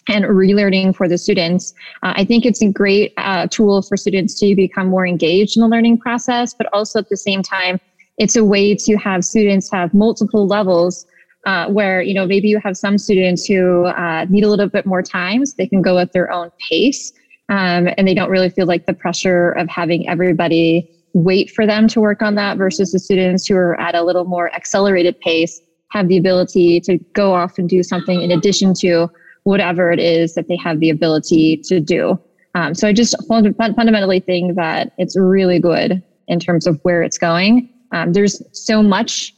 and 0.09 0.25
relearning 0.25 0.93
for 0.93 1.07
the 1.07 1.17
students. 1.17 1.73
Uh, 2.03 2.11
I 2.17 2.25
think 2.25 2.45
it's 2.45 2.61
a 2.61 2.69
great 2.69 3.13
uh, 3.15 3.47
tool 3.47 3.81
for 3.81 3.95
students 3.95 4.37
to 4.41 4.53
become 4.53 4.89
more 4.89 5.07
engaged 5.07 5.55
in 5.55 5.61
the 5.61 5.69
learning 5.69 5.97
process, 5.99 6.53
but 6.53 6.67
also 6.73 6.99
at 6.99 7.07
the 7.07 7.15
same 7.15 7.41
time, 7.41 7.79
it's 8.17 8.35
a 8.35 8.43
way 8.43 8.75
to 8.75 8.97
have 8.97 9.23
students 9.23 9.71
have 9.71 9.93
multiple 9.93 10.45
levels 10.45 11.05
uh, 11.45 11.69
where 11.69 12.01
you 12.01 12.13
know 12.13 12.25
maybe 12.25 12.49
you 12.49 12.59
have 12.59 12.75
some 12.75 12.97
students 12.97 13.45
who 13.45 13.85
uh, 13.85 14.25
need 14.29 14.43
a 14.43 14.49
little 14.49 14.67
bit 14.67 14.85
more 14.85 15.01
time 15.01 15.45
so 15.45 15.53
they 15.57 15.67
can 15.67 15.81
go 15.81 15.97
at 15.99 16.11
their 16.11 16.29
own 16.33 16.51
pace 16.69 17.13
um, 17.47 17.87
and 17.97 18.09
they 18.09 18.13
don't 18.13 18.29
really 18.29 18.49
feel 18.49 18.65
like 18.65 18.87
the 18.87 18.93
pressure 18.93 19.51
of 19.51 19.69
having 19.69 20.07
everybody 20.09 20.92
wait 21.13 21.51
for 21.51 21.65
them 21.65 21.87
to 21.87 22.01
work 22.01 22.21
on 22.21 22.35
that 22.35 22.57
versus 22.57 22.91
the 22.91 22.99
students 22.99 23.45
who 23.47 23.55
are 23.55 23.79
at 23.79 23.95
a 23.95 24.03
little 24.03 24.25
more 24.25 24.53
accelerated 24.53 25.19
pace 25.19 25.61
have 25.89 26.07
the 26.07 26.17
ability 26.17 26.79
to 26.81 26.97
go 27.13 27.33
off 27.33 27.57
and 27.59 27.69
do 27.69 27.83
something 27.83 28.21
in 28.21 28.31
addition 28.31 28.73
to 28.73 29.07
whatever 29.43 29.91
it 29.91 29.99
is 29.99 30.33
that 30.33 30.47
they 30.47 30.55
have 30.55 30.79
the 30.79 30.89
ability 30.89 31.57
to 31.57 31.79
do. 31.79 32.19
Um, 32.55 32.73
so 32.73 32.87
I 32.87 32.93
just 32.93 33.15
fundamentally 33.27 34.19
think 34.19 34.55
that 34.55 34.93
it's 34.97 35.17
really 35.17 35.59
good 35.59 36.01
in 36.27 36.39
terms 36.39 36.65
of 36.65 36.79
where 36.83 37.03
it's 37.03 37.17
going. 37.17 37.69
Um, 37.91 38.13
there's 38.13 38.41
so 38.51 38.81
much 38.81 39.35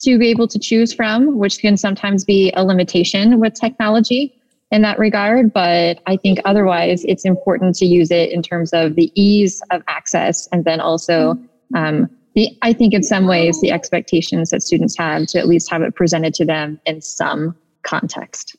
to 0.00 0.18
be 0.18 0.28
able 0.28 0.48
to 0.48 0.58
choose 0.58 0.92
from, 0.92 1.38
which 1.38 1.58
can 1.58 1.76
sometimes 1.76 2.24
be 2.24 2.52
a 2.54 2.64
limitation 2.64 3.40
with 3.40 3.54
technology 3.54 4.38
in 4.74 4.82
that 4.82 4.98
regard. 4.98 5.52
But 5.52 6.02
I 6.06 6.16
think 6.16 6.40
otherwise, 6.44 7.04
it's 7.04 7.24
important 7.24 7.76
to 7.76 7.86
use 7.86 8.10
it 8.10 8.32
in 8.32 8.42
terms 8.42 8.72
of 8.72 8.96
the 8.96 9.10
ease 9.14 9.62
of 9.70 9.82
access 9.86 10.48
and 10.48 10.64
then 10.64 10.80
also 10.80 11.38
um, 11.74 12.10
the, 12.34 12.48
I 12.62 12.72
think 12.72 12.92
in 12.92 13.04
some 13.04 13.28
ways, 13.28 13.60
the 13.60 13.70
expectations 13.70 14.50
that 14.50 14.62
students 14.62 14.98
have 14.98 15.26
to 15.28 15.38
at 15.38 15.46
least 15.46 15.70
have 15.70 15.82
it 15.82 15.94
presented 15.94 16.34
to 16.34 16.44
them 16.44 16.80
in 16.84 17.00
some 17.00 17.56
context. 17.84 18.56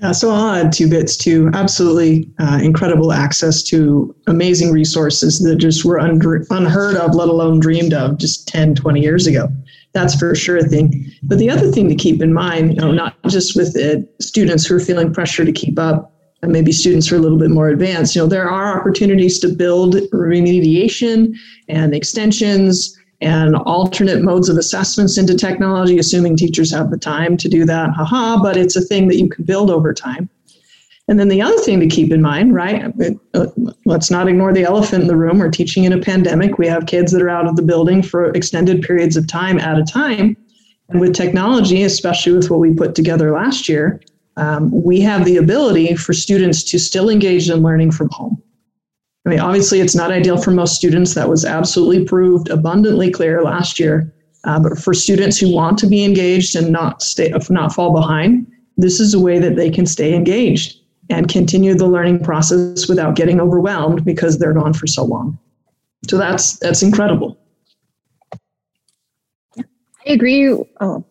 Yeah, 0.00 0.10
so 0.10 0.30
I'll 0.30 0.56
add 0.56 0.72
two 0.72 0.90
bits 0.90 1.16
too. 1.16 1.48
Absolutely 1.54 2.28
uh, 2.40 2.58
incredible 2.60 3.12
access 3.12 3.62
to 3.64 4.12
amazing 4.26 4.72
resources 4.72 5.38
that 5.38 5.54
just 5.56 5.84
were 5.84 6.00
un- 6.00 6.20
unheard 6.50 6.96
of, 6.96 7.14
let 7.14 7.28
alone 7.28 7.60
dreamed 7.60 7.94
of 7.94 8.18
just 8.18 8.48
10, 8.48 8.74
20 8.74 9.00
years 9.00 9.28
ago 9.28 9.46
that's 9.92 10.14
for 10.14 10.34
sure 10.34 10.56
a 10.58 10.62
thing. 10.62 11.10
But 11.22 11.38
the 11.38 11.50
other 11.50 11.70
thing 11.70 11.88
to 11.88 11.94
keep 11.94 12.22
in 12.22 12.32
mind, 12.32 12.74
you 12.74 12.80
know, 12.80 12.92
not 12.92 13.16
just 13.28 13.56
with 13.56 13.74
the 13.74 14.08
students 14.20 14.66
who 14.66 14.76
are 14.76 14.80
feeling 14.80 15.12
pressure 15.12 15.44
to 15.44 15.52
keep 15.52 15.78
up, 15.78 16.12
and 16.42 16.50
maybe 16.50 16.72
students 16.72 17.06
who 17.06 17.14
are 17.14 17.18
a 17.18 17.22
little 17.22 17.38
bit 17.38 17.50
more 17.50 17.68
advanced, 17.68 18.16
you 18.16 18.22
know, 18.22 18.26
there 18.26 18.50
are 18.50 18.80
opportunities 18.80 19.38
to 19.38 19.48
build 19.48 19.94
remediation 20.12 21.34
and 21.68 21.94
extensions 21.94 22.98
and 23.20 23.54
alternate 23.54 24.22
modes 24.22 24.48
of 24.48 24.56
assessments 24.56 25.16
into 25.16 25.36
technology, 25.36 25.98
assuming 25.98 26.36
teachers 26.36 26.72
have 26.72 26.90
the 26.90 26.98
time 26.98 27.36
to 27.36 27.48
do 27.48 27.64
that. 27.64 27.90
Haha, 27.90 28.42
but 28.42 28.56
it's 28.56 28.74
a 28.74 28.80
thing 28.80 29.06
that 29.06 29.16
you 29.16 29.28
can 29.28 29.44
build 29.44 29.70
over 29.70 29.94
time. 29.94 30.28
And 31.12 31.20
then 31.20 31.28
the 31.28 31.42
other 31.42 31.58
thing 31.58 31.78
to 31.78 31.86
keep 31.86 32.10
in 32.10 32.22
mind, 32.22 32.54
right? 32.54 32.90
Uh, 33.34 33.46
let's 33.84 34.10
not 34.10 34.28
ignore 34.28 34.54
the 34.54 34.62
elephant 34.62 35.02
in 35.02 35.08
the 35.08 35.16
room. 35.16 35.40
We're 35.40 35.50
teaching 35.50 35.84
in 35.84 35.92
a 35.92 36.00
pandemic. 36.00 36.56
We 36.56 36.66
have 36.68 36.86
kids 36.86 37.12
that 37.12 37.20
are 37.20 37.28
out 37.28 37.46
of 37.46 37.54
the 37.54 37.60
building 37.62 38.02
for 38.02 38.30
extended 38.30 38.80
periods 38.80 39.14
of 39.18 39.26
time 39.26 39.58
at 39.58 39.78
a 39.78 39.84
time. 39.84 40.38
And 40.88 41.02
with 41.02 41.14
technology, 41.14 41.82
especially 41.82 42.32
with 42.32 42.50
what 42.50 42.60
we 42.60 42.72
put 42.72 42.94
together 42.94 43.30
last 43.30 43.68
year, 43.68 44.00
um, 44.38 44.70
we 44.72 45.02
have 45.02 45.26
the 45.26 45.36
ability 45.36 45.96
for 45.96 46.14
students 46.14 46.62
to 46.62 46.78
still 46.78 47.10
engage 47.10 47.50
in 47.50 47.60
learning 47.60 47.90
from 47.90 48.08
home. 48.08 48.42
I 49.26 49.28
mean, 49.28 49.40
obviously, 49.40 49.80
it's 49.80 49.94
not 49.94 50.12
ideal 50.12 50.38
for 50.38 50.50
most 50.50 50.76
students. 50.76 51.12
That 51.12 51.28
was 51.28 51.44
absolutely 51.44 52.06
proved 52.06 52.48
abundantly 52.48 53.10
clear 53.10 53.42
last 53.42 53.78
year. 53.78 54.10
Uh, 54.44 54.60
but 54.60 54.78
for 54.78 54.94
students 54.94 55.36
who 55.36 55.54
want 55.54 55.76
to 55.80 55.86
be 55.86 56.06
engaged 56.06 56.56
and 56.56 56.72
not 56.72 57.02
stay, 57.02 57.34
not 57.50 57.74
fall 57.74 57.92
behind, 57.92 58.50
this 58.78 58.98
is 58.98 59.12
a 59.12 59.20
way 59.20 59.38
that 59.38 59.56
they 59.56 59.68
can 59.68 59.84
stay 59.84 60.14
engaged 60.14 60.78
and 61.10 61.28
continue 61.28 61.74
the 61.74 61.86
learning 61.86 62.22
process 62.22 62.88
without 62.88 63.16
getting 63.16 63.40
overwhelmed 63.40 64.04
because 64.04 64.38
they're 64.38 64.52
gone 64.52 64.72
for 64.72 64.86
so 64.86 65.04
long. 65.04 65.38
So 66.08 66.16
that's 66.16 66.58
that's 66.58 66.82
incredible. 66.82 67.38
I 69.58 69.64
agree. 70.06 70.48
Oh, 70.80 71.04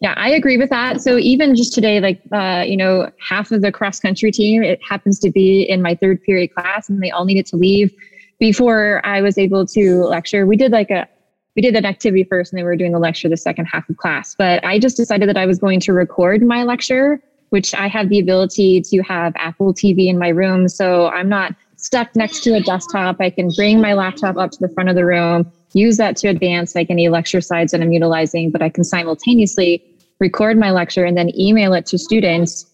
yeah, 0.00 0.14
I 0.16 0.30
agree 0.30 0.56
with 0.56 0.70
that. 0.70 1.02
So 1.02 1.18
even 1.18 1.54
just 1.54 1.74
today, 1.74 2.00
like 2.00 2.22
uh, 2.32 2.64
you 2.66 2.76
know, 2.76 3.10
half 3.20 3.50
of 3.52 3.60
the 3.60 3.70
cross 3.70 4.00
country 4.00 4.30
team, 4.30 4.62
it 4.62 4.80
happens 4.82 5.18
to 5.20 5.30
be 5.30 5.62
in 5.62 5.82
my 5.82 5.94
third 5.94 6.22
period 6.22 6.54
class, 6.54 6.88
and 6.88 7.02
they 7.02 7.10
all 7.10 7.24
needed 7.24 7.46
to 7.46 7.56
leave 7.56 7.92
before 8.38 9.04
I 9.04 9.20
was 9.20 9.36
able 9.36 9.66
to 9.66 10.04
lecture. 10.04 10.46
We 10.46 10.56
did 10.56 10.72
like 10.72 10.90
a 10.90 11.06
we 11.54 11.62
did 11.62 11.76
an 11.76 11.84
activity 11.84 12.24
first, 12.24 12.52
and 12.52 12.58
they 12.58 12.62
were 12.62 12.76
doing 12.76 12.92
the 12.92 12.98
lecture 12.98 13.28
the 13.28 13.36
second 13.36 13.66
half 13.66 13.88
of 13.90 13.96
class. 13.98 14.34
But 14.34 14.64
I 14.64 14.78
just 14.78 14.96
decided 14.96 15.28
that 15.28 15.36
I 15.36 15.44
was 15.44 15.58
going 15.58 15.80
to 15.80 15.92
record 15.92 16.42
my 16.42 16.62
lecture, 16.62 17.22
which 17.50 17.74
I 17.74 17.88
have 17.88 18.08
the 18.08 18.18
ability 18.18 18.80
to 18.82 19.02
have 19.02 19.32
Apple 19.36 19.74
TV 19.74 20.08
in 20.08 20.18
my 20.18 20.28
room, 20.28 20.68
so 20.68 21.08
I'm 21.08 21.28
not 21.28 21.54
stuck 21.76 22.14
next 22.16 22.42
to 22.44 22.54
a 22.54 22.60
desktop. 22.60 23.16
I 23.20 23.30
can 23.30 23.50
bring 23.56 23.80
my 23.80 23.94
laptop 23.94 24.36
up 24.36 24.50
to 24.52 24.58
the 24.60 24.68
front 24.68 24.88
of 24.88 24.96
the 24.96 25.04
room 25.04 25.50
use 25.72 25.96
that 25.98 26.16
to 26.16 26.28
advance 26.28 26.74
like 26.74 26.90
any 26.90 27.08
lecture 27.08 27.40
slides 27.40 27.72
that 27.72 27.80
I'm 27.80 27.92
utilizing, 27.92 28.50
but 28.50 28.62
I 28.62 28.68
can 28.68 28.84
simultaneously 28.84 29.84
record 30.18 30.58
my 30.58 30.70
lecture 30.70 31.04
and 31.04 31.16
then 31.16 31.30
email 31.38 31.72
it 31.72 31.86
to 31.86 31.98
students 31.98 32.66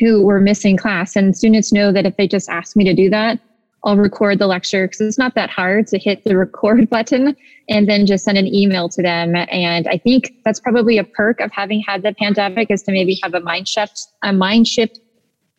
who 0.00 0.22
were 0.22 0.40
missing 0.40 0.76
class. 0.76 1.16
And 1.16 1.36
students 1.36 1.72
know 1.72 1.92
that 1.92 2.06
if 2.06 2.16
they 2.16 2.28
just 2.28 2.48
ask 2.48 2.76
me 2.76 2.84
to 2.84 2.94
do 2.94 3.08
that, 3.10 3.40
I'll 3.84 3.96
record 3.96 4.38
the 4.38 4.46
lecture 4.46 4.86
because 4.86 5.00
it's 5.00 5.18
not 5.18 5.34
that 5.34 5.50
hard 5.50 5.86
to 5.88 5.98
hit 5.98 6.24
the 6.24 6.36
record 6.38 6.88
button 6.90 7.36
and 7.68 7.88
then 7.88 8.06
just 8.06 8.24
send 8.24 8.38
an 8.38 8.46
email 8.46 8.88
to 8.88 9.02
them. 9.02 9.36
And 9.36 9.86
I 9.88 9.98
think 9.98 10.32
that's 10.44 10.60
probably 10.60 10.98
a 10.98 11.04
perk 11.04 11.40
of 11.40 11.50
having 11.52 11.80
had 11.80 12.02
the 12.02 12.14
pandemic 12.14 12.70
is 12.70 12.82
to 12.84 12.92
maybe 12.92 13.18
have 13.22 13.34
a 13.34 13.40
mind 13.40 13.68
shift, 13.68 14.08
a 14.22 14.32
mind 14.32 14.66
shift 14.66 15.00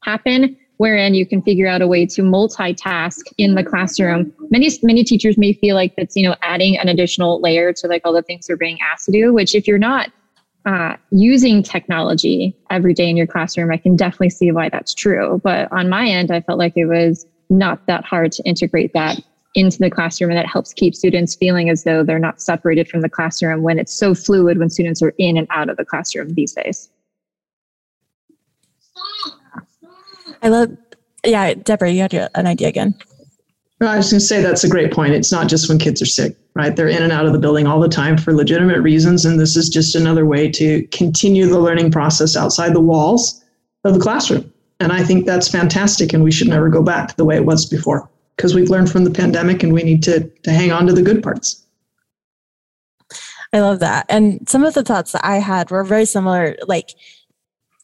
happen 0.04 0.58
wherein 0.78 1.14
you 1.14 1.26
can 1.26 1.42
figure 1.42 1.68
out 1.68 1.82
a 1.82 1.88
way 1.88 2.06
to 2.06 2.22
multitask 2.22 3.20
in 3.38 3.56
the 3.56 3.64
classroom. 3.64 4.34
Many 4.50 4.70
many 4.82 5.04
teachers 5.04 5.38
may 5.38 5.54
feel 5.54 5.76
like 5.76 5.94
that's 5.98 6.16
you 6.16 6.28
know 6.28 6.36
adding 6.42 6.78
an 6.78 6.88
additional 6.88 7.42
layer 7.42 7.74
to 7.74 7.88
like 7.88 8.02
all 8.06 8.14
the 8.14 8.22
things 8.22 8.48
they're 8.48 8.58
being 8.58 8.80
asked 8.82 9.06
to 9.06 9.12
do. 9.12 9.34
Which 9.34 9.54
if 9.56 9.68
you're 9.68 9.78
not 9.78 10.10
uh, 10.66 10.96
using 11.12 11.64
technology 11.64 12.58
every 12.70 12.94
day 12.94 13.10
in 13.10 13.18
your 13.18 13.28
classroom, 13.28 13.72
I 13.72 13.78
can 13.78 13.96
definitely 13.96 14.30
see 14.30 14.52
why 14.52 14.70
that's 14.70 14.94
true. 14.94 15.42
But 15.44 15.72
on 15.72 15.90
my 15.90 16.08
end, 16.08 16.32
I 16.32 16.42
felt 16.42 16.58
like 16.58 16.74
it 16.76 16.86
was 16.86 17.26
not 17.50 17.86
that 17.88 18.06
hard 18.06 18.32
to 18.34 18.44
integrate 18.44 18.94
that 18.94 19.20
into 19.56 19.80
the 19.80 19.90
classroom 19.90 20.30
and 20.30 20.38
that 20.38 20.46
helps 20.46 20.74
keep 20.74 20.94
students 20.94 21.36
feeling 21.36 21.70
as 21.70 21.84
though 21.84 22.04
they're 22.04 22.20
not 22.20 22.42
separated 22.42 22.88
from 22.88 23.02
the 23.02 23.10
classroom 23.10 23.64
when 23.64 23.80
it's 23.80 23.94
so 23.94 24.14
fluid 24.14 24.60
when 24.60 24.70
students 24.70 25.02
are 25.02 25.14
in 25.18 25.38
and 25.38 25.48
out 25.50 25.70
of 25.70 25.78
the 25.78 25.86
classroom 25.86 26.34
these 26.36 26.54
days. 26.54 26.90
I 30.42 30.50
love, 30.50 30.78
yeah, 31.26 31.54
Deborah, 31.56 31.92
you 31.92 32.02
had 32.02 32.14
an 32.14 32.48
idea 32.48 32.68
again. 32.68 32.96
I 33.82 33.98
was 33.98 34.12
going 34.12 34.20
to 34.20 34.26
say 34.26 34.42
that's 34.42 34.66
a 34.66 34.70
great 34.70 34.92
point. 34.92 35.14
It's 35.14 35.32
not 35.32 35.48
just 35.48 35.70
when 35.70 35.80
kids 35.80 36.02
are 36.02 36.06
sick, 36.06 36.36
right? 36.54 36.76
They're 36.76 36.90
in 36.90 37.02
and 37.02 37.14
out 37.14 37.26
of 37.26 37.32
the 37.32 37.40
building 37.40 37.66
all 37.66 37.80
the 37.80 37.88
time 37.88 38.18
for 38.18 38.34
legitimate 38.34 38.82
reasons. 38.82 39.26
And 39.26 39.40
this 39.40 39.56
is 39.56 39.70
just 39.70 39.96
another 39.96 40.26
way 40.26 40.52
to 40.52 40.86
continue 40.88 41.48
the 41.48 41.60
learning 41.60 41.92
process 41.92 42.36
outside 42.36 42.74
the 42.74 42.82
walls 42.82 43.44
of 43.86 43.94
the 43.94 44.00
classroom. 44.00 44.52
And 44.80 44.92
I 44.92 45.04
think 45.04 45.26
that's 45.26 45.50
fantastic. 45.50 46.14
And 46.14 46.24
we 46.24 46.32
should 46.32 46.48
never 46.48 46.70
go 46.70 46.82
back 46.82 47.10
to 47.10 47.18
the 47.18 47.26
way 47.26 47.36
it 47.36 47.46
was 47.46 47.66
before 47.66 48.10
because 48.36 48.56
we've 48.56 48.70
learned 48.70 48.90
from 48.92 49.04
the 49.04 49.12
pandemic 49.12 49.64
and 49.64 49.74
we 49.74 49.84
need 49.84 50.02
to, 50.04 50.30
to 50.44 50.52
hang 50.52 50.72
on 50.72 50.88
to 50.88 50.94
the 50.94 51.02
good 51.02 51.22
parts. 51.22 51.66
I 53.52 53.60
love 53.60 53.80
that. 53.80 54.06
And 54.10 54.48
some 54.48 54.64
of 54.64 54.76
the 54.76 54.84
thoughts 54.84 55.12
that 55.12 55.26
I 55.26 55.38
had 55.38 55.72
were 55.72 55.84
very 55.84 56.06
similar. 56.06 56.56
Like, 56.68 56.92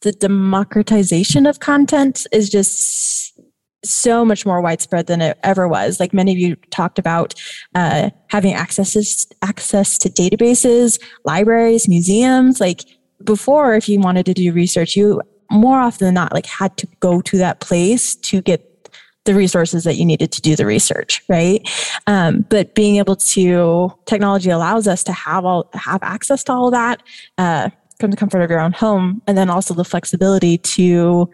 the 0.02 0.12
democratization 0.12 1.46
of 1.46 1.60
content 1.60 2.26
is 2.30 2.48
just 2.48 3.40
so 3.84 4.24
much 4.24 4.44
more 4.44 4.60
widespread 4.60 5.06
than 5.06 5.20
it 5.20 5.38
ever 5.42 5.68
was. 5.68 6.00
Like 6.00 6.12
many 6.12 6.32
of 6.32 6.38
you 6.38 6.56
talked 6.70 6.98
about 6.98 7.34
uh, 7.74 8.10
having 8.28 8.54
access 8.54 9.26
access 9.42 9.98
to 9.98 10.08
databases, 10.08 11.00
libraries, 11.24 11.88
museums. 11.88 12.60
Like 12.60 12.84
before, 13.24 13.74
if 13.74 13.88
you 13.88 14.00
wanted 14.00 14.26
to 14.26 14.34
do 14.34 14.52
research, 14.52 14.96
you 14.96 15.22
more 15.50 15.78
often 15.78 16.06
than 16.06 16.14
not 16.14 16.32
like 16.32 16.46
had 16.46 16.76
to 16.76 16.88
go 17.00 17.20
to 17.20 17.38
that 17.38 17.60
place 17.60 18.14
to 18.16 18.40
get 18.42 18.76
the 19.26 19.34
resources 19.34 19.84
that 19.84 19.96
you 19.96 20.04
needed 20.04 20.32
to 20.32 20.40
do 20.40 20.56
the 20.56 20.64
research 20.64 21.22
right? 21.28 21.68
Um, 22.06 22.46
but 22.48 22.74
being 22.74 22.96
able 22.96 23.16
to 23.16 23.92
technology 24.06 24.50
allows 24.50 24.88
us 24.88 25.04
to 25.04 25.12
have 25.12 25.44
all 25.44 25.68
have 25.74 26.02
access 26.02 26.42
to 26.44 26.52
all 26.52 26.70
that 26.70 27.02
uh, 27.36 27.70
from 28.00 28.10
the 28.10 28.16
comfort 28.16 28.40
of 28.40 28.50
your 28.50 28.60
own 28.60 28.72
home 28.72 29.20
and 29.26 29.36
then 29.36 29.50
also 29.50 29.74
the 29.74 29.84
flexibility 29.84 30.58
to 30.58 31.28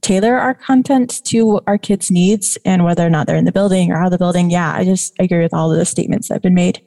tailor 0.00 0.36
our 0.36 0.54
content 0.54 1.24
to 1.24 1.60
our 1.66 1.78
kids 1.78 2.10
needs 2.10 2.58
and 2.64 2.84
whether 2.84 3.06
or 3.06 3.10
not 3.10 3.26
they're 3.26 3.36
in 3.36 3.44
the 3.44 3.52
building 3.52 3.92
or 3.92 3.96
out 3.96 4.06
of 4.06 4.12
the 4.12 4.18
building. 4.18 4.50
Yeah 4.50 4.72
i 4.72 4.84
just 4.84 5.12
agree 5.18 5.40
with 5.40 5.52
all 5.52 5.70
of 5.70 5.78
the 5.78 5.84
statements 5.84 6.28
that 6.28 6.34
have 6.34 6.42
been 6.42 6.54
made. 6.54 6.80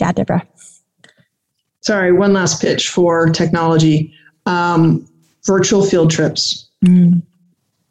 Yeah 0.00 0.12
deborah. 0.12 0.46
Sorry 1.80 2.12
one 2.12 2.32
last 2.32 2.60
pitch 2.60 2.88
for 2.88 3.28
technology. 3.30 4.12
Um, 4.46 5.08
virtual 5.46 5.84
field 5.84 6.10
trips 6.10 6.68
mm. 6.84 7.20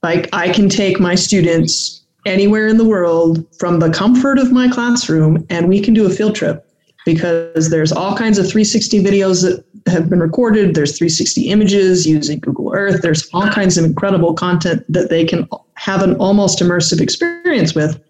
like 0.04 0.30
i 0.34 0.50
can 0.50 0.70
take 0.70 1.00
my 1.00 1.16
students 1.16 2.04
anywhere 2.26 2.68
in 2.68 2.78
the 2.78 2.86
world 2.86 3.46
from 3.58 3.80
the 3.80 3.92
comfort 3.92 4.38
of 4.38 4.52
my 4.52 4.68
classroom 4.70 5.46
and 5.50 5.68
we 5.68 5.82
can 5.82 5.94
do 5.94 6.06
a 6.06 6.10
field 6.10 6.36
trip 6.36 6.68
because 7.06 7.70
there's 7.70 7.92
all 7.92 8.16
kinds 8.16 8.38
of 8.38 8.46
360 8.46 9.04
videos 9.04 9.42
that 9.42 9.66
have 9.92 10.10
been 10.10 10.20
recorded. 10.20 10.76
There's 10.76 10.98
360 10.98 11.50
images 11.50 12.06
using 12.06 12.40
Google 12.40 12.74
Earth. 12.74 13.02
There's 13.02 13.30
all 13.34 13.50
kinds 13.50 13.78
of 13.78 13.86
incredible 13.86 14.34
content 14.34 14.86
that 14.90 15.10
they 15.10 15.26
can 15.26 15.48
have 15.76 16.02
an 16.04 16.16
almost 16.18 16.60
immersive 16.60 17.02
experience 17.02 17.74
with 17.74 18.02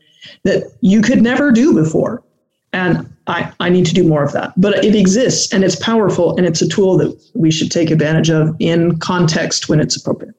that 0.43 0.71
you 0.81 1.01
could 1.01 1.21
never 1.21 1.51
do 1.51 1.73
before. 1.73 2.23
And 2.73 3.11
I, 3.31 3.51
I 3.59 3.69
need 3.69 3.85
to 3.85 3.93
do 3.93 4.03
more 4.07 4.23
of 4.23 4.33
that. 4.33 4.53
But 4.57 4.83
it 4.83 4.95
exists 4.95 5.53
and 5.53 5.63
it's 5.63 5.75
powerful 5.75 6.35
and 6.37 6.45
it's 6.45 6.61
a 6.61 6.67
tool 6.67 6.97
that 6.97 7.17
we 7.33 7.49
should 7.49 7.71
take 7.71 7.89
advantage 7.89 8.29
of 8.29 8.55
in 8.59 8.99
context 8.99 9.69
when 9.69 9.79
it's 9.79 9.95
appropriate. 9.95 10.35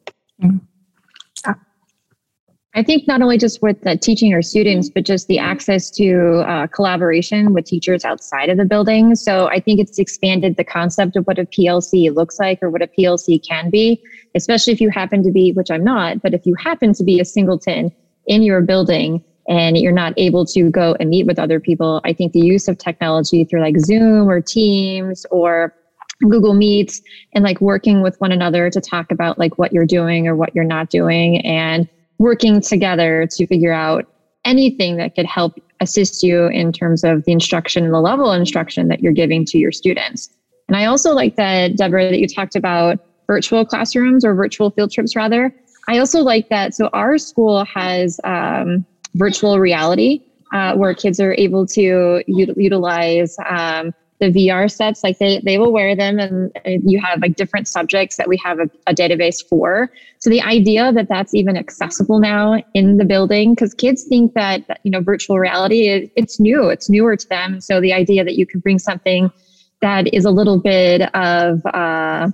I 2.74 2.82
think 2.82 3.06
not 3.06 3.20
only 3.20 3.36
just 3.36 3.60
with 3.60 3.76
teaching 4.00 4.32
our 4.32 4.40
students, 4.40 4.88
but 4.88 5.04
just 5.04 5.28
the 5.28 5.38
access 5.38 5.90
to 5.90 6.42
uh, 6.48 6.66
collaboration 6.68 7.52
with 7.52 7.66
teachers 7.66 8.02
outside 8.02 8.48
of 8.48 8.56
the 8.56 8.64
building. 8.64 9.14
So 9.14 9.46
I 9.48 9.60
think 9.60 9.78
it's 9.78 9.98
expanded 9.98 10.56
the 10.56 10.64
concept 10.64 11.16
of 11.16 11.26
what 11.26 11.38
a 11.38 11.44
PLC 11.44 12.14
looks 12.14 12.38
like 12.38 12.62
or 12.62 12.70
what 12.70 12.80
a 12.80 12.86
PLC 12.86 13.46
can 13.46 13.68
be, 13.68 14.02
especially 14.34 14.72
if 14.72 14.80
you 14.80 14.88
happen 14.88 15.22
to 15.22 15.30
be, 15.30 15.52
which 15.52 15.70
I'm 15.70 15.84
not, 15.84 16.22
but 16.22 16.32
if 16.32 16.46
you 16.46 16.54
happen 16.54 16.94
to 16.94 17.04
be 17.04 17.20
a 17.20 17.26
singleton 17.26 17.92
in 18.26 18.42
your 18.42 18.62
building 18.62 19.22
and 19.48 19.76
you're 19.76 19.92
not 19.92 20.14
able 20.16 20.46
to 20.46 20.70
go 20.70 20.96
and 21.00 21.10
meet 21.10 21.26
with 21.26 21.38
other 21.38 21.60
people, 21.60 22.00
I 22.04 22.12
think 22.12 22.32
the 22.32 22.40
use 22.40 22.68
of 22.68 22.78
technology 22.78 23.44
through 23.44 23.60
like 23.60 23.78
Zoom 23.78 24.28
or 24.28 24.40
Teams 24.40 25.26
or 25.30 25.74
Google 26.28 26.54
Meets 26.54 27.02
and 27.34 27.44
like 27.44 27.60
working 27.60 28.02
with 28.02 28.20
one 28.20 28.32
another 28.32 28.70
to 28.70 28.80
talk 28.80 29.10
about 29.10 29.38
like 29.38 29.58
what 29.58 29.72
you're 29.72 29.86
doing 29.86 30.28
or 30.28 30.36
what 30.36 30.54
you're 30.54 30.64
not 30.64 30.90
doing 30.90 31.44
and 31.44 31.88
working 32.18 32.60
together 32.60 33.26
to 33.32 33.46
figure 33.46 33.72
out 33.72 34.06
anything 34.44 34.96
that 34.96 35.14
could 35.14 35.26
help 35.26 35.58
assist 35.80 36.22
you 36.22 36.46
in 36.46 36.72
terms 36.72 37.04
of 37.04 37.24
the 37.24 37.32
instruction 37.32 37.84
and 37.84 37.92
the 37.92 38.00
level 38.00 38.30
of 38.30 38.40
instruction 38.40 38.88
that 38.88 39.00
you're 39.00 39.12
giving 39.12 39.44
to 39.46 39.58
your 39.58 39.72
students. 39.72 40.30
And 40.68 40.76
I 40.76 40.86
also 40.86 41.12
like 41.12 41.36
that, 41.36 41.76
Deborah, 41.76 42.08
that 42.08 42.18
you 42.18 42.28
talked 42.28 42.56
about 42.56 42.98
virtual 43.26 43.64
classrooms 43.64 44.24
or 44.24 44.34
virtual 44.34 44.70
field 44.70 44.92
trips, 44.92 45.14
rather. 45.16 45.54
I 45.88 45.98
also 45.98 46.20
like 46.20 46.48
that. 46.48 46.74
So, 46.74 46.88
our 46.92 47.18
school 47.18 47.64
has 47.64 48.20
um, 48.24 48.86
virtual 49.14 49.58
reality 49.58 50.20
uh, 50.52 50.74
where 50.74 50.94
kids 50.94 51.20
are 51.20 51.34
able 51.34 51.66
to 51.66 52.22
u- 52.26 52.54
utilize 52.56 53.36
um, 53.48 53.92
the 54.20 54.30
VR 54.30 54.70
sets, 54.70 55.02
like 55.02 55.18
they, 55.18 55.40
they 55.40 55.58
will 55.58 55.72
wear 55.72 55.96
them 55.96 56.20
and 56.20 56.52
you 56.64 57.00
have 57.00 57.20
like 57.20 57.34
different 57.34 57.66
subjects 57.66 58.16
that 58.16 58.28
we 58.28 58.36
have 58.36 58.60
a, 58.60 58.70
a 58.86 58.94
database 58.94 59.44
for. 59.48 59.90
So 60.20 60.30
the 60.30 60.40
idea 60.42 60.92
that 60.92 61.08
that's 61.08 61.34
even 61.34 61.56
accessible 61.56 62.20
now 62.20 62.62
in 62.72 62.98
the 62.98 63.04
building, 63.04 63.54
because 63.54 63.74
kids 63.74 64.04
think 64.04 64.34
that, 64.34 64.78
you 64.84 64.92
know, 64.92 65.00
virtual 65.00 65.40
reality, 65.40 66.08
it's 66.14 66.38
new, 66.38 66.68
it's 66.68 66.88
newer 66.88 67.16
to 67.16 67.28
them. 67.28 67.60
So 67.60 67.80
the 67.80 67.92
idea 67.92 68.22
that 68.22 68.36
you 68.36 68.46
can 68.46 68.60
bring 68.60 68.78
something 68.78 69.28
that 69.80 70.12
is 70.14 70.24
a 70.24 70.30
little 70.30 70.60
bit 70.60 71.12
of 71.16 71.60
uh, 71.66 72.30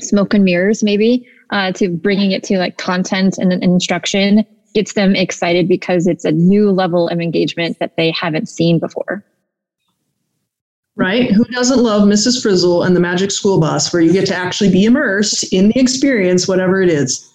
smoke 0.00 0.34
and 0.34 0.44
mirrors 0.44 0.82
maybe 0.82 1.24
uh, 1.50 1.70
to 1.72 1.88
bringing 1.88 2.32
it 2.32 2.42
to 2.44 2.58
like 2.58 2.78
content 2.78 3.38
and 3.38 3.52
instruction 3.62 4.44
gets 4.74 4.94
them 4.94 5.14
excited 5.14 5.68
because 5.68 6.06
it's 6.06 6.24
a 6.24 6.32
new 6.32 6.70
level 6.70 7.08
of 7.08 7.20
engagement 7.20 7.78
that 7.78 7.96
they 7.96 8.10
haven't 8.10 8.48
seen 8.48 8.78
before. 8.78 9.24
Right? 10.94 11.30
Who 11.30 11.44
doesn't 11.46 11.82
love 11.82 12.02
Mrs. 12.02 12.42
Frizzle 12.42 12.82
and 12.82 12.94
the 12.94 13.00
Magic 13.00 13.30
School 13.30 13.58
Bus, 13.58 13.92
where 13.92 14.02
you 14.02 14.12
get 14.12 14.26
to 14.26 14.34
actually 14.34 14.70
be 14.70 14.84
immersed 14.84 15.50
in 15.52 15.68
the 15.68 15.80
experience, 15.80 16.46
whatever 16.46 16.82
it 16.82 16.90
is? 16.90 17.28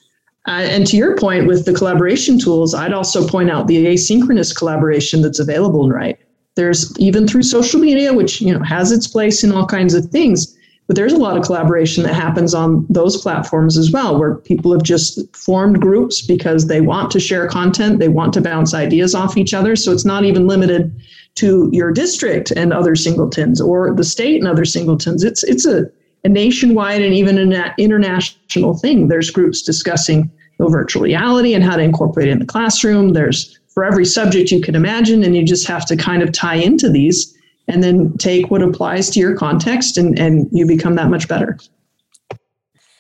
Uh, 0.47 0.62
and 0.69 0.88
to 0.88 0.95
your 0.95 1.15
point 1.17 1.47
with 1.47 1.65
the 1.65 1.73
collaboration 1.73 2.39
tools, 2.39 2.73
I'd 2.73 2.93
also 2.93 3.28
point 3.28 3.50
out 3.50 3.67
the 3.67 3.86
asynchronous 3.86 4.56
collaboration 4.56 5.21
that's 5.21 5.39
available, 5.39 5.86
in 5.86 5.91
right? 5.91 6.17
There's 6.56 6.97
even 6.97 7.28
through 7.28 7.43
social 7.43 7.80
media, 7.80 8.13
which 8.13 8.41
you 8.41 8.54
know 8.54 8.63
has 8.63 8.91
its 8.91 9.08
place 9.08 9.43
in 9.43 9.52
all 9.52 9.65
kinds 9.65 9.93
of 9.93 10.06
things, 10.06 10.57
but 10.88 10.95
there's 10.95 11.13
a 11.13 11.17
lot 11.17 11.38
of 11.38 11.43
collaboration 11.43 12.04
that 12.04 12.13
happens 12.13 12.54
on 12.54 12.86
those 12.89 13.21
platforms 13.21 13.78
as 13.78 13.91
well, 13.91 14.17
where 14.17 14.36
people 14.36 14.71
have 14.71 14.84
just 14.84 15.36
formed 15.36 15.82
groups 15.82 16.21
because 16.21 16.67
they 16.67 16.80
want 16.80 17.12
to 17.12 17.19
share 17.19 17.47
content, 17.47 18.00
they 18.00 18.08
want 18.08 18.34
to 18.34 18.41
bounce 18.41 18.73
ideas 18.73 19.13
off 19.13 19.38
each 19.38 19.54
other. 19.54 19.76
So 19.76 19.91
it's 19.91 20.06
not 20.06 20.23
even 20.23 20.47
limited 20.47 20.95
to 21.36 21.69
your 21.73 21.91
district 21.91 22.52
and 22.52 22.73
other 22.73 22.95
singletons 22.95 23.60
or 23.60 23.93
the 23.93 24.04
state 24.04 24.39
and 24.39 24.47
other 24.47 24.65
singletons. 24.65 25.23
It's 25.23 25.43
it's 25.43 25.65
a, 25.65 25.86
a 26.23 26.30
nationwide 26.30 27.02
and 27.02 27.13
even 27.13 27.38
an 27.38 27.73
international 27.78 28.78
thing. 28.78 29.10
There's 29.10 29.30
groups 29.30 29.62
discussing 29.62 30.32
virtual 30.60 31.04
reality 31.04 31.54
and 31.54 31.63
how 31.63 31.76
to 31.76 31.84
incorporate 31.84 32.30
it 32.30 32.32
in 32.32 32.39
the 32.39 32.45
classroom. 32.45 33.13
There's 33.13 33.60
for 33.67 33.84
every 33.86 34.06
subject 34.06 34.52
you 34.52 34.62
can 34.62 34.73
imagine, 34.73 35.23
and 35.23 35.36
you 35.36 35.43
just 35.43 35.67
have 35.67 35.86
to 35.86 35.95
kind 35.95 36.23
of 36.23 36.32
tie 36.32 36.56
into 36.56 36.89
these 36.89 37.37
and 37.67 37.84
then 37.84 38.15
take 38.17 38.49
what 38.49 38.62
applies 38.62 39.10
to 39.12 39.19
your 39.19 39.36
context 39.36 39.97
and, 39.97 40.17
and 40.17 40.47
you 40.51 40.65
become 40.65 40.95
that 40.95 41.10
much 41.10 41.27
better. 41.27 41.58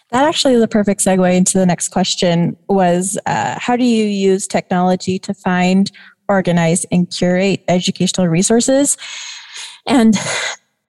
That 0.09 0.25
actually 0.25 0.53
is 0.53 0.61
a 0.61 0.67
perfect 0.67 1.01
segue 1.01 1.35
into 1.35 1.57
the 1.57 1.65
next 1.65 1.89
question 1.89 2.55
was 2.69 3.17
uh, 3.25 3.57
how 3.59 3.75
do 3.75 3.83
you 3.83 4.05
use 4.05 4.47
technology 4.47 5.19
to 5.19 5.33
find 5.33 5.91
organize 6.29 6.85
and 6.91 7.09
curate 7.09 7.63
educational 7.67 8.27
resources? 8.27 8.97
And 9.85 10.15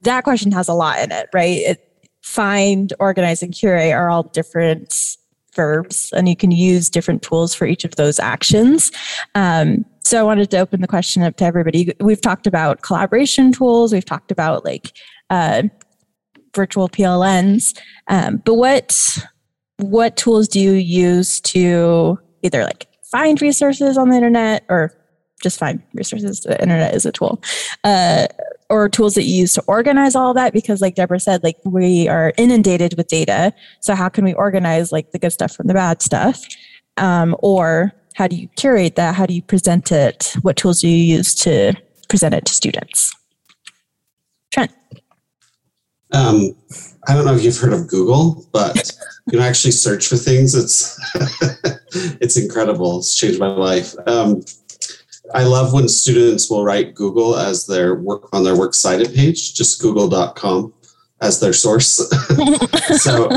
that 0.02 0.24
question 0.24 0.52
has 0.52 0.68
a 0.68 0.74
lot 0.74 1.00
in 1.00 1.10
it 1.12 1.28
right? 1.32 1.58
It, 1.58 1.84
find 2.22 2.92
organize 3.00 3.42
and 3.42 3.54
curate 3.54 3.92
are 3.92 4.10
all 4.10 4.22
different 4.22 5.16
verbs 5.54 6.12
and 6.14 6.28
you 6.28 6.36
can 6.36 6.50
use 6.50 6.90
different 6.90 7.22
tools 7.22 7.54
for 7.54 7.66
each 7.66 7.84
of 7.84 7.96
those 7.96 8.20
actions. 8.20 8.92
Um, 9.34 9.84
so 10.08 10.18
I 10.18 10.22
wanted 10.22 10.50
to 10.52 10.58
open 10.58 10.80
the 10.80 10.86
question 10.86 11.22
up 11.22 11.36
to 11.36 11.44
everybody. 11.44 11.92
We've 12.00 12.20
talked 12.20 12.46
about 12.46 12.80
collaboration 12.80 13.52
tools. 13.52 13.92
We've 13.92 14.04
talked 14.04 14.30
about 14.30 14.64
like 14.64 14.92
uh, 15.28 15.64
virtual 16.54 16.88
PLNs. 16.88 17.78
Um, 18.06 18.42
but 18.42 18.54
what 18.54 19.18
what 19.76 20.16
tools 20.16 20.48
do 20.48 20.60
you 20.60 20.72
use 20.72 21.40
to 21.42 22.18
either 22.42 22.64
like 22.64 22.86
find 23.12 23.40
resources 23.42 23.98
on 23.98 24.08
the 24.08 24.16
internet 24.16 24.64
or 24.70 24.94
just 25.42 25.58
find 25.58 25.82
resources? 25.92 26.40
The 26.40 26.58
internet 26.60 26.94
is 26.94 27.04
a 27.04 27.12
tool. 27.12 27.42
Uh, 27.84 28.28
or 28.70 28.88
tools 28.88 29.14
that 29.14 29.24
you 29.24 29.42
use 29.42 29.52
to 29.54 29.62
organize 29.66 30.14
all 30.14 30.34
that 30.34 30.52
because 30.52 30.82
like 30.82 30.94
deborah 30.94 31.18
said 31.18 31.42
like 31.42 31.56
we 31.64 32.06
are 32.06 32.34
inundated 32.36 32.92
with 32.98 33.06
data 33.06 33.50
so 33.80 33.94
how 33.94 34.10
can 34.10 34.26
we 34.26 34.34
organize 34.34 34.92
like 34.92 35.10
the 35.12 35.18
good 35.18 35.32
stuff 35.32 35.52
from 35.52 35.68
the 35.68 35.72
bad 35.72 36.02
stuff 36.02 36.44
um, 36.98 37.34
or 37.38 37.94
how 38.18 38.26
do 38.26 38.34
you 38.34 38.48
curate 38.56 38.96
that? 38.96 39.14
How 39.14 39.26
do 39.26 39.32
you 39.32 39.42
present 39.42 39.92
it? 39.92 40.34
What 40.42 40.56
tools 40.56 40.80
do 40.80 40.88
you 40.88 41.16
use 41.16 41.36
to 41.36 41.72
present 42.08 42.34
it 42.34 42.46
to 42.46 42.52
students? 42.52 43.14
Trent. 44.52 44.72
Um, 46.12 46.56
I 47.06 47.14
don't 47.14 47.26
know 47.26 47.34
if 47.34 47.44
you've 47.44 47.56
heard 47.56 47.72
of 47.72 47.86
Google, 47.86 48.44
but 48.50 48.90
you 49.26 49.38
can 49.38 49.40
actually 49.40 49.70
search 49.70 50.08
for 50.08 50.16
things. 50.16 50.56
It's 50.56 50.98
it's 52.20 52.36
incredible. 52.36 52.98
It's 52.98 53.14
changed 53.14 53.38
my 53.38 53.46
life. 53.46 53.94
Um, 54.08 54.42
I 55.32 55.44
love 55.44 55.72
when 55.72 55.88
students 55.88 56.50
will 56.50 56.64
write 56.64 56.96
Google 56.96 57.36
as 57.36 57.66
their 57.66 57.94
work 57.94 58.34
on 58.34 58.42
their 58.42 58.56
works 58.56 58.78
cited 58.78 59.14
page, 59.14 59.54
just 59.54 59.80
google.com 59.80 60.74
as 61.20 61.38
their 61.38 61.52
source. 61.52 61.98
so 63.00 63.28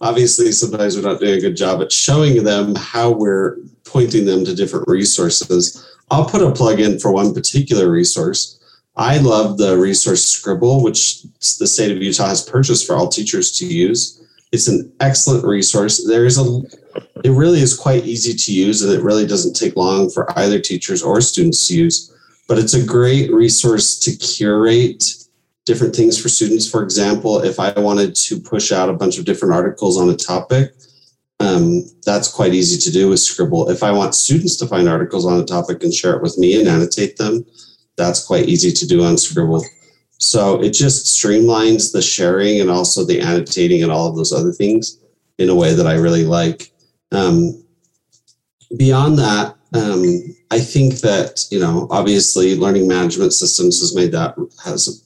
obviously 0.00 0.52
sometimes 0.52 0.96
we're 0.96 1.08
not 1.08 1.20
doing 1.20 1.38
a 1.38 1.40
good 1.40 1.56
job 1.56 1.80
at 1.82 1.92
showing 1.92 2.42
them 2.44 2.74
how 2.74 3.10
we're 3.10 3.58
pointing 3.84 4.24
them 4.24 4.44
to 4.44 4.54
different 4.54 4.88
resources. 4.88 5.86
I'll 6.10 6.28
put 6.28 6.42
a 6.42 6.52
plug 6.52 6.80
in 6.80 6.98
for 6.98 7.12
one 7.12 7.32
particular 7.32 7.90
resource. 7.90 8.60
I 8.96 9.18
love 9.18 9.58
the 9.58 9.76
resource 9.76 10.24
Scrible, 10.24 10.82
which 10.82 11.22
the 11.58 11.66
state 11.66 11.90
of 11.90 12.02
Utah 12.02 12.28
has 12.28 12.48
purchased 12.48 12.86
for 12.86 12.94
all 12.94 13.08
teachers 13.08 13.52
to 13.58 13.66
use. 13.66 14.22
It's 14.52 14.68
an 14.68 14.92
excellent 15.00 15.44
resource. 15.44 16.06
There 16.06 16.26
is 16.26 16.38
a 16.38 16.62
it 17.24 17.30
really 17.30 17.60
is 17.60 17.76
quite 17.76 18.04
easy 18.04 18.34
to 18.34 18.52
use 18.52 18.82
and 18.82 18.92
it 18.92 19.02
really 19.02 19.26
doesn't 19.26 19.54
take 19.54 19.74
long 19.74 20.10
for 20.10 20.38
either 20.38 20.60
teachers 20.60 21.02
or 21.02 21.20
students 21.20 21.66
to 21.68 21.74
use. 21.74 22.14
But 22.46 22.58
it's 22.58 22.74
a 22.74 22.84
great 22.84 23.32
resource 23.32 23.98
to 24.00 24.14
curate 24.16 25.23
different 25.64 25.94
things 25.94 26.20
for 26.20 26.28
students. 26.28 26.68
For 26.68 26.82
example, 26.82 27.40
if 27.40 27.58
I 27.58 27.72
wanted 27.78 28.14
to 28.16 28.40
push 28.40 28.72
out 28.72 28.88
a 28.88 28.94
bunch 28.94 29.18
of 29.18 29.24
different 29.24 29.54
articles 29.54 29.98
on 29.98 30.10
a 30.10 30.16
topic, 30.16 30.72
um, 31.40 31.84
that's 32.04 32.28
quite 32.32 32.54
easy 32.54 32.78
to 32.78 32.92
do 32.92 33.08
with 33.08 33.20
Scrible. 33.20 33.70
If 33.70 33.82
I 33.82 33.90
want 33.90 34.14
students 34.14 34.56
to 34.58 34.66
find 34.66 34.88
articles 34.88 35.26
on 35.26 35.40
a 35.40 35.44
topic 35.44 35.82
and 35.82 35.92
share 35.92 36.14
it 36.14 36.22
with 36.22 36.38
me 36.38 36.58
and 36.58 36.68
annotate 36.68 37.16
them, 37.16 37.44
that's 37.96 38.24
quite 38.24 38.48
easy 38.48 38.72
to 38.72 38.86
do 38.86 39.04
on 39.04 39.16
Scrible. 39.16 39.64
So 40.18 40.62
it 40.62 40.70
just 40.70 41.06
streamlines 41.06 41.92
the 41.92 42.02
sharing 42.02 42.60
and 42.60 42.70
also 42.70 43.04
the 43.04 43.20
annotating 43.20 43.82
and 43.82 43.90
all 43.90 44.08
of 44.08 44.16
those 44.16 44.32
other 44.32 44.52
things 44.52 44.98
in 45.38 45.48
a 45.48 45.54
way 45.54 45.74
that 45.74 45.86
I 45.86 45.94
really 45.94 46.24
like. 46.24 46.72
Um, 47.10 47.64
beyond 48.76 49.18
that, 49.18 49.56
um, 49.74 50.36
I 50.50 50.60
think 50.60 51.00
that 51.00 51.46
you 51.50 51.58
know, 51.58 51.88
obviously, 51.90 52.56
learning 52.56 52.86
management 52.86 53.32
systems 53.32 53.80
has 53.80 53.94
made 53.94 54.12
that 54.12 54.36
has 54.64 55.04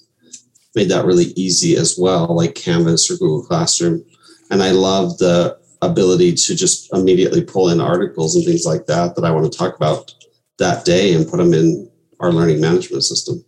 made 0.79 0.89
that 0.91 1.05
really 1.05 1.33
easy 1.35 1.77
as 1.77 1.99
well, 1.99 2.37
like 2.37 2.55
Canvas 2.55 3.11
or 3.11 3.15
Google 3.15 3.43
Classroom. 3.43 4.05
And 4.51 4.63
I 4.63 4.71
love 4.71 5.19
the 5.19 5.59
ability 5.83 6.35
to 6.35 6.55
just 6.55 6.93
immediately 6.95 7.43
pull 7.43 7.71
in 7.71 7.81
articles 7.81 8.37
and 8.37 8.45
things 8.45 8.65
like 8.65 8.87
that 8.87 9.17
that 9.17 9.25
I 9.25 9.33
want 9.33 9.51
to 9.51 9.59
talk 9.59 9.75
about 9.75 10.15
that 10.59 10.85
day 10.85 11.15
and 11.15 11.29
put 11.29 11.39
them 11.39 11.53
in 11.53 11.91
our 12.21 12.33
learning 12.33 12.61
management 12.61 13.03
system. 13.03 13.45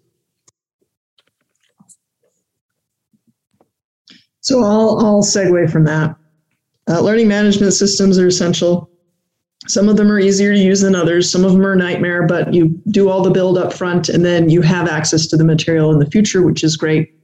So 4.40 4.64
I'll, 4.64 4.98
I'll 4.98 5.22
segue 5.22 5.70
from 5.70 5.84
that. 5.84 6.16
Uh, 6.88 7.00
learning 7.00 7.28
management 7.28 7.74
systems 7.74 8.18
are 8.18 8.26
essential. 8.26 8.90
Some 9.68 9.88
of 9.88 9.96
them 9.96 10.10
are 10.10 10.18
easier 10.18 10.52
to 10.52 10.58
use 10.58 10.80
than 10.80 10.96
others. 10.96 11.30
Some 11.30 11.44
of 11.44 11.52
them 11.52 11.64
are 11.64 11.76
nightmare, 11.76 12.26
but 12.26 12.52
you 12.52 12.80
do 12.90 13.08
all 13.08 13.22
the 13.22 13.30
build 13.30 13.56
up 13.56 13.72
front 13.72 14.08
and 14.08 14.24
then 14.24 14.50
you 14.50 14.62
have 14.62 14.88
access 14.88 15.28
to 15.28 15.36
the 15.36 15.44
material 15.44 15.92
in 15.92 16.00
the 16.00 16.10
future, 16.10 16.42
which 16.42 16.64
is 16.64 16.76
great. 16.76 17.19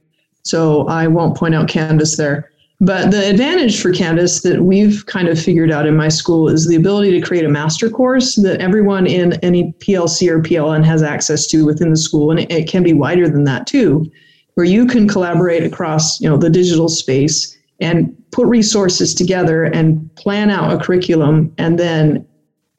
So 0.47 0.87
I 0.87 1.07
won't 1.07 1.35
point 1.35 1.55
out 1.55 1.67
Canvas 1.67 2.15
there. 2.15 2.49
But 2.79 3.09
the 3.09 3.27
advantage 3.27 3.81
for 3.81 3.91
Canvas 3.91 4.41
that 4.41 4.61
we've 4.61 5.05
kind 5.07 5.27
of 5.27 5.41
figured 5.41 5.71
out 5.71 5.87
in 5.87 5.97
my 5.97 6.09
school 6.09 6.47
is 6.47 6.67
the 6.67 6.75
ability 6.75 7.19
to 7.19 7.25
create 7.25 7.43
a 7.43 7.49
master 7.49 7.89
course 7.89 8.35
that 8.35 8.61
everyone 8.61 9.07
in 9.07 9.33
any 9.43 9.73
PLC 9.79 10.29
or 10.29 10.39
PLN 10.39 10.85
has 10.85 11.01
access 11.01 11.47
to 11.47 11.65
within 11.65 11.89
the 11.89 11.97
school. 11.97 12.29
And 12.29 12.39
it, 12.51 12.69
can 12.69 12.83
be 12.83 12.93
wider 12.93 13.27
than 13.27 13.45
that 13.45 13.65
too, 13.65 14.09
where 14.53 14.65
you 14.65 14.85
can 14.85 15.07
collaborate 15.07 15.63
across 15.63 16.21
you 16.21 16.29
know, 16.29 16.37
the 16.37 16.51
digital 16.51 16.87
space 16.87 17.57
and 17.81 18.15
put 18.31 18.45
resources 18.47 19.13
together 19.15 19.63
and 19.63 20.13
plan 20.15 20.51
out 20.51 20.71
a 20.71 20.83
curriculum 20.83 21.53
and 21.57 21.79
then 21.79 22.27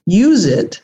use 0.07 0.45
it 0.45 0.81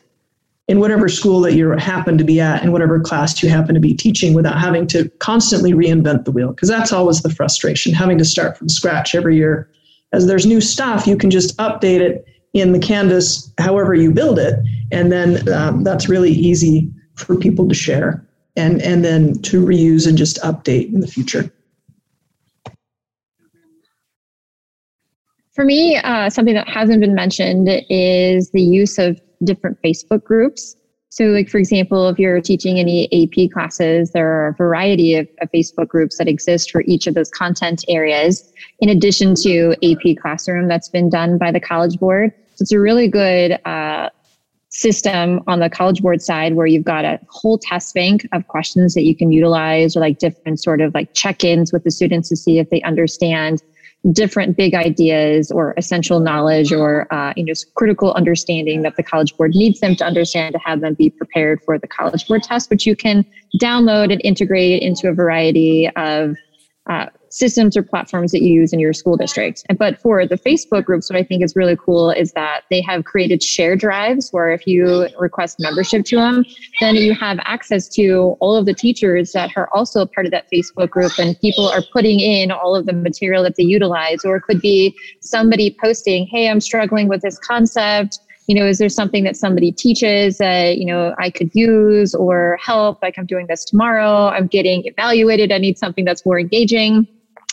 in 0.67 0.79
whatever 0.79 1.07
school 1.07 1.41
that 1.41 1.53
you 1.53 1.69
happen 1.71 2.17
to 2.17 2.23
be 2.23 2.41
at 2.41 2.63
in 2.63 2.71
whatever 2.71 2.99
class 2.99 3.41
you 3.43 3.49
happen 3.49 3.75
to 3.75 3.81
be 3.81 3.93
teaching 3.93 4.33
without 4.33 4.59
having 4.59 4.87
to 4.87 5.09
constantly 5.19 5.73
reinvent 5.73 6.25
the 6.25 6.31
wheel 6.31 6.49
because 6.49 6.69
that's 6.69 6.91
always 6.91 7.21
the 7.21 7.29
frustration 7.29 7.93
having 7.93 8.17
to 8.17 8.25
start 8.25 8.57
from 8.57 8.67
scratch 8.67 9.13
every 9.13 9.35
year. 9.35 9.69
As 10.11 10.27
there's 10.27 10.45
new 10.45 10.61
stuff 10.61 11.05
you 11.05 11.17
can 11.17 11.29
just 11.29 11.55
update 11.57 11.99
it 11.99 12.25
in 12.53 12.71
the 12.71 12.79
canvas 12.79 13.51
however 13.57 13.93
you 13.93 14.11
build 14.11 14.39
it 14.39 14.59
and 14.91 15.11
then 15.11 15.47
um, 15.53 15.83
that's 15.83 16.09
really 16.09 16.31
easy 16.31 16.89
for 17.15 17.35
people 17.35 17.67
to 17.67 17.75
share 17.75 18.25
and 18.55 18.81
and 18.81 19.03
then 19.03 19.39
to 19.41 19.63
reuse 19.63 20.07
and 20.07 20.17
just 20.17 20.41
update 20.41 20.91
in 20.93 21.01
the 21.01 21.07
future. 21.07 21.51
For 25.53 25.63
me 25.63 25.97
uh, 25.97 26.29
something 26.29 26.55
that 26.55 26.67
hasn't 26.67 27.01
been 27.01 27.13
mentioned 27.13 27.69
is 27.89 28.49
the 28.51 28.61
use 28.61 28.97
of 28.97 29.19
different 29.43 29.81
Facebook 29.81 30.23
groups. 30.23 30.75
So, 31.09 31.25
like 31.27 31.49
for 31.49 31.57
example, 31.57 32.09
if 32.09 32.19
you're 32.19 32.41
teaching 32.41 32.77
any 32.77 33.07
AP 33.13 33.51
classes, 33.51 34.11
there 34.11 34.29
are 34.29 34.49
a 34.49 34.53
variety 34.53 35.15
of, 35.15 35.27
of, 35.41 35.49
Facebook 35.49 35.87
groups 35.87 36.17
that 36.17 36.27
exist 36.27 36.71
for 36.71 36.83
each 36.87 37.07
of 37.07 37.13
those 37.13 37.31
content 37.31 37.85
areas, 37.87 38.51
in 38.79 38.89
addition 38.89 39.33
to 39.35 39.75
AP 39.81 40.17
Classroom 40.21 40.67
that's 40.67 40.89
been 40.89 41.09
done 41.09 41.37
by 41.37 41.53
the 41.53 41.59
College 41.61 41.97
Board. 41.99 42.33
So, 42.55 42.63
it's 42.63 42.73
a 42.73 42.79
really 42.81 43.07
good 43.07 43.57
uh, 43.65 44.09
system 44.69 45.39
on 45.47 45.61
the 45.61 45.69
College 45.69 46.01
Board 46.01 46.21
side 46.21 46.55
where 46.55 46.67
you've 46.67 46.83
got 46.83 47.05
a 47.05 47.17
whole 47.29 47.57
test 47.57 47.95
bank 47.95 48.27
of 48.33 48.45
questions 48.49 48.93
that 48.93 49.03
you 49.03 49.15
can 49.15 49.31
utilize, 49.31 49.95
or 49.95 50.01
like 50.01 50.19
different 50.19 50.61
sort 50.61 50.81
of 50.81 50.93
like 50.93 51.13
check 51.13 51.45
ins 51.45 51.71
with 51.71 51.85
the 51.85 51.91
students 51.91 52.27
to 52.27 52.35
see 52.35 52.59
if 52.59 52.69
they 52.71 52.81
understand 52.81 53.63
different 54.11 54.55
big 54.55 54.75
ideas 54.75 55.49
or 55.51 55.73
essential 55.77 56.19
knowledge 56.19 56.71
or 56.71 57.11
uh, 57.13 57.33
you 57.35 57.43
know 57.43 57.53
critical 57.75 58.13
understanding 58.13 58.83
that 58.83 58.95
the 58.97 59.03
college 59.03 59.35
board 59.35 59.51
needs 59.55 59.79
them 59.79 59.95
to 59.95 60.05
understand 60.05 60.53
to 60.53 60.59
have 60.59 60.81
them 60.81 60.93
be 60.93 61.09
prepared 61.09 61.61
for 61.63 61.79
the 61.79 61.87
college 61.87 62.27
board 62.27 62.43
test 62.43 62.69
which 62.69 62.85
you 62.85 62.95
can 62.95 63.25
download 63.59 64.11
and 64.11 64.21
integrate 64.23 64.81
into 64.81 65.07
a 65.09 65.13
variety 65.13 65.89
of 65.95 66.35
uh, 66.87 67.07
systems 67.35 67.75
or 67.75 67.83
platforms 67.83 68.31
that 68.31 68.41
you 68.41 68.53
use 68.53 68.71
in 68.71 68.79
your 68.79 68.93
school 68.93 69.17
district. 69.17 69.61
But 69.77 69.99
for 69.99 70.25
the 70.25 70.37
Facebook 70.37 70.85
groups, 70.85 71.09
what 71.09 71.19
I 71.19 71.23
think 71.23 71.43
is 71.43 71.53
really 71.53 71.75
cool 71.75 72.09
is 72.09 72.31
that 72.31 72.61
they 72.69 72.79
have 72.81 73.03
created 73.03 73.43
share 73.43 73.75
drives 73.75 74.29
where 74.29 74.51
if 74.51 74.65
you 74.65 75.09
request 75.19 75.57
membership 75.59 76.05
to 76.05 76.15
them, 76.15 76.45
then 76.79 76.95
you 76.95 77.13
have 77.13 77.37
access 77.43 77.89
to 77.89 78.37
all 78.39 78.55
of 78.55 78.65
the 78.65 78.73
teachers 78.73 79.33
that 79.33 79.51
are 79.57 79.69
also 79.73 80.05
part 80.05 80.25
of 80.25 80.31
that 80.31 80.45
Facebook 80.51 80.89
group 80.89 81.11
and 81.19 81.37
people 81.41 81.67
are 81.67 81.81
putting 81.91 82.21
in 82.21 82.51
all 82.51 82.73
of 82.73 82.85
the 82.85 82.93
material 82.93 83.43
that 83.43 83.57
they 83.57 83.63
utilize. 83.63 84.23
Or 84.23 84.37
it 84.37 84.43
could 84.43 84.61
be 84.61 84.95
somebody 85.19 85.75
posting, 85.81 86.27
hey, 86.27 86.49
I'm 86.49 86.61
struggling 86.61 87.09
with 87.09 87.21
this 87.21 87.37
concept. 87.37 88.19
You 88.47 88.55
know 88.55 88.67
is 88.67 88.77
there 88.77 88.89
something 88.89 89.23
that 89.23 89.35
somebody 89.35 89.71
teaches 89.71 90.37
that 90.37 90.77
you 90.77 90.85
know 90.85 91.15
i 91.17 91.31
could 91.31 91.49
use 91.55 92.13
or 92.13 92.59
help? 92.61 93.01
Like 93.01 93.15
i'm 93.17 93.25
doing 93.25 93.47
this 93.47 93.65
tomorrow. 93.65 94.27
I'm 94.27 94.45
getting 94.45 94.85
evaluated. 94.85 95.51
I 95.51 95.57
need 95.57 95.79
something 95.79 96.05
that's 96.05 96.23
more 96.27 96.39
engaging 96.39 97.07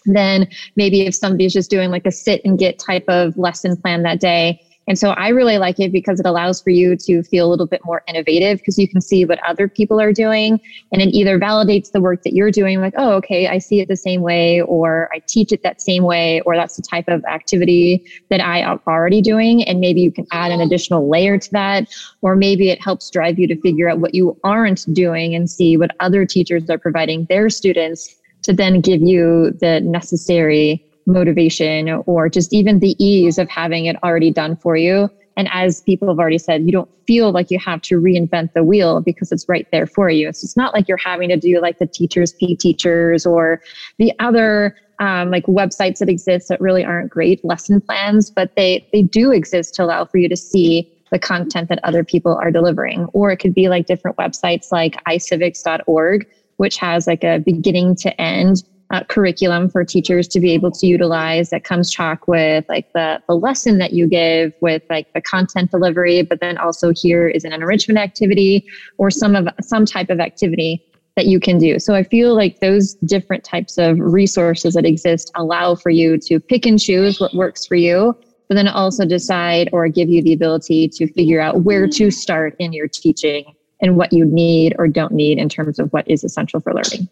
then 0.05 0.49
maybe 0.77 1.03
if 1.03 1.15
somebody's 1.15 1.53
just 1.53 1.71
doing 1.71 1.91
like 1.91 2.07
a 2.07 2.13
sit 2.13 2.41
and 2.45 2.59
get 2.59 2.79
type 2.79 3.05
of 3.09 3.37
lesson 3.37 3.77
plan 3.77 4.03
that 4.03 4.21
day. 4.21 4.61
And 4.89 4.99
so 4.99 5.11
I 5.11 5.29
really 5.29 5.59
like 5.59 5.79
it 5.79 5.93
because 5.93 6.19
it 6.19 6.27
allows 6.27 6.61
for 6.61 6.71
you 6.71 6.97
to 6.97 7.23
feel 7.23 7.47
a 7.47 7.51
little 7.51 7.67
bit 7.67 7.83
more 7.85 8.03
innovative 8.09 8.59
because 8.59 8.79
you 8.79 8.89
can 8.89 9.01
see 9.01 9.25
what 9.25 9.39
other 9.47 9.69
people 9.69 10.01
are 10.01 10.13
doing 10.13 10.61
and 10.91 11.01
it 11.01 11.15
either 11.15 11.39
validates 11.39 11.93
the 11.93 12.01
work 12.01 12.23
that 12.25 12.33
you're 12.33 12.51
doing, 12.51 12.81
like, 12.81 12.95
oh, 12.97 13.13
okay, 13.13 13.47
I 13.47 13.59
see 13.59 13.81
it 13.81 13.89
the 13.89 13.97
same 13.97 14.23
way, 14.23 14.61
or 14.63 15.09
I 15.15 15.21
teach 15.27 15.53
it 15.53 15.63
that 15.63 15.81
same 15.81 16.03
way, 16.03 16.41
or 16.41 16.57
that's 16.57 16.77
the 16.77 16.83
type 16.83 17.07
of 17.07 17.25
activity 17.27 18.05
that 18.29 18.41
I 18.41 18.59
am 18.59 18.81
already 18.87 19.21
doing. 19.21 19.63
And 19.65 19.79
maybe 19.79 20.01
you 20.01 20.11
can 20.11 20.27
add 20.33 20.51
an 20.51 20.61
additional 20.61 21.09
layer 21.09 21.39
to 21.39 21.51
that, 21.53 21.89
or 22.21 22.35
maybe 22.35 22.71
it 22.71 22.83
helps 22.83 23.09
drive 23.09 23.39
you 23.39 23.47
to 23.47 23.61
figure 23.61 23.89
out 23.89 24.01
what 24.01 24.15
you 24.15 24.37
aren't 24.43 24.93
doing 24.93 25.35
and 25.35 25.49
see 25.49 25.77
what 25.77 25.93
other 26.01 26.27
teachers 26.27 26.69
are 26.69 26.79
providing 26.79 27.27
their 27.27 27.49
students 27.51 28.17
to 28.43 28.53
then 28.53 28.81
give 28.81 29.01
you 29.01 29.53
the 29.61 29.81
necessary 29.81 30.85
motivation 31.07 31.89
or 32.07 32.29
just 32.29 32.53
even 32.53 32.79
the 32.79 32.97
ease 33.05 33.39
of 33.39 33.49
having 33.49 33.87
it 33.87 33.97
already 34.03 34.31
done 34.31 34.57
for 34.57 34.77
you. 34.77 35.11
And 35.37 35.49
as 35.51 35.81
people 35.81 36.09
have 36.09 36.19
already 36.19 36.39
said, 36.39 36.63
you 36.63 36.73
don't 36.73 36.91
feel 37.07 37.33
like 37.33 37.51
you 37.51 37.59
have 37.59 37.81
to 37.83 38.01
reinvent 38.01 38.53
the 38.53 38.63
wheel 38.63 39.01
because 39.01 39.33
it's 39.33 39.49
right 39.49 39.67
there 39.73 39.87
for 39.87 40.11
you. 40.11 40.33
So 40.33 40.45
it's 40.45 40.57
not 40.57 40.75
like 40.75 40.89
you're 40.89 40.99
having 40.99 41.31
to 41.31 41.37
do 41.37 41.61
like 41.61 41.79
the 41.79 41.87
teachers 41.87 42.33
pay 42.33 42.55
teachers 42.55 43.25
or 43.25 43.61
the 43.99 44.13
other 44.19 44.77
um, 44.99 45.31
like 45.31 45.47
websites 45.47 45.99
that 45.99 46.09
exist 46.09 46.49
that 46.49 46.61
really 46.61 46.85
aren't 46.85 47.11
great 47.11 47.45
lesson 47.45 47.81
plans, 47.81 48.31
but 48.31 48.55
they 48.57 48.87
they 48.93 49.03
do 49.03 49.33
exist 49.33 49.75
to 49.75 49.85
allow 49.85 50.05
for 50.05 50.19
you 50.19 50.29
to 50.29 50.37
see 50.37 50.93
the 51.11 51.19
content 51.19 51.69
that 51.69 51.81
other 51.83 52.05
people 52.05 52.37
are 52.37 52.51
delivering. 52.51 53.07
Or 53.13 53.33
it 53.33 53.39
could 53.39 53.55
be 53.55 53.69
like 53.69 53.87
different 53.87 54.17
websites 54.17 54.71
like 54.71 55.03
icivics.org 55.05 56.27
which 56.57 56.77
has 56.77 57.07
like 57.07 57.25
a 57.25 57.39
beginning 57.39 57.95
to 57.97 58.21
end 58.21 58.63
uh, 58.93 59.03
curriculum 59.05 59.71
for 59.71 59.85
teachers 59.85 60.29
to 60.29 60.39
be 60.39 60.51
able 60.51 60.71
to 60.71 60.87
utilize 60.87 61.49
that 61.51 61.65
comes 61.65 61.91
chalk 61.91 62.29
with 62.29 62.65
like 62.69 62.93
the, 62.93 63.21
the 63.27 63.35
lesson 63.35 63.79
that 63.79 63.95
you 63.95 64.07
give 64.07 64.53
with 64.61 64.83
like 64.91 65.11
the 65.15 65.21
content 65.23 65.71
delivery 65.71 66.23
but 66.23 66.41
then 66.41 66.59
also 66.59 66.93
here 66.95 67.27
is 67.27 67.45
an 67.45 67.53
enrichment 67.53 67.99
activity 67.99 68.65
or 68.99 69.11
some 69.11 69.35
of 69.35 69.49
some 69.63 69.87
type 69.87 70.11
of 70.11 70.21
activity 70.21 70.85
that 71.17 71.27
you 71.27 71.41
can 71.41 71.59
do. 71.59 71.79
So 71.79 71.95
i 71.95 72.03
feel 72.03 72.35
like 72.35 72.61
those 72.61 72.95
different 73.07 73.45
types 73.45 73.79
of 73.79 73.99
resources 73.99 74.75
that 74.75 74.85
exist 74.85 75.31
allow 75.35 75.75
for 75.75 75.91
you 75.91 76.19
to 76.19 76.39
pick 76.39 76.67
and 76.67 76.79
choose 76.79 77.19
what 77.19 77.35
works 77.35 77.67
for 77.67 77.77
you 77.77 78.15
but 78.49 78.57
then 78.57 78.69
also 78.69 79.07
decide 79.07 79.71
or 79.73 79.89
give 79.89 80.11
you 80.11 80.23
the 80.23 80.35
ability 80.35 80.87
to 80.87 81.11
figure 81.15 81.41
out 81.41 81.63
where 81.63 81.89
to 81.89 82.11
start 82.11 82.55
in 82.59 82.75
your 82.75 82.89
teaching 82.89 83.55
and 83.83 83.97
what 83.97 84.13
you 84.13 84.25
need 84.25 84.75
or 84.79 84.89
don't 84.89 85.13
need 85.13 85.39
in 85.39 85.49
terms 85.49 85.79
of 85.79 85.93
what 85.93 86.09
is 86.09 86.25
essential 86.25 86.61
for 86.61 86.73
learning. 86.73 87.09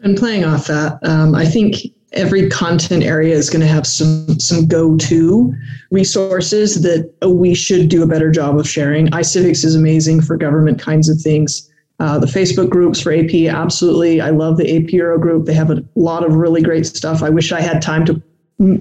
And 0.00 0.16
playing 0.16 0.44
off 0.44 0.66
that, 0.66 0.98
um, 1.02 1.34
I 1.34 1.46
think 1.46 1.76
every 2.12 2.48
content 2.50 3.02
area 3.02 3.34
is 3.34 3.48
going 3.48 3.62
to 3.62 3.66
have 3.66 3.86
some 3.86 4.38
some 4.38 4.66
go-to 4.66 5.54
resources 5.90 6.82
that 6.82 7.10
we 7.26 7.54
should 7.54 7.88
do 7.88 8.02
a 8.02 8.06
better 8.06 8.30
job 8.30 8.58
of 8.58 8.68
sharing. 8.68 9.06
iCivics 9.08 9.64
is 9.64 9.74
amazing 9.74 10.20
for 10.20 10.36
government 10.36 10.78
kinds 10.78 11.08
of 11.08 11.20
things. 11.20 11.70
Uh, 12.00 12.18
the 12.18 12.26
Facebook 12.26 12.68
groups 12.68 13.00
for 13.00 13.12
AP, 13.12 13.32
absolutely. 13.48 14.20
I 14.20 14.30
love 14.30 14.56
the 14.56 14.76
AP 14.76 14.92
Euro 14.92 15.18
group. 15.18 15.46
They 15.46 15.54
have 15.54 15.70
a 15.70 15.84
lot 15.94 16.24
of 16.26 16.34
really 16.34 16.60
great 16.60 16.84
stuff. 16.84 17.22
I 17.22 17.30
wish 17.30 17.52
I 17.52 17.60
had 17.60 17.80
time 17.80 18.04
to 18.06 18.20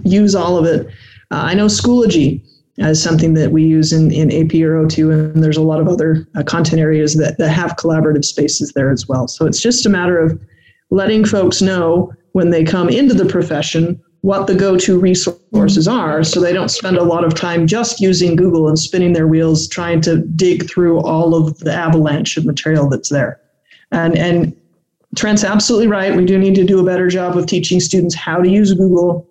use 0.03 0.33
all 0.33 0.57
of 0.57 0.65
it. 0.65 0.87
Uh, 1.29 1.43
I 1.45 1.53
know 1.53 1.67
Schoology 1.67 2.41
as 2.81 3.01
something 3.01 3.33
that 3.35 3.51
we 3.51 3.63
use 3.63 3.93
in, 3.93 4.11
in 4.11 4.31
AP 4.31 4.53
Euro 4.53 4.87
2, 4.87 5.11
and 5.11 5.43
there's 5.43 5.57
a 5.57 5.61
lot 5.61 5.79
of 5.79 5.87
other 5.87 6.27
uh, 6.35 6.43
content 6.43 6.81
areas 6.81 7.15
that, 7.15 7.37
that 7.37 7.49
have 7.49 7.75
collaborative 7.77 8.25
spaces 8.25 8.73
there 8.73 8.91
as 8.91 9.07
well. 9.07 9.27
So 9.27 9.45
it's 9.45 9.61
just 9.61 9.85
a 9.85 9.89
matter 9.89 10.19
of 10.19 10.39
letting 10.89 11.25
folks 11.25 11.61
know 11.61 12.13
when 12.33 12.49
they 12.49 12.63
come 12.63 12.89
into 12.89 13.13
the 13.13 13.25
profession 13.25 14.01
what 14.21 14.45
the 14.45 14.53
go-to 14.53 14.99
resources 14.99 15.87
are 15.87 16.23
so 16.23 16.39
they 16.39 16.53
don't 16.53 16.69
spend 16.69 16.95
a 16.95 17.03
lot 17.03 17.23
of 17.23 17.33
time 17.33 17.65
just 17.65 17.99
using 17.99 18.35
Google 18.35 18.67
and 18.67 18.77
spinning 18.77 19.13
their 19.13 19.27
wheels 19.27 19.67
trying 19.67 19.99
to 20.01 20.17
dig 20.17 20.69
through 20.69 20.99
all 20.99 21.33
of 21.33 21.57
the 21.59 21.73
avalanche 21.73 22.37
of 22.37 22.45
material 22.45 22.87
that's 22.87 23.09
there. 23.09 23.41
And 23.91 24.15
and 24.15 24.55
Trent's 25.15 25.43
absolutely 25.43 25.87
right. 25.87 26.15
We 26.15 26.23
do 26.23 26.37
need 26.37 26.55
to 26.55 26.63
do 26.63 26.79
a 26.79 26.83
better 26.83 27.09
job 27.09 27.35
of 27.35 27.45
teaching 27.47 27.79
students 27.79 28.15
how 28.15 28.41
to 28.41 28.47
use 28.47 28.73
Google 28.73 29.27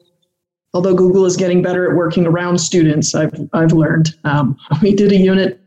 although 0.75 0.95
Google 0.95 1.27
is 1.27 1.37
getting 1.37 1.63
better 1.63 1.91
at 1.91 1.97
working 1.97 2.27
around 2.27 2.59
students, 2.59 3.15
I've, 3.15 3.33
I've 3.53 3.73
learned. 3.73 4.15
Um, 4.25 4.57
we 4.83 4.95
did 4.95 5.13
a 5.13 5.17
unit 5.17 5.61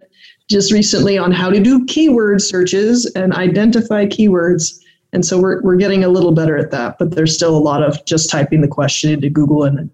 just 0.49 0.71
recently 0.71 1.17
on 1.17 1.31
how 1.31 1.49
to 1.49 1.59
do 1.59 1.85
keyword 1.85 2.41
searches 2.41 3.05
and 3.15 3.33
identify 3.33 4.05
keywords. 4.05 4.79
And 5.13 5.25
so 5.25 5.39
we're, 5.39 5.61
we're 5.61 5.77
getting 5.77 6.03
a 6.03 6.09
little 6.09 6.31
better 6.31 6.57
at 6.57 6.71
that, 6.71 6.97
but 6.99 7.11
there's 7.11 7.35
still 7.35 7.55
a 7.55 7.59
lot 7.59 7.83
of 7.83 8.03
just 8.05 8.29
typing 8.29 8.61
the 8.61 8.67
question 8.67 9.11
into 9.11 9.29
Google 9.29 9.63
and 9.63 9.89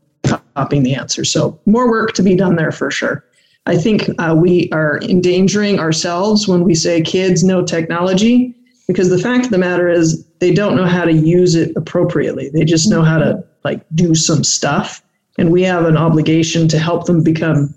copying 0.56 0.84
the 0.84 0.95
answer. 0.95 1.24
So 1.24 1.60
more 1.65 1.89
work 1.89 2.13
to 2.13 2.24
be 2.24 2.36
done 2.36 2.56
there 2.56 2.72
for 2.72 2.89
sure. 2.89 3.24
I 3.65 3.78
think 3.78 4.10
uh, 4.17 4.36
we 4.38 4.69
are 4.72 5.00
endangering 5.04 5.80
ourselves 5.80 6.48
when 6.48 6.63
we 6.63 6.74
say 6.74 7.02
kids 7.02 7.43
know 7.43 7.63
technology 7.63 8.56
because 8.88 9.10
the 9.10 9.19
fact 9.19 9.45
of 9.45 9.52
the 9.52 9.58
matter 9.58 9.88
is 9.88 10.26
they 10.39 10.52
don't 10.52 10.76
know 10.76 10.86
how 10.86 11.06
to 11.06 11.13
use 11.13 11.54
it 11.54 11.72
appropriately. 11.76 12.50
They 12.50 12.65
just 12.65 12.89
know 12.89 13.04
how 13.04 13.19
to 13.19 13.43
like 13.63 13.86
do 13.95 14.15
some 14.15 14.43
stuff. 14.43 15.04
And 15.38 15.52
we 15.52 15.62
have 15.63 15.86
an 15.86 15.98
obligation 15.98 16.67
to 16.69 16.80
help 16.80 17.06
them 17.06 17.24
become 17.24 17.74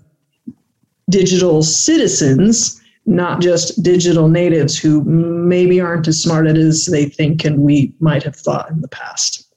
digital 1.09 1.63
citizens 1.63 2.81
not 3.05 3.41
just 3.41 3.83
digital 3.83 4.29
natives 4.29 4.77
who 4.77 5.03
maybe 5.03 5.81
aren't 5.81 6.07
as 6.07 6.21
smart 6.21 6.47
as 6.47 6.85
they 6.85 7.05
think 7.05 7.43
and 7.43 7.59
we 7.59 7.93
might 7.99 8.23
have 8.23 8.35
thought 8.35 8.69
in 8.69 8.81
the 8.81 8.87
past. 8.87 9.47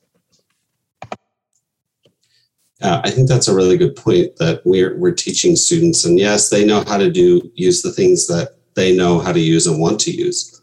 Uh, 2.82 3.00
I 3.04 3.10
think 3.10 3.28
that's 3.28 3.48
a 3.48 3.54
really 3.54 3.78
good 3.78 3.96
point 3.96 4.36
that 4.36 4.60
we're 4.66 4.98
we're 4.98 5.14
teaching 5.14 5.56
students, 5.56 6.04
and 6.04 6.18
yes, 6.18 6.50
they 6.50 6.66
know 6.66 6.84
how 6.84 6.98
to 6.98 7.10
do 7.10 7.50
use 7.54 7.80
the 7.80 7.90
things 7.90 8.26
that 8.26 8.56
they 8.74 8.94
know 8.94 9.18
how 9.18 9.32
to 9.32 9.40
use 9.40 9.66
and 9.66 9.80
want 9.80 9.98
to 10.00 10.10
use. 10.10 10.60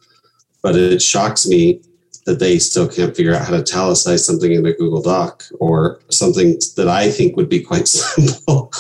But 0.61 0.75
it 0.75 1.01
shocks 1.01 1.47
me 1.47 1.81
that 2.25 2.39
they 2.39 2.57
still 2.59 2.87
can't 2.87 3.15
figure 3.15 3.33
out 3.33 3.45
how 3.45 3.51
to 3.51 3.61
italicize 3.61 4.25
something 4.25 4.51
in 4.51 4.65
a 4.65 4.73
Google 4.73 5.01
Doc 5.01 5.43
or 5.59 5.99
something 6.09 6.59
that 6.77 6.87
I 6.87 7.09
think 7.09 7.35
would 7.35 7.49
be 7.49 7.61
quite 7.61 7.87
simple. 7.87 8.71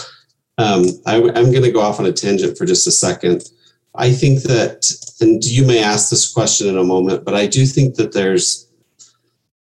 um, 0.57 0.85
I, 1.05 1.17
I'm 1.17 1.51
going 1.51 1.63
to 1.63 1.71
go 1.71 1.81
off 1.81 1.99
on 1.99 2.05
a 2.05 2.13
tangent 2.13 2.57
for 2.57 2.65
just 2.65 2.87
a 2.87 2.91
second. 2.91 3.49
I 3.95 4.11
think 4.11 4.43
that, 4.43 4.91
and 5.21 5.43
you 5.43 5.65
may 5.65 5.83
ask 5.83 6.09
this 6.09 6.31
question 6.31 6.67
in 6.67 6.77
a 6.77 6.83
moment, 6.83 7.25
but 7.25 7.35
I 7.35 7.47
do 7.47 7.65
think 7.65 7.95
that 7.95 8.13
there's 8.13 8.67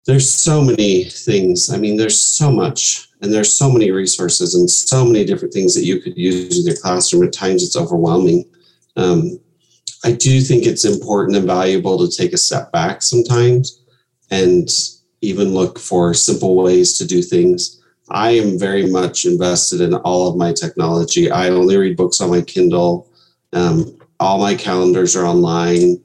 there's 0.04 0.32
so 0.32 0.62
many 0.62 1.04
things. 1.04 1.70
I 1.70 1.76
mean, 1.76 1.96
there's 1.96 2.18
so 2.18 2.50
much, 2.50 3.08
and 3.20 3.32
there's 3.32 3.52
so 3.52 3.70
many 3.70 3.90
resources 3.92 4.54
and 4.54 4.68
so 4.68 5.04
many 5.04 5.24
different 5.24 5.54
things 5.54 5.74
that 5.74 5.84
you 5.84 6.00
could 6.00 6.16
use 6.16 6.58
in 6.58 6.66
your 6.66 6.76
classroom. 6.76 7.22
At 7.22 7.32
times, 7.32 7.62
it's 7.62 7.76
overwhelming. 7.76 8.44
Um, 8.96 9.38
I 10.04 10.12
do 10.12 10.40
think 10.40 10.66
it's 10.66 10.84
important 10.84 11.36
and 11.36 11.46
valuable 11.46 11.98
to 11.98 12.16
take 12.16 12.32
a 12.32 12.38
step 12.38 12.72
back 12.72 13.02
sometimes 13.02 13.80
and 14.30 14.68
even 15.20 15.54
look 15.54 15.78
for 15.78 16.12
simple 16.12 16.56
ways 16.56 16.98
to 16.98 17.06
do 17.06 17.22
things. 17.22 17.80
I 18.10 18.30
am 18.32 18.58
very 18.58 18.90
much 18.90 19.24
invested 19.24 19.80
in 19.80 19.94
all 19.94 20.28
of 20.28 20.36
my 20.36 20.52
technology. 20.52 21.30
I 21.30 21.48
only 21.50 21.76
read 21.76 21.96
books 21.96 22.20
on 22.20 22.30
my 22.30 22.42
Kindle. 22.42 23.10
Um, 23.52 23.98
all 24.18 24.38
my 24.38 24.54
calendars 24.54 25.14
are 25.14 25.24
online. 25.24 26.02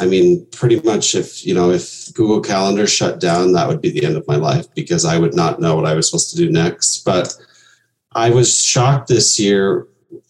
I 0.00 0.06
mean, 0.06 0.46
pretty 0.50 0.80
much 0.80 1.14
if, 1.14 1.46
you 1.46 1.54
know, 1.54 1.70
if 1.70 2.12
Google 2.14 2.40
Calendar 2.40 2.86
shut 2.86 3.20
down, 3.20 3.52
that 3.52 3.68
would 3.68 3.80
be 3.80 3.90
the 3.90 4.04
end 4.04 4.16
of 4.16 4.26
my 4.26 4.36
life 4.36 4.66
because 4.74 5.04
I 5.04 5.18
would 5.18 5.34
not 5.34 5.60
know 5.60 5.76
what 5.76 5.86
I 5.86 5.94
was 5.94 6.08
supposed 6.08 6.30
to 6.30 6.36
do 6.36 6.50
next. 6.50 7.04
But 7.04 7.34
I 8.12 8.30
was 8.30 8.62
shocked 8.62 9.08
this 9.08 9.38
year 9.38 9.88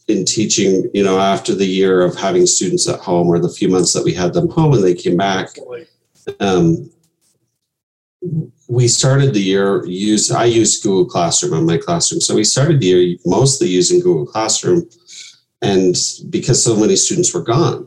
in 0.08 0.24
teaching, 0.24 0.88
you 0.94 1.02
know, 1.02 1.18
after 1.18 1.54
the 1.54 1.66
year 1.66 2.02
of 2.02 2.16
having 2.16 2.46
students 2.46 2.88
at 2.88 3.00
home 3.00 3.28
or 3.28 3.38
the 3.38 3.48
few 3.48 3.68
months 3.68 3.92
that 3.92 4.04
we 4.04 4.14
had 4.14 4.32
them 4.32 4.48
home 4.48 4.72
and 4.72 4.84
they 4.84 4.94
came 4.94 5.16
back, 5.16 5.56
um, 6.40 6.90
we 8.68 8.88
started 8.88 9.32
the 9.32 9.40
year 9.40 9.84
use 9.86 10.30
I 10.30 10.44
use 10.44 10.82
Google 10.82 11.06
Classroom 11.06 11.54
on 11.54 11.66
my 11.66 11.78
classroom. 11.78 12.20
So 12.20 12.34
we 12.34 12.44
started 12.44 12.80
the 12.80 12.86
year 12.86 13.16
mostly 13.24 13.68
using 13.68 14.00
Google 14.00 14.26
Classroom, 14.26 14.88
and 15.62 15.96
because 16.30 16.62
so 16.62 16.76
many 16.76 16.96
students 16.96 17.32
were 17.32 17.42
gone, 17.42 17.86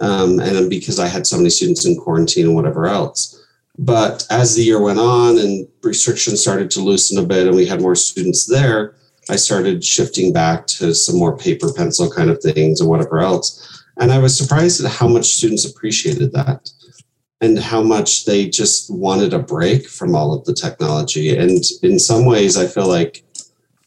um, 0.00 0.40
and 0.40 0.68
because 0.68 0.98
I 0.98 1.08
had 1.08 1.26
so 1.26 1.36
many 1.36 1.50
students 1.50 1.86
in 1.86 1.96
quarantine 1.96 2.46
and 2.46 2.54
whatever 2.54 2.86
else. 2.86 3.40
But 3.78 4.26
as 4.30 4.54
the 4.54 4.62
year 4.62 4.80
went 4.80 5.00
on 5.00 5.38
and 5.38 5.66
restrictions 5.82 6.40
started 6.40 6.70
to 6.72 6.80
loosen 6.80 7.18
a 7.18 7.26
bit, 7.26 7.46
and 7.46 7.56
we 7.56 7.66
had 7.66 7.80
more 7.80 7.96
students 7.96 8.44
there, 8.44 8.94
I 9.28 9.36
started 9.36 9.84
shifting 9.84 10.32
back 10.32 10.66
to 10.66 10.94
some 10.94 11.18
more 11.18 11.36
paper 11.36 11.72
pencil 11.72 12.10
kind 12.10 12.30
of 12.30 12.42
things 12.42 12.80
or 12.80 12.88
whatever 12.88 13.20
else. 13.20 13.82
And 13.98 14.12
I 14.12 14.18
was 14.18 14.36
surprised 14.36 14.84
at 14.84 14.90
how 14.90 15.08
much 15.08 15.26
students 15.26 15.64
appreciated 15.64 16.32
that 16.32 16.70
and 17.40 17.58
how 17.58 17.82
much 17.82 18.24
they 18.24 18.48
just 18.48 18.92
wanted 18.92 19.32
a 19.32 19.38
break 19.38 19.88
from 19.88 20.14
all 20.14 20.32
of 20.32 20.44
the 20.44 20.54
technology. 20.54 21.36
And 21.36 21.62
in 21.82 21.98
some 21.98 22.24
ways, 22.24 22.56
I 22.56 22.66
feel 22.66 22.88
like, 22.88 23.24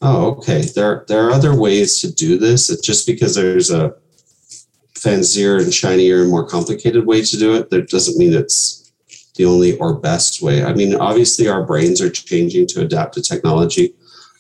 oh, 0.02 0.32
okay, 0.38 0.62
there, 0.76 1.06
there 1.08 1.28
are 1.28 1.32
other 1.32 1.60
ways 1.60 2.00
to 2.02 2.12
do 2.12 2.38
this. 2.38 2.70
It's 2.70 2.86
just 2.86 3.08
because 3.08 3.36
there's 3.36 3.72
a 3.72 3.96
fancier 4.96 5.58
and 5.58 5.74
shinier 5.74 6.22
and 6.22 6.30
more 6.30 6.48
complicated 6.48 7.06
way 7.06 7.22
to 7.24 7.38
do 7.38 7.56
it, 7.56 7.70
that 7.70 7.90
doesn't 7.90 8.18
mean 8.18 8.34
it's 8.34 8.92
the 9.36 9.46
only 9.46 9.78
or 9.78 9.94
best 9.94 10.42
way. 10.42 10.64
I 10.64 10.74
mean, 10.74 10.96
obviously, 10.96 11.48
our 11.48 11.64
brains 11.64 12.02
are 12.02 12.10
changing 12.10 12.68
to 12.68 12.82
adapt 12.82 13.14
to 13.14 13.22
technology. 13.22 13.94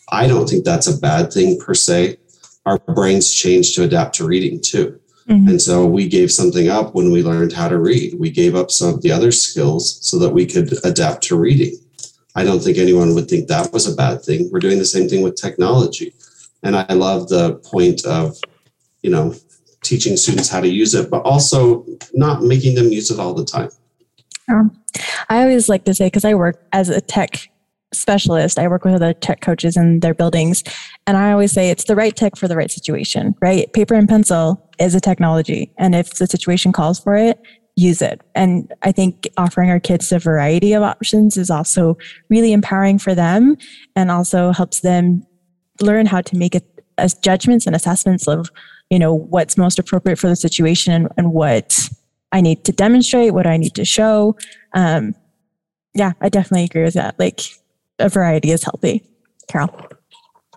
I 0.10 0.28
don't 0.28 0.47
think 0.47 0.64
that's 0.64 0.88
a 0.88 0.97
bad 0.97 1.32
thing 1.32 1.60
per 1.60 1.74
se. 1.74 2.18
Our 2.66 2.80
brains 2.80 3.34
change 3.34 3.76
to 3.76 3.84
adapt 3.84 4.16
to 4.16 4.26
reading 4.26 4.62
too. 4.62 4.99
Mm-hmm. 5.28 5.49
And 5.49 5.62
so 5.62 5.86
we 5.86 6.08
gave 6.08 6.32
something 6.32 6.70
up 6.70 6.95
when 6.95 7.12
we 7.12 7.22
learned 7.22 7.51
how 7.51 7.68
to 7.68 7.78
read. 7.78 8.18
We 8.18 8.30
gave 8.30 8.55
up 8.55 8.72
some 8.72 8.93
of 8.93 9.01
the 9.01 9.12
other 9.12 9.32
skills 9.32 9.99
so 10.05 10.18
that 10.20 10.30
we 10.30 10.45
could 10.45 10.74
adapt 10.86 11.24
to 11.24 11.38
reading. 11.38 11.76
I 12.36 12.43
don't 12.43 12.62
think 12.62 12.78
anyone 12.78 13.14
would 13.16 13.28
think 13.28 13.47
that 13.47 13.74
was 13.74 13.91
a 13.91 13.95
bad 13.95 14.24
thing. 14.24 14.49
We're 14.51 14.60
doing 14.60 14.80
the 14.80 14.86
same 14.86 15.10
thing 15.10 15.24
with 15.24 15.36
technology. 15.36 16.14
And 16.64 16.76
I 16.76 16.93
love 16.93 17.28
the 17.28 17.55
point 17.55 18.05
of, 18.05 18.38
you 19.01 19.10
know, 19.10 19.36
teaching 19.82 20.16
students 20.16 20.49
how 20.49 20.62
to 20.62 20.68
use 20.68 20.93
it, 20.93 21.10
but 21.10 21.24
also 21.24 21.86
not 22.14 22.43
making 22.43 22.76
them 22.76 22.88
use 22.88 23.12
it 23.12 23.20
all 23.20 23.34
the 23.34 23.45
time. 23.45 23.70
Um, 24.49 24.80
I 25.30 25.41
always 25.41 25.68
like 25.68 25.84
to 25.86 25.93
say, 25.93 26.08
because 26.08 26.26
I 26.26 26.36
work 26.36 26.66
as 26.72 26.89
a 26.89 27.01
tech 27.01 27.49
specialist. 27.94 28.60
I 28.60 28.68
work 28.68 28.84
with 28.84 28.96
other 28.96 29.14
tech 29.14 29.42
coaches 29.42 29.78
in 29.78 30.02
their 30.02 30.14
buildings. 30.14 30.64
And 31.06 31.16
I 31.18 31.32
always 31.32 31.52
say 31.52 31.70
it's 31.70 31.86
the 31.86 31.96
right 31.96 32.16
tech 32.16 32.36
for 32.36 32.48
the 32.48 32.56
right 32.56 32.72
situation, 32.72 33.34
right? 33.42 33.72
Paper 33.74 33.96
and 33.96 34.10
pencil 34.10 34.70
is 34.80 34.94
a 34.94 35.00
technology. 35.00 35.72
And 35.78 35.96
if 35.96 36.16
the 36.16 36.28
situation 36.28 36.72
calls 36.72 37.00
for 37.00 37.16
it, 37.16 37.40
use 37.76 38.02
it. 38.02 38.22
And 38.36 38.74
I 38.82 38.92
think 38.92 39.28
offering 39.38 39.70
our 39.70 39.80
kids 39.80 40.12
a 40.12 40.20
variety 40.20 40.74
of 40.74 40.84
options 40.84 41.38
is 41.38 41.50
also 41.50 41.98
really 42.30 42.52
empowering 42.52 42.98
for 42.98 43.14
them 43.16 43.56
and 43.96 44.12
also 44.12 44.52
helps 44.52 44.82
them 44.82 45.26
learn 45.80 46.08
how 46.08 46.22
to 46.22 46.36
make 46.36 46.56
it 46.56 46.66
as 46.98 47.14
judgments 47.14 47.68
and 47.68 47.76
assessments 47.76 48.28
of, 48.28 48.50
you 48.90 48.98
know, 48.98 49.14
what's 49.14 49.58
most 49.58 49.78
appropriate 49.78 50.18
for 50.18 50.28
the 50.28 50.36
situation 50.36 50.92
and, 50.92 51.08
and 51.18 51.32
what 51.34 51.88
I 52.32 52.42
need 52.42 52.66
to 52.66 52.72
demonstrate, 52.72 53.34
what 53.34 53.46
I 53.46 53.58
need 53.58 53.76
to 53.76 53.86
show. 53.86 54.36
Um, 54.74 55.14
yeah, 55.94 56.14
I 56.20 56.30
definitely 56.30 56.66
agree 56.66 56.84
with 56.84 56.96
that. 56.96 57.20
Like 57.20 57.42
a 58.00 58.10
variety 58.10 58.52
is 58.52 58.64
healthy. 58.64 59.04
Carol. 59.48 59.70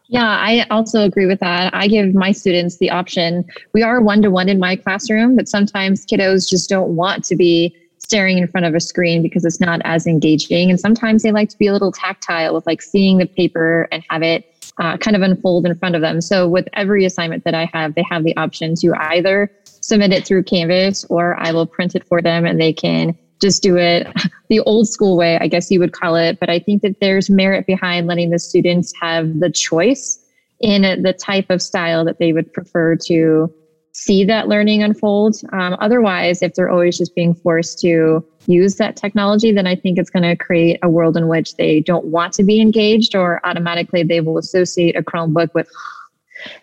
Yeah, 0.08 0.26
I 0.26 0.66
also 0.70 1.02
agree 1.02 1.26
with 1.26 1.38
that. 1.38 1.72
I 1.72 1.86
give 1.86 2.14
my 2.14 2.32
students 2.32 2.78
the 2.78 2.90
option. 2.90 3.44
We 3.74 3.82
are 3.82 4.00
one 4.00 4.22
to 4.22 4.30
one 4.30 4.48
in 4.48 4.58
my 4.58 4.74
classroom, 4.74 5.36
but 5.36 5.48
sometimes 5.48 6.04
kiddos 6.04 6.48
just 6.50 6.68
don't 6.68 6.96
want 6.96 7.22
to 7.26 7.36
be 7.36 7.76
staring 7.98 8.38
in 8.38 8.48
front 8.48 8.66
of 8.66 8.74
a 8.74 8.80
screen 8.80 9.22
because 9.22 9.44
it's 9.44 9.60
not 9.60 9.80
as 9.84 10.08
engaging. 10.08 10.68
And 10.68 10.80
sometimes 10.80 11.22
they 11.22 11.30
like 11.30 11.48
to 11.50 11.58
be 11.58 11.68
a 11.68 11.72
little 11.72 11.92
tactile 11.92 12.54
with 12.54 12.66
like 12.66 12.82
seeing 12.82 13.18
the 13.18 13.26
paper 13.26 13.86
and 13.92 14.02
have 14.10 14.22
it 14.22 14.46
uh, 14.78 14.96
kind 14.96 15.14
of 15.14 15.22
unfold 15.22 15.64
in 15.64 15.78
front 15.78 15.94
of 15.94 16.00
them. 16.00 16.20
So 16.20 16.48
with 16.48 16.66
every 16.72 17.04
assignment 17.04 17.44
that 17.44 17.54
I 17.54 17.70
have, 17.72 17.94
they 17.94 18.04
have 18.10 18.24
the 18.24 18.36
option 18.36 18.74
to 18.76 18.92
either 18.98 19.52
submit 19.64 20.12
it 20.12 20.26
through 20.26 20.42
Canvas 20.42 21.04
or 21.04 21.38
I 21.38 21.52
will 21.52 21.66
print 21.66 21.94
it 21.94 22.04
for 22.04 22.20
them 22.20 22.44
and 22.44 22.60
they 22.60 22.72
can 22.72 23.16
just 23.40 23.62
do 23.62 23.76
it 23.76 24.06
the 24.48 24.60
old 24.60 24.88
school 24.88 25.16
way, 25.16 25.38
I 25.38 25.48
guess 25.48 25.70
you 25.70 25.80
would 25.80 25.92
call 25.92 26.16
it. 26.16 26.38
But 26.40 26.50
I 26.50 26.58
think 26.58 26.82
that 26.82 27.00
there's 27.00 27.30
merit 27.30 27.66
behind 27.66 28.06
letting 28.06 28.30
the 28.30 28.38
students 28.38 28.92
have 29.00 29.40
the 29.40 29.50
choice 29.50 30.18
in 30.60 30.82
the 31.02 31.12
type 31.12 31.46
of 31.48 31.62
style 31.62 32.04
that 32.04 32.18
they 32.18 32.32
would 32.32 32.52
prefer 32.52 32.96
to 33.06 33.52
see 33.92 34.24
that 34.24 34.48
learning 34.48 34.82
unfold. 34.82 35.36
Um, 35.52 35.76
otherwise, 35.80 36.42
if 36.42 36.54
they're 36.54 36.70
always 36.70 36.98
just 36.98 37.14
being 37.14 37.34
forced 37.34 37.80
to 37.80 38.24
use 38.46 38.76
that 38.76 38.96
technology, 38.96 39.52
then 39.52 39.66
I 39.66 39.74
think 39.74 39.98
it's 39.98 40.10
going 40.10 40.22
to 40.22 40.36
create 40.36 40.78
a 40.82 40.88
world 40.88 41.16
in 41.16 41.28
which 41.28 41.56
they 41.56 41.80
don't 41.80 42.06
want 42.06 42.32
to 42.34 42.44
be 42.44 42.60
engaged 42.60 43.14
or 43.14 43.40
automatically 43.44 44.02
they 44.02 44.20
will 44.20 44.38
associate 44.38 44.96
a 44.96 45.02
Chromebook 45.02 45.54
with 45.54 45.68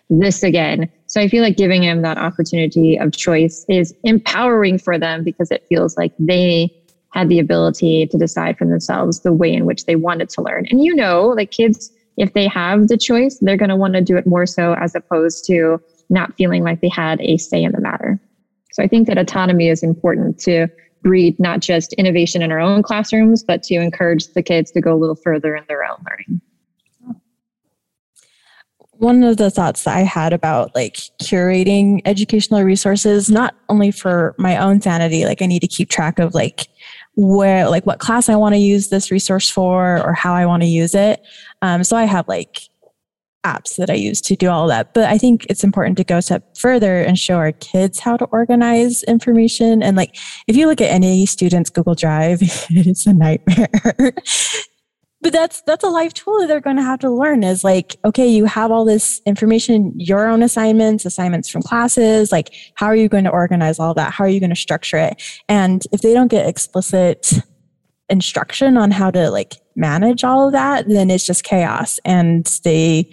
this 0.08 0.42
again. 0.42 0.90
So 1.08 1.22
I 1.22 1.28
feel 1.28 1.42
like 1.42 1.56
giving 1.56 1.80
them 1.80 2.02
that 2.02 2.18
opportunity 2.18 2.98
of 2.98 3.12
choice 3.12 3.64
is 3.68 3.94
empowering 4.04 4.78
for 4.78 4.98
them 4.98 5.24
because 5.24 5.50
it 5.50 5.64
feels 5.68 5.96
like 5.96 6.12
they 6.18 6.70
had 7.14 7.30
the 7.30 7.38
ability 7.38 8.06
to 8.08 8.18
decide 8.18 8.58
for 8.58 8.66
themselves 8.66 9.20
the 9.20 9.32
way 9.32 9.52
in 9.52 9.64
which 9.64 9.86
they 9.86 9.96
wanted 9.96 10.28
to 10.28 10.42
learn. 10.42 10.66
And 10.70 10.84
you 10.84 10.94
know, 10.94 11.28
like 11.28 11.50
kids, 11.50 11.90
if 12.18 12.34
they 12.34 12.46
have 12.48 12.88
the 12.88 12.98
choice, 12.98 13.38
they're 13.40 13.56
going 13.56 13.70
to 13.70 13.76
want 13.76 13.94
to 13.94 14.02
do 14.02 14.18
it 14.18 14.26
more 14.26 14.44
so 14.44 14.74
as 14.74 14.94
opposed 14.94 15.46
to 15.46 15.80
not 16.10 16.36
feeling 16.36 16.62
like 16.62 16.82
they 16.82 16.90
had 16.90 17.20
a 17.22 17.38
say 17.38 17.62
in 17.62 17.72
the 17.72 17.80
matter. 17.80 18.20
So 18.72 18.82
I 18.82 18.86
think 18.86 19.08
that 19.08 19.16
autonomy 19.16 19.68
is 19.68 19.82
important 19.82 20.38
to 20.40 20.68
breed 21.02 21.40
not 21.40 21.60
just 21.60 21.94
innovation 21.94 22.42
in 22.42 22.52
our 22.52 22.60
own 22.60 22.82
classrooms, 22.82 23.42
but 23.42 23.62
to 23.62 23.76
encourage 23.76 24.26
the 24.34 24.42
kids 24.42 24.70
to 24.72 24.82
go 24.82 24.94
a 24.94 24.98
little 24.98 25.16
further 25.16 25.56
in 25.56 25.64
their 25.68 25.84
own 25.84 25.96
learning 26.06 26.42
one 28.98 29.22
of 29.22 29.36
the 29.36 29.50
thoughts 29.50 29.84
that 29.84 29.96
I 29.96 30.00
had 30.00 30.32
about 30.32 30.74
like 30.74 30.96
curating 31.22 32.02
educational 32.04 32.62
resources, 32.62 33.30
not 33.30 33.54
only 33.68 33.90
for 33.90 34.34
my 34.38 34.56
own 34.56 34.80
sanity, 34.80 35.24
like 35.24 35.40
I 35.40 35.46
need 35.46 35.60
to 35.60 35.68
keep 35.68 35.88
track 35.88 36.18
of 36.18 36.34
like 36.34 36.68
where, 37.14 37.68
like 37.68 37.86
what 37.86 38.00
class 38.00 38.28
I 38.28 38.36
want 38.36 38.54
to 38.54 38.58
use 38.58 38.88
this 38.88 39.10
resource 39.10 39.48
for 39.48 40.04
or 40.04 40.14
how 40.14 40.34
I 40.34 40.46
want 40.46 40.62
to 40.62 40.68
use 40.68 40.94
it. 40.94 41.24
Um, 41.62 41.84
so 41.84 41.96
I 41.96 42.04
have 42.04 42.26
like 42.26 42.60
apps 43.44 43.76
that 43.76 43.88
I 43.88 43.94
use 43.94 44.20
to 44.22 44.34
do 44.34 44.48
all 44.48 44.66
that. 44.66 44.94
But 44.94 45.04
I 45.04 45.16
think 45.16 45.46
it's 45.48 45.62
important 45.62 45.96
to 45.98 46.04
go 46.04 46.18
a 46.18 46.22
step 46.22 46.56
further 46.56 47.00
and 47.00 47.16
show 47.16 47.36
our 47.36 47.52
kids 47.52 48.00
how 48.00 48.16
to 48.16 48.24
organize 48.26 49.04
information. 49.04 49.82
And 49.82 49.96
like, 49.96 50.16
if 50.48 50.56
you 50.56 50.66
look 50.66 50.80
at 50.80 50.90
any 50.90 51.24
student's 51.24 51.70
Google 51.70 51.94
Drive, 51.94 52.38
it's 52.42 53.06
a 53.06 53.14
nightmare 53.14 54.12
but 55.20 55.32
that's 55.32 55.62
that's 55.62 55.84
a 55.84 55.88
life 55.88 56.14
tool 56.14 56.38
that 56.40 56.46
they're 56.46 56.60
going 56.60 56.76
to 56.76 56.82
have 56.82 57.00
to 57.00 57.10
learn 57.10 57.42
is 57.42 57.64
like 57.64 57.96
okay 58.04 58.26
you 58.26 58.44
have 58.44 58.70
all 58.70 58.84
this 58.84 59.20
information 59.26 59.92
your 59.96 60.28
own 60.28 60.42
assignments 60.42 61.04
assignments 61.04 61.48
from 61.48 61.62
classes 61.62 62.30
like 62.30 62.54
how 62.74 62.86
are 62.86 62.96
you 62.96 63.08
going 63.08 63.24
to 63.24 63.30
organize 63.30 63.78
all 63.78 63.94
that? 63.94 64.12
How 64.12 64.24
are 64.24 64.28
you 64.28 64.40
going 64.40 64.50
to 64.50 64.56
structure 64.56 64.96
it? 64.96 65.20
And 65.48 65.84
if 65.92 66.02
they 66.02 66.14
don't 66.14 66.28
get 66.28 66.46
explicit 66.46 67.32
instruction 68.08 68.76
on 68.76 68.90
how 68.90 69.10
to 69.10 69.30
like 69.30 69.56
manage 69.76 70.24
all 70.24 70.46
of 70.46 70.52
that 70.52 70.88
then 70.88 71.10
it's 71.10 71.26
just 71.26 71.44
chaos 71.44 72.00
and 72.04 72.46
they 72.64 73.08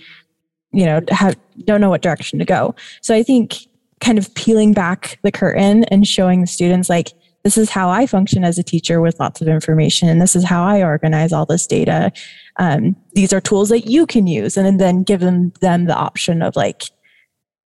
you 0.71 0.85
know 0.85 1.01
have 1.09 1.35
don't 1.65 1.81
know 1.81 1.89
what 1.89 2.01
direction 2.01 2.39
to 2.39 2.45
go. 2.45 2.75
So 3.01 3.15
i 3.15 3.23
think 3.23 3.55
kind 4.01 4.17
of 4.17 4.33
peeling 4.35 4.73
back 4.73 5.19
the 5.23 5.31
curtain 5.31 5.85
and 5.85 6.05
showing 6.05 6.41
the 6.41 6.47
students 6.47 6.89
like 6.89 7.13
this 7.45 7.59
is 7.59 7.69
how 7.69 7.89
I 7.89 8.07
function 8.07 8.43
as 8.43 8.57
a 8.57 8.63
teacher 8.63 8.99
with 8.99 9.19
lots 9.19 9.39
of 9.39 9.47
information, 9.47 10.09
and 10.09 10.19
this 10.19 10.35
is 10.35 10.43
how 10.43 10.63
I 10.63 10.81
organize 10.81 11.31
all 11.31 11.45
this 11.45 11.67
data. 11.67 12.11
Um, 12.57 12.95
these 13.13 13.31
are 13.31 13.39
tools 13.39 13.69
that 13.69 13.85
you 13.85 14.07
can 14.07 14.25
use, 14.25 14.57
and 14.57 14.79
then 14.79 15.03
give 15.03 15.19
them, 15.19 15.53
them 15.61 15.85
the 15.85 15.95
option 15.95 16.41
of 16.41 16.55
like, 16.55 16.85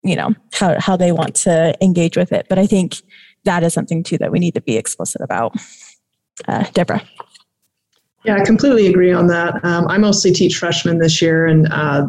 you 0.03 0.15
know, 0.15 0.35
how, 0.53 0.79
how 0.79 0.95
they 0.95 1.11
want 1.11 1.33
to 1.37 1.73
engage 1.81 2.15
with 2.15 2.31
it. 2.31 2.45
But 2.49 2.59
I 2.59 2.67
think 2.67 2.97
that 3.45 3.63
is 3.63 3.73
something 3.73 4.03
too 4.03 4.19
that 4.19 4.31
we 4.31 4.37
need 4.37 4.53
to 4.53 4.61
be 4.61 4.77
explicit 4.77 5.21
about. 5.21 5.55
Uh, 6.47 6.65
Deborah. 6.73 7.01
Yeah, 8.25 8.35
I 8.35 8.45
completely 8.45 8.85
agree 8.87 9.11
on 9.11 9.25
that. 9.27 9.55
Um, 9.65 9.87
I 9.87 9.97
mostly 9.97 10.31
teach 10.31 10.57
freshmen 10.57 10.99
this 10.99 11.19
year, 11.19 11.47
and 11.47 11.67
uh, 11.71 12.05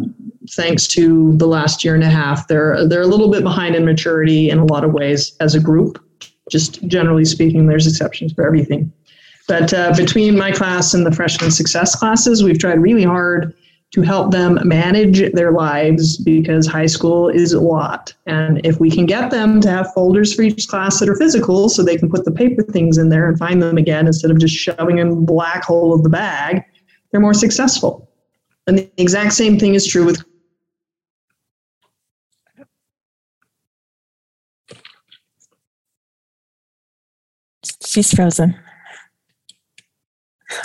thanks 0.51 0.87
to 0.89 1.35
the 1.39 1.47
last 1.47 1.83
year 1.83 1.95
and 1.95 2.05
a 2.05 2.11
half, 2.11 2.47
they're 2.47 2.87
they're 2.87 3.01
a 3.01 3.07
little 3.07 3.31
bit 3.31 3.43
behind 3.43 3.75
in 3.75 3.87
maturity 3.87 4.51
in 4.51 4.59
a 4.59 4.65
lot 4.67 4.85
of 4.85 4.93
ways 4.93 5.35
as 5.41 5.55
a 5.55 5.61
group 5.61 5.99
just 6.51 6.87
generally 6.87 7.25
speaking, 7.25 7.67
there's 7.67 7.87
exceptions 7.87 8.33
for 8.33 8.47
everything. 8.47 8.93
But 9.47 9.75
uh, 9.75 9.93
between 9.97 10.39
my 10.39 10.53
class 10.53 10.95
and 10.95 11.05
the 11.05 11.13
freshman 11.13 11.51
success 11.51 11.95
classes, 11.95 12.43
we've 12.43 12.59
tried 12.59 12.81
really 12.81 13.05
hard 13.05 13.55
to 13.95 14.03
help 14.03 14.33
them 14.33 14.59
manage 14.65 15.33
their 15.35 15.53
lives 15.53 16.17
because 16.17 16.67
high 16.67 16.87
school 16.87 17.29
is 17.29 17.53
a 17.53 17.61
lot. 17.61 18.13
And 18.27 18.61
if 18.67 18.81
we 18.81 18.91
can 18.91 19.07
get 19.07 19.31
them 19.31 19.61
to 19.61 19.71
have 19.71 19.93
folders 19.95 20.35
for 20.35 20.43
each 20.43 20.67
class 20.67 20.99
that 20.99 21.09
are 21.09 21.15
physical 21.15 21.69
so 21.69 21.83
they 21.83 21.97
can 21.97 22.11
put 22.11 22.25
the 22.25 22.33
paper 22.33 22.65
things 22.65 22.99
in 22.99 23.09
there 23.09 23.29
and 23.29 23.39
find 23.39 23.63
them 23.63 23.77
again 23.77 24.09
instead 24.09 24.33
of 24.33 24.39
just 24.39 24.55
shoving 24.55 24.99
in 24.99 25.25
black 25.25 25.63
hole 25.63 25.95
of 25.95 26.03
the 26.03 26.09
bag, 26.09 26.65
they're 27.11 27.21
more 27.21 27.35
successful. 27.35 28.11
And 28.67 28.79
the 28.79 28.91
exact 28.97 29.35
same 29.35 29.61
thing 29.61 29.75
is 29.75 29.87
true 29.87 30.05
with 30.05 30.25
She's 37.95 38.13
frozen. 38.13 38.57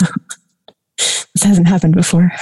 This 1.32 1.44
hasn't 1.44 1.68
happened 1.68 1.94
before. 1.94 2.32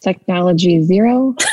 Technology 0.00 0.84
zero. 0.84 1.34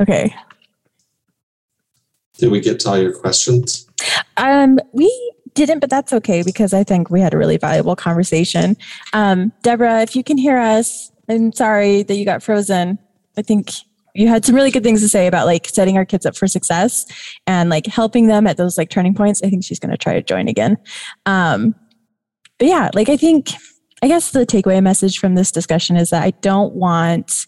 Okay. 0.00 0.34
Did 2.36 2.50
we 2.50 2.58
get 2.60 2.80
to 2.80 2.88
all 2.88 2.98
your 2.98 3.12
questions? 3.12 3.86
Um, 4.36 4.80
we 4.92 5.08
didn't, 5.54 5.80
but 5.80 5.90
that's 5.90 6.12
okay 6.12 6.42
because 6.42 6.74
I 6.74 6.84
think 6.84 7.10
we 7.10 7.20
had 7.20 7.34
a 7.34 7.38
really 7.38 7.56
valuable 7.56 7.96
conversation. 7.96 8.76
Um, 9.12 9.52
Deborah, 9.62 10.02
if 10.02 10.16
you 10.16 10.24
can 10.24 10.36
hear 10.36 10.58
us, 10.58 11.10
I'm 11.28 11.52
sorry 11.52 12.02
that 12.02 12.14
you 12.16 12.24
got 12.24 12.42
frozen. 12.42 12.98
I 13.36 13.42
think 13.42 13.70
you 14.14 14.28
had 14.28 14.44
some 14.44 14.54
really 14.54 14.70
good 14.70 14.84
things 14.84 15.00
to 15.00 15.08
say 15.08 15.26
about 15.26 15.46
like 15.46 15.66
setting 15.66 15.96
our 15.96 16.04
kids 16.04 16.24
up 16.24 16.36
for 16.36 16.46
success 16.46 17.06
and 17.46 17.68
like 17.68 17.86
helping 17.86 18.28
them 18.28 18.46
at 18.46 18.56
those 18.56 18.78
like 18.78 18.90
turning 18.90 19.14
points. 19.14 19.42
I 19.42 19.50
think 19.50 19.64
she's 19.64 19.80
going 19.80 19.90
to 19.90 19.98
try 19.98 20.14
to 20.14 20.22
join 20.22 20.48
again. 20.48 20.76
Um, 21.26 21.74
but 22.58 22.68
yeah, 22.68 22.90
like 22.94 23.08
I 23.08 23.16
think, 23.16 23.50
I 24.02 24.08
guess 24.08 24.30
the 24.30 24.46
takeaway 24.46 24.82
message 24.82 25.18
from 25.18 25.34
this 25.34 25.50
discussion 25.50 25.96
is 25.96 26.10
that 26.10 26.22
I 26.22 26.30
don't 26.42 26.74
want 26.74 27.46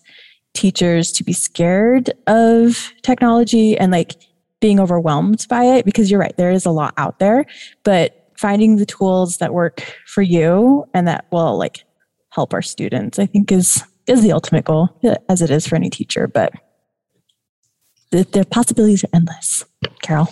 teachers 0.54 1.12
to 1.12 1.22
be 1.22 1.32
scared 1.32 2.10
of 2.26 2.92
technology 3.02 3.78
and 3.78 3.92
like 3.92 4.14
being 4.60 4.80
overwhelmed 4.80 5.46
by 5.48 5.64
it 5.64 5.84
because 5.84 6.10
you're 6.10 6.20
right, 6.20 6.36
there 6.36 6.50
is 6.50 6.66
a 6.66 6.70
lot 6.70 6.94
out 6.96 7.18
there, 7.18 7.44
but 7.84 8.30
finding 8.36 8.76
the 8.76 8.86
tools 8.86 9.38
that 9.38 9.54
work 9.54 9.80
for 10.06 10.22
you 10.22 10.84
and 10.94 11.08
that 11.08 11.26
will 11.30 11.58
like 11.58 11.84
help 12.30 12.52
our 12.52 12.62
students, 12.62 13.18
I 13.18 13.26
think 13.26 13.50
is 13.52 13.82
is 14.06 14.22
the 14.22 14.32
ultimate 14.32 14.64
goal, 14.64 14.88
as 15.28 15.42
it 15.42 15.50
is 15.50 15.66
for 15.66 15.74
any 15.74 15.90
teacher. 15.90 16.28
But 16.28 16.52
the, 18.12 18.22
the 18.22 18.44
possibilities 18.44 19.02
are 19.02 19.08
endless. 19.12 19.64
Carol. 20.02 20.28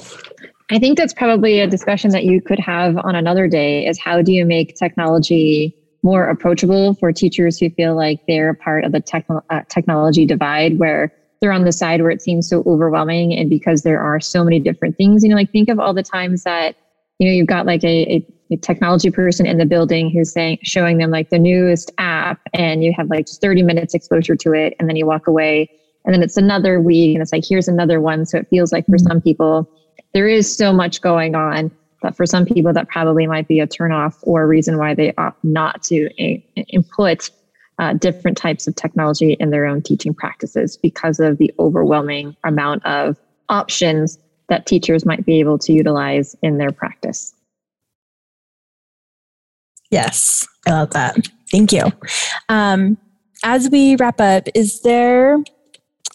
I 0.71 0.79
think 0.79 0.97
that's 0.97 1.13
probably 1.13 1.61
a 1.61 1.67
discussion 1.67 2.11
that 2.13 2.25
you 2.25 2.41
could 2.41 2.61
have 2.61 2.97
on 2.99 3.15
another 3.17 3.49
day 3.49 3.87
is 3.87 3.99
how 3.99 4.23
do 4.23 4.33
you 4.33 4.47
make 4.47 4.77
technology 4.77 5.77
more 6.03 6.29
approachable 6.29 6.95
for 6.95 7.13
teachers 7.13 7.59
who 7.59 7.71
feel 7.71 7.97
like 7.97 8.21
they're 8.29 8.51
a 8.51 8.55
part 8.55 8.85
of 8.85 8.93
the 8.93 9.01
techno- 9.01 9.45
uh, 9.51 9.63
technology 9.69 10.25
divide 10.25 10.79
where 10.79 11.13
they're 11.45 11.53
on 11.53 11.65
the 11.65 11.73
side 11.73 12.01
where 12.01 12.11
it 12.11 12.23
seems 12.23 12.49
so 12.49 12.63
overwhelming 12.67 13.35
and 13.35 13.51
because 13.51 13.83
there 13.83 14.01
are 14.01 14.19
so 14.19 14.43
many 14.43 14.59
different 14.59 14.97
things 14.97 15.23
you 15.23 15.29
know 15.29 15.37
like 15.37 15.53
think 15.53 15.69
of 15.69 15.79
all 15.79 15.93
the 15.93 16.03
times 16.03 16.43
that 16.45 16.75
you 17.19 17.29
know 17.29 17.33
you've 17.35 17.47
got 17.47 17.67
like 17.67 17.85
a, 17.85 18.15
a, 18.15 18.27
a 18.51 18.57
technology 18.57 19.11
person 19.11 19.45
in 19.45 19.59
the 19.59 19.67
building 19.67 20.11
who's 20.11 20.33
saying 20.33 20.59
showing 20.63 20.97
them 20.97 21.11
like 21.11 21.29
the 21.29 21.39
newest 21.39 21.93
app 21.99 22.41
and 22.55 22.83
you 22.83 22.95
have 22.97 23.11
like 23.11 23.27
just 23.27 23.43
30 23.43 23.63
minutes 23.63 23.93
exposure 23.93 24.37
to 24.37 24.53
it 24.55 24.75
and 24.79 24.89
then 24.89 24.97
you 24.97 25.05
walk 25.05 25.27
away 25.27 25.71
and 26.07 26.15
then 26.15 26.23
it's 26.23 26.39
another 26.39 26.81
week 26.81 27.15
and 27.15 27.23
it's 27.23 27.33
like 27.33 27.45
here's 27.47 27.69
another 27.69 28.01
one. 28.01 28.27
So 28.27 28.39
it 28.39 28.49
feels 28.49 28.73
like 28.73 28.87
for 28.87 28.97
mm-hmm. 28.97 29.09
some 29.09 29.21
people 29.21 29.71
there 30.13 30.29
is 30.29 30.55
so 30.55 30.73
much 30.73 31.01
going 31.01 31.35
on 31.35 31.71
but 32.05 32.15
for 32.15 32.27
some 32.27 32.45
people, 32.45 32.71
that 32.75 32.89
probably 32.89 33.27
might 33.27 33.49
be 33.49 33.61
a 33.61 33.67
turnoff 33.67 34.19
or 34.25 34.43
a 34.43 34.47
reason 34.47 34.77
why 34.77 34.93
they 34.93 35.15
opt 35.17 35.43
not 35.43 35.83
to 35.85 36.11
eh, 36.19 36.37
eh, 36.55 36.65
input 36.69 37.31
uh, 37.79 37.95
different 37.95 38.37
types 38.37 38.67
of 38.67 38.75
technology 38.77 39.37
in 39.41 39.51
their 39.51 39.67
own 39.67 39.83
teaching 39.83 40.15
practices 40.15 40.77
because 40.77 41.21
of 41.21 41.39
the 41.39 41.53
overwhelming 41.59 42.37
amount 42.45 42.85
of 42.87 43.19
options 43.49 44.19
that 44.49 44.67
teachers 44.67 45.05
might 45.05 45.25
be 45.25 45.41
able 45.41 45.59
to 45.59 45.73
utilize 45.73 46.37
in 46.43 46.59
their 46.59 46.71
practice. 46.71 47.35
Yes, 49.91 50.47
I 50.67 50.73
love 50.73 50.91
that. 50.91 51.17
Thank 51.51 51.73
you. 51.73 51.85
Um, 52.49 52.99
as 53.45 53.69
we 53.71 53.97
wrap 53.97 54.21
up, 54.21 54.49
is 54.55 54.81
there 54.83 55.39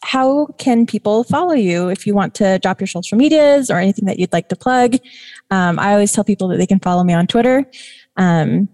how 0.02 0.48
can 0.58 0.86
people 0.86 1.24
follow 1.24 1.54
you 1.54 1.90
if 1.90 2.08
you 2.08 2.14
want 2.14 2.34
to 2.36 2.58
drop 2.60 2.80
your 2.80 2.88
social 2.88 3.18
medias 3.18 3.70
or 3.70 3.78
anything 3.78 4.06
that 4.06 4.18
you'd 4.18 4.34
like 4.34 4.50
to 4.50 4.56
plug? 4.56 4.96
Um, 5.52 5.78
I 5.78 5.94
always 5.94 6.12
tell 6.12 6.24
people 6.24 6.48
that 6.50 6.58
they 6.58 6.66
can 6.66 6.80
follow 6.80 7.04
me 7.04 7.14
on 7.14 7.28
Twitter. 7.28 7.70
Um, 8.18 8.70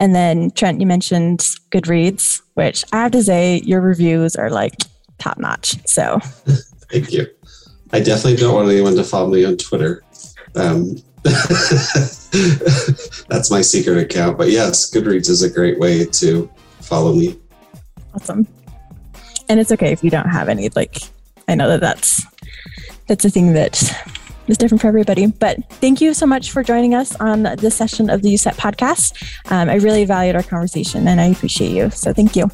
and 0.00 0.14
then 0.14 0.50
Trent, 0.52 0.80
you 0.80 0.86
mentioned 0.86 1.40
Goodreads, 1.70 2.42
which 2.54 2.84
I 2.92 3.02
have 3.02 3.12
to 3.12 3.22
say 3.22 3.60
your 3.60 3.80
reviews 3.80 4.36
are 4.36 4.50
like 4.50 4.74
top 5.18 5.38
notch. 5.38 5.76
So 5.86 6.18
thank 6.90 7.12
you. 7.12 7.26
I 7.92 8.00
definitely 8.00 8.36
don't 8.36 8.54
want 8.54 8.68
anyone 8.68 8.96
to 8.96 9.04
follow 9.04 9.30
me 9.30 9.44
on 9.44 9.56
Twitter. 9.56 10.02
Um, 10.56 10.96
that's 11.22 12.30
my 13.50 13.60
secret 13.60 13.98
account. 13.98 14.36
But 14.36 14.50
yes, 14.50 14.90
Goodreads 14.90 15.28
is 15.28 15.42
a 15.42 15.50
great 15.50 15.78
way 15.78 16.04
to 16.04 16.50
follow 16.80 17.14
me. 17.14 17.38
Awesome 18.14 18.46
and 19.48 19.60
it's 19.60 19.72
okay 19.72 19.92
if 19.92 20.02
you 20.02 20.10
don't 20.10 20.28
have 20.28 20.48
any. 20.48 20.68
Like, 20.70 21.02
I 21.48 21.54
know 21.54 21.68
that 21.68 21.80
that's 21.80 22.24
that's 23.06 23.24
a 23.24 23.30
thing 23.30 23.52
that 23.54 23.82
is 24.48 24.58
different 24.58 24.80
for 24.80 24.88
everybody. 24.88 25.26
But 25.26 25.58
thank 25.74 26.00
you 26.00 26.14
so 26.14 26.26
much 26.26 26.50
for 26.50 26.62
joining 26.62 26.94
us 26.94 27.14
on 27.16 27.42
this 27.42 27.74
session 27.74 28.10
of 28.10 28.22
the 28.22 28.32
UCET 28.32 28.54
podcast. 28.56 29.12
Um, 29.50 29.68
I 29.68 29.76
really 29.76 30.04
valued 30.04 30.36
our 30.36 30.42
conversation, 30.42 31.08
and 31.08 31.20
I 31.20 31.26
appreciate 31.26 31.70
you. 31.70 31.90
So 31.90 32.12
thank 32.12 32.36
you. 32.36 32.50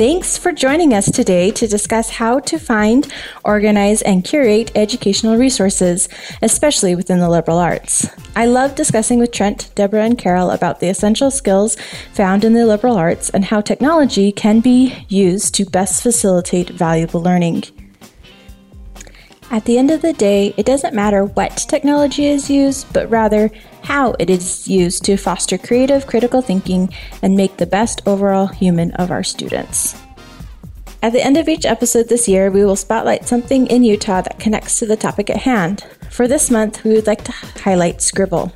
Thanks 0.00 0.38
for 0.38 0.50
joining 0.50 0.94
us 0.94 1.10
today 1.10 1.50
to 1.50 1.66
discuss 1.66 2.08
how 2.08 2.40
to 2.40 2.58
find, 2.58 3.06
organize, 3.44 4.00
and 4.00 4.24
curate 4.24 4.72
educational 4.74 5.36
resources, 5.36 6.08
especially 6.40 6.94
within 6.94 7.18
the 7.18 7.28
liberal 7.28 7.58
arts. 7.58 8.08
I 8.34 8.46
love 8.46 8.74
discussing 8.74 9.18
with 9.18 9.30
Trent, 9.30 9.70
Deborah, 9.74 10.06
and 10.06 10.16
Carol 10.16 10.52
about 10.52 10.80
the 10.80 10.88
essential 10.88 11.30
skills 11.30 11.76
found 12.14 12.44
in 12.44 12.54
the 12.54 12.64
liberal 12.64 12.96
arts 12.96 13.28
and 13.28 13.44
how 13.44 13.60
technology 13.60 14.32
can 14.32 14.60
be 14.60 15.04
used 15.10 15.54
to 15.56 15.66
best 15.66 16.02
facilitate 16.02 16.70
valuable 16.70 17.20
learning. 17.20 17.64
At 19.52 19.64
the 19.64 19.78
end 19.78 19.90
of 19.90 20.00
the 20.00 20.12
day, 20.12 20.54
it 20.56 20.64
doesn't 20.64 20.94
matter 20.94 21.24
what 21.24 21.56
technology 21.56 22.26
is 22.26 22.48
used, 22.48 22.92
but 22.92 23.10
rather 23.10 23.50
how 23.82 24.14
it 24.20 24.30
is 24.30 24.68
used 24.68 25.04
to 25.04 25.16
foster 25.16 25.58
creative, 25.58 26.06
critical 26.06 26.40
thinking 26.40 26.94
and 27.20 27.34
make 27.34 27.56
the 27.56 27.66
best 27.66 28.00
overall 28.06 28.46
human 28.46 28.92
of 28.92 29.10
our 29.10 29.24
students. 29.24 30.00
At 31.02 31.12
the 31.12 31.22
end 31.22 31.36
of 31.36 31.48
each 31.48 31.66
episode 31.66 32.08
this 32.08 32.28
year, 32.28 32.48
we 32.48 32.64
will 32.64 32.76
spotlight 32.76 33.26
something 33.26 33.66
in 33.66 33.82
Utah 33.82 34.20
that 34.20 34.38
connects 34.38 34.78
to 34.78 34.86
the 34.86 34.96
topic 34.96 35.28
at 35.30 35.38
hand. 35.38 35.84
For 36.10 36.28
this 36.28 36.48
month, 36.48 36.84
we 36.84 36.92
would 36.92 37.08
like 37.08 37.24
to 37.24 37.32
highlight 37.32 38.02
Scrible. 38.02 38.52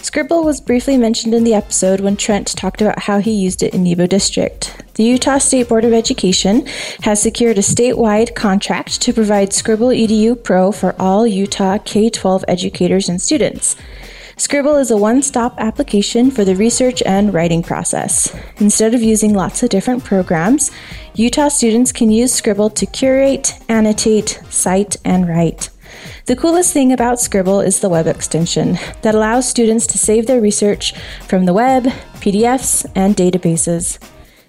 Scrible 0.00 0.44
was 0.44 0.62
briefly 0.62 0.96
mentioned 0.96 1.34
in 1.34 1.44
the 1.44 1.54
episode 1.54 2.00
when 2.00 2.16
Trent 2.16 2.56
talked 2.56 2.80
about 2.80 3.00
how 3.00 3.18
he 3.18 3.32
used 3.32 3.62
it 3.62 3.74
in 3.74 3.82
Nebo 3.82 4.06
District. 4.06 4.82
The 4.96 5.04
Utah 5.04 5.36
State 5.36 5.68
Board 5.68 5.84
of 5.84 5.92
Education 5.92 6.66
has 7.02 7.20
secured 7.20 7.58
a 7.58 7.60
statewide 7.60 8.34
contract 8.34 9.02
to 9.02 9.12
provide 9.12 9.52
Scrible 9.52 9.88
EDU 9.88 10.42
Pro 10.42 10.72
for 10.72 10.96
all 10.98 11.26
Utah 11.26 11.76
K 11.76 12.08
12 12.08 12.46
educators 12.48 13.06
and 13.06 13.20
students. 13.20 13.76
Scrible 14.38 14.76
is 14.76 14.90
a 14.90 14.96
one 14.96 15.20
stop 15.20 15.54
application 15.58 16.30
for 16.30 16.46
the 16.46 16.56
research 16.56 17.02
and 17.04 17.34
writing 17.34 17.62
process. 17.62 18.34
Instead 18.56 18.94
of 18.94 19.02
using 19.02 19.34
lots 19.34 19.62
of 19.62 19.68
different 19.68 20.02
programs, 20.02 20.70
Utah 21.14 21.48
students 21.48 21.92
can 21.92 22.10
use 22.10 22.32
Scrible 22.32 22.70
to 22.70 22.86
curate, 22.86 23.52
annotate, 23.68 24.40
cite, 24.48 24.96
and 25.04 25.28
write. 25.28 25.68
The 26.24 26.36
coolest 26.36 26.72
thing 26.72 26.90
about 26.90 27.20
Scrible 27.20 27.60
is 27.60 27.80
the 27.80 27.90
web 27.90 28.06
extension 28.06 28.78
that 29.02 29.14
allows 29.14 29.46
students 29.46 29.86
to 29.88 29.98
save 29.98 30.26
their 30.26 30.40
research 30.40 30.94
from 31.28 31.44
the 31.44 31.52
web, 31.52 31.84
PDFs, 32.22 32.90
and 32.94 33.14
databases. 33.14 33.98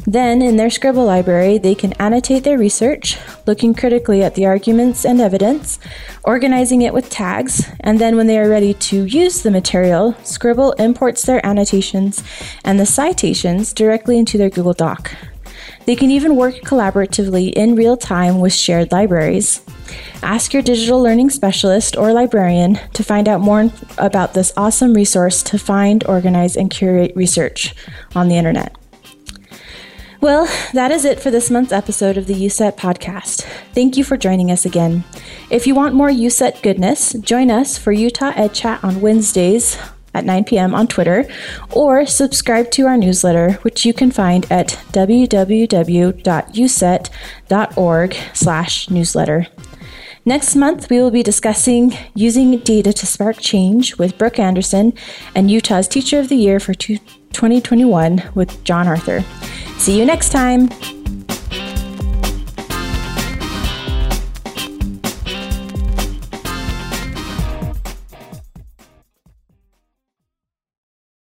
Then, 0.06 0.41
in 0.41 0.56
their 0.56 0.70
Scrible 0.70 1.06
library, 1.06 1.58
they 1.58 1.76
can 1.76 1.91
annotate 1.93 2.43
their 2.43 2.58
research, 2.58 3.18
looking 3.45 3.74
critically 3.74 4.24
at 4.24 4.36
the 4.36 4.45
arguments 4.45 5.04
and 5.04 5.20
evidence, 5.20 5.80
organizing 6.24 6.82
it 6.82 6.93
with 6.93 7.10
tags, 7.10 7.68
and 7.82 8.00
then 8.00 8.16
when 8.16 8.28
they 8.28 8.39
are 8.39 8.50
ready 8.50 8.74
to 8.74 9.04
use 9.06 9.41
the 9.41 9.52
material, 9.52 10.16
Scrible 10.24 10.72
imports 10.74 11.24
their 11.24 11.45
annotations 11.45 12.24
and 12.64 12.80
the 12.80 12.86
citations 12.86 13.74
directly 13.74 14.18
into 14.18 14.38
their 14.38 14.50
Google 14.50 14.74
Doc. 14.74 15.12
They 15.86 15.95
can 15.95 16.12
even 16.12 16.36
work 16.36 16.56
collaboratively 16.56 17.54
in 17.54 17.76
real 17.76 17.95
time 17.95 18.39
with 18.39 18.54
shared 18.54 18.91
libraries. 18.91 19.62
Ask 20.22 20.54
your 20.54 20.62
digital 20.62 21.02
learning 21.02 21.30
specialist 21.30 21.95
or 21.95 22.12
librarian 22.12 22.80
to 22.93 23.04
find 23.04 23.30
out 23.30 23.39
more 23.39 23.72
about 23.98 24.34
this 24.34 24.52
awesome 24.58 24.93
resource 24.93 25.41
to 25.43 25.58
find, 25.58 26.06
organize, 26.06 26.58
and 26.58 26.70
curate 26.70 27.14
research 27.16 27.74
on 28.16 28.28
the 28.28 28.36
internet. 28.36 28.76
Well, 30.20 30.47
that 30.74 30.89
is 30.91 31.05
it 31.05 31.20
for 31.20 31.30
this 31.30 31.51
month's 31.51 31.72
episode 31.72 32.18
of 32.18 32.26
the 32.26 32.34
UCET 32.34 32.76
podcast. 32.76 33.43
Thank 33.74 33.97
you 33.97 34.03
for 34.03 34.18
joining 34.18 34.49
us 34.49 34.65
again. 34.65 35.03
If 35.51 35.68
you 35.68 35.76
want 35.76 35.93
more 35.93 36.09
UCET 36.09 36.63
goodness, 36.63 37.13
join 37.13 37.51
us 37.51 37.78
for 37.78 37.91
Utah 37.91 38.34
Ed 38.36 38.53
Chat 38.53 38.84
on 38.84 38.99
Wednesdays 39.01 39.78
at 40.15 40.26
9 40.26 40.45
p.m. 40.45 40.74
on 40.74 40.88
Twitter, 40.88 41.30
or 41.72 42.07
subscribe 42.07 42.72
to 42.72 42.88
our 42.88 42.97
newsletter, 42.97 43.53
which 43.61 43.86
you 43.86 43.93
can 43.93 44.09
find 44.09 44.51
at 44.51 44.70
www.ucet.org 44.91 45.38
slash 48.34 48.89
newsletter. 48.89 49.47
Next 50.26 50.55
month, 50.55 50.89
we 50.89 50.97
will 50.97 51.11
be 51.11 51.22
discussing 51.24 51.93
using 52.15 52.57
data 52.57 52.91
to 52.91 53.05
spark 53.05 53.38
change 53.39 53.97
with 53.97 54.18
Brooke 54.18 54.39
Anderson 54.39 54.93
and 55.36 55.51
Utah's 55.51 55.88
Teacher 55.88 56.20
of 56.20 56.30
the 56.30 56.36
Year 56.36 56.59
for 56.59 56.74
2021 57.34 58.32
with 58.36 58.64
John 58.64 58.88
Arthur. 58.88 59.24
See 59.78 59.98
you 59.98 60.06
next 60.06 60.30
time. 60.30 60.70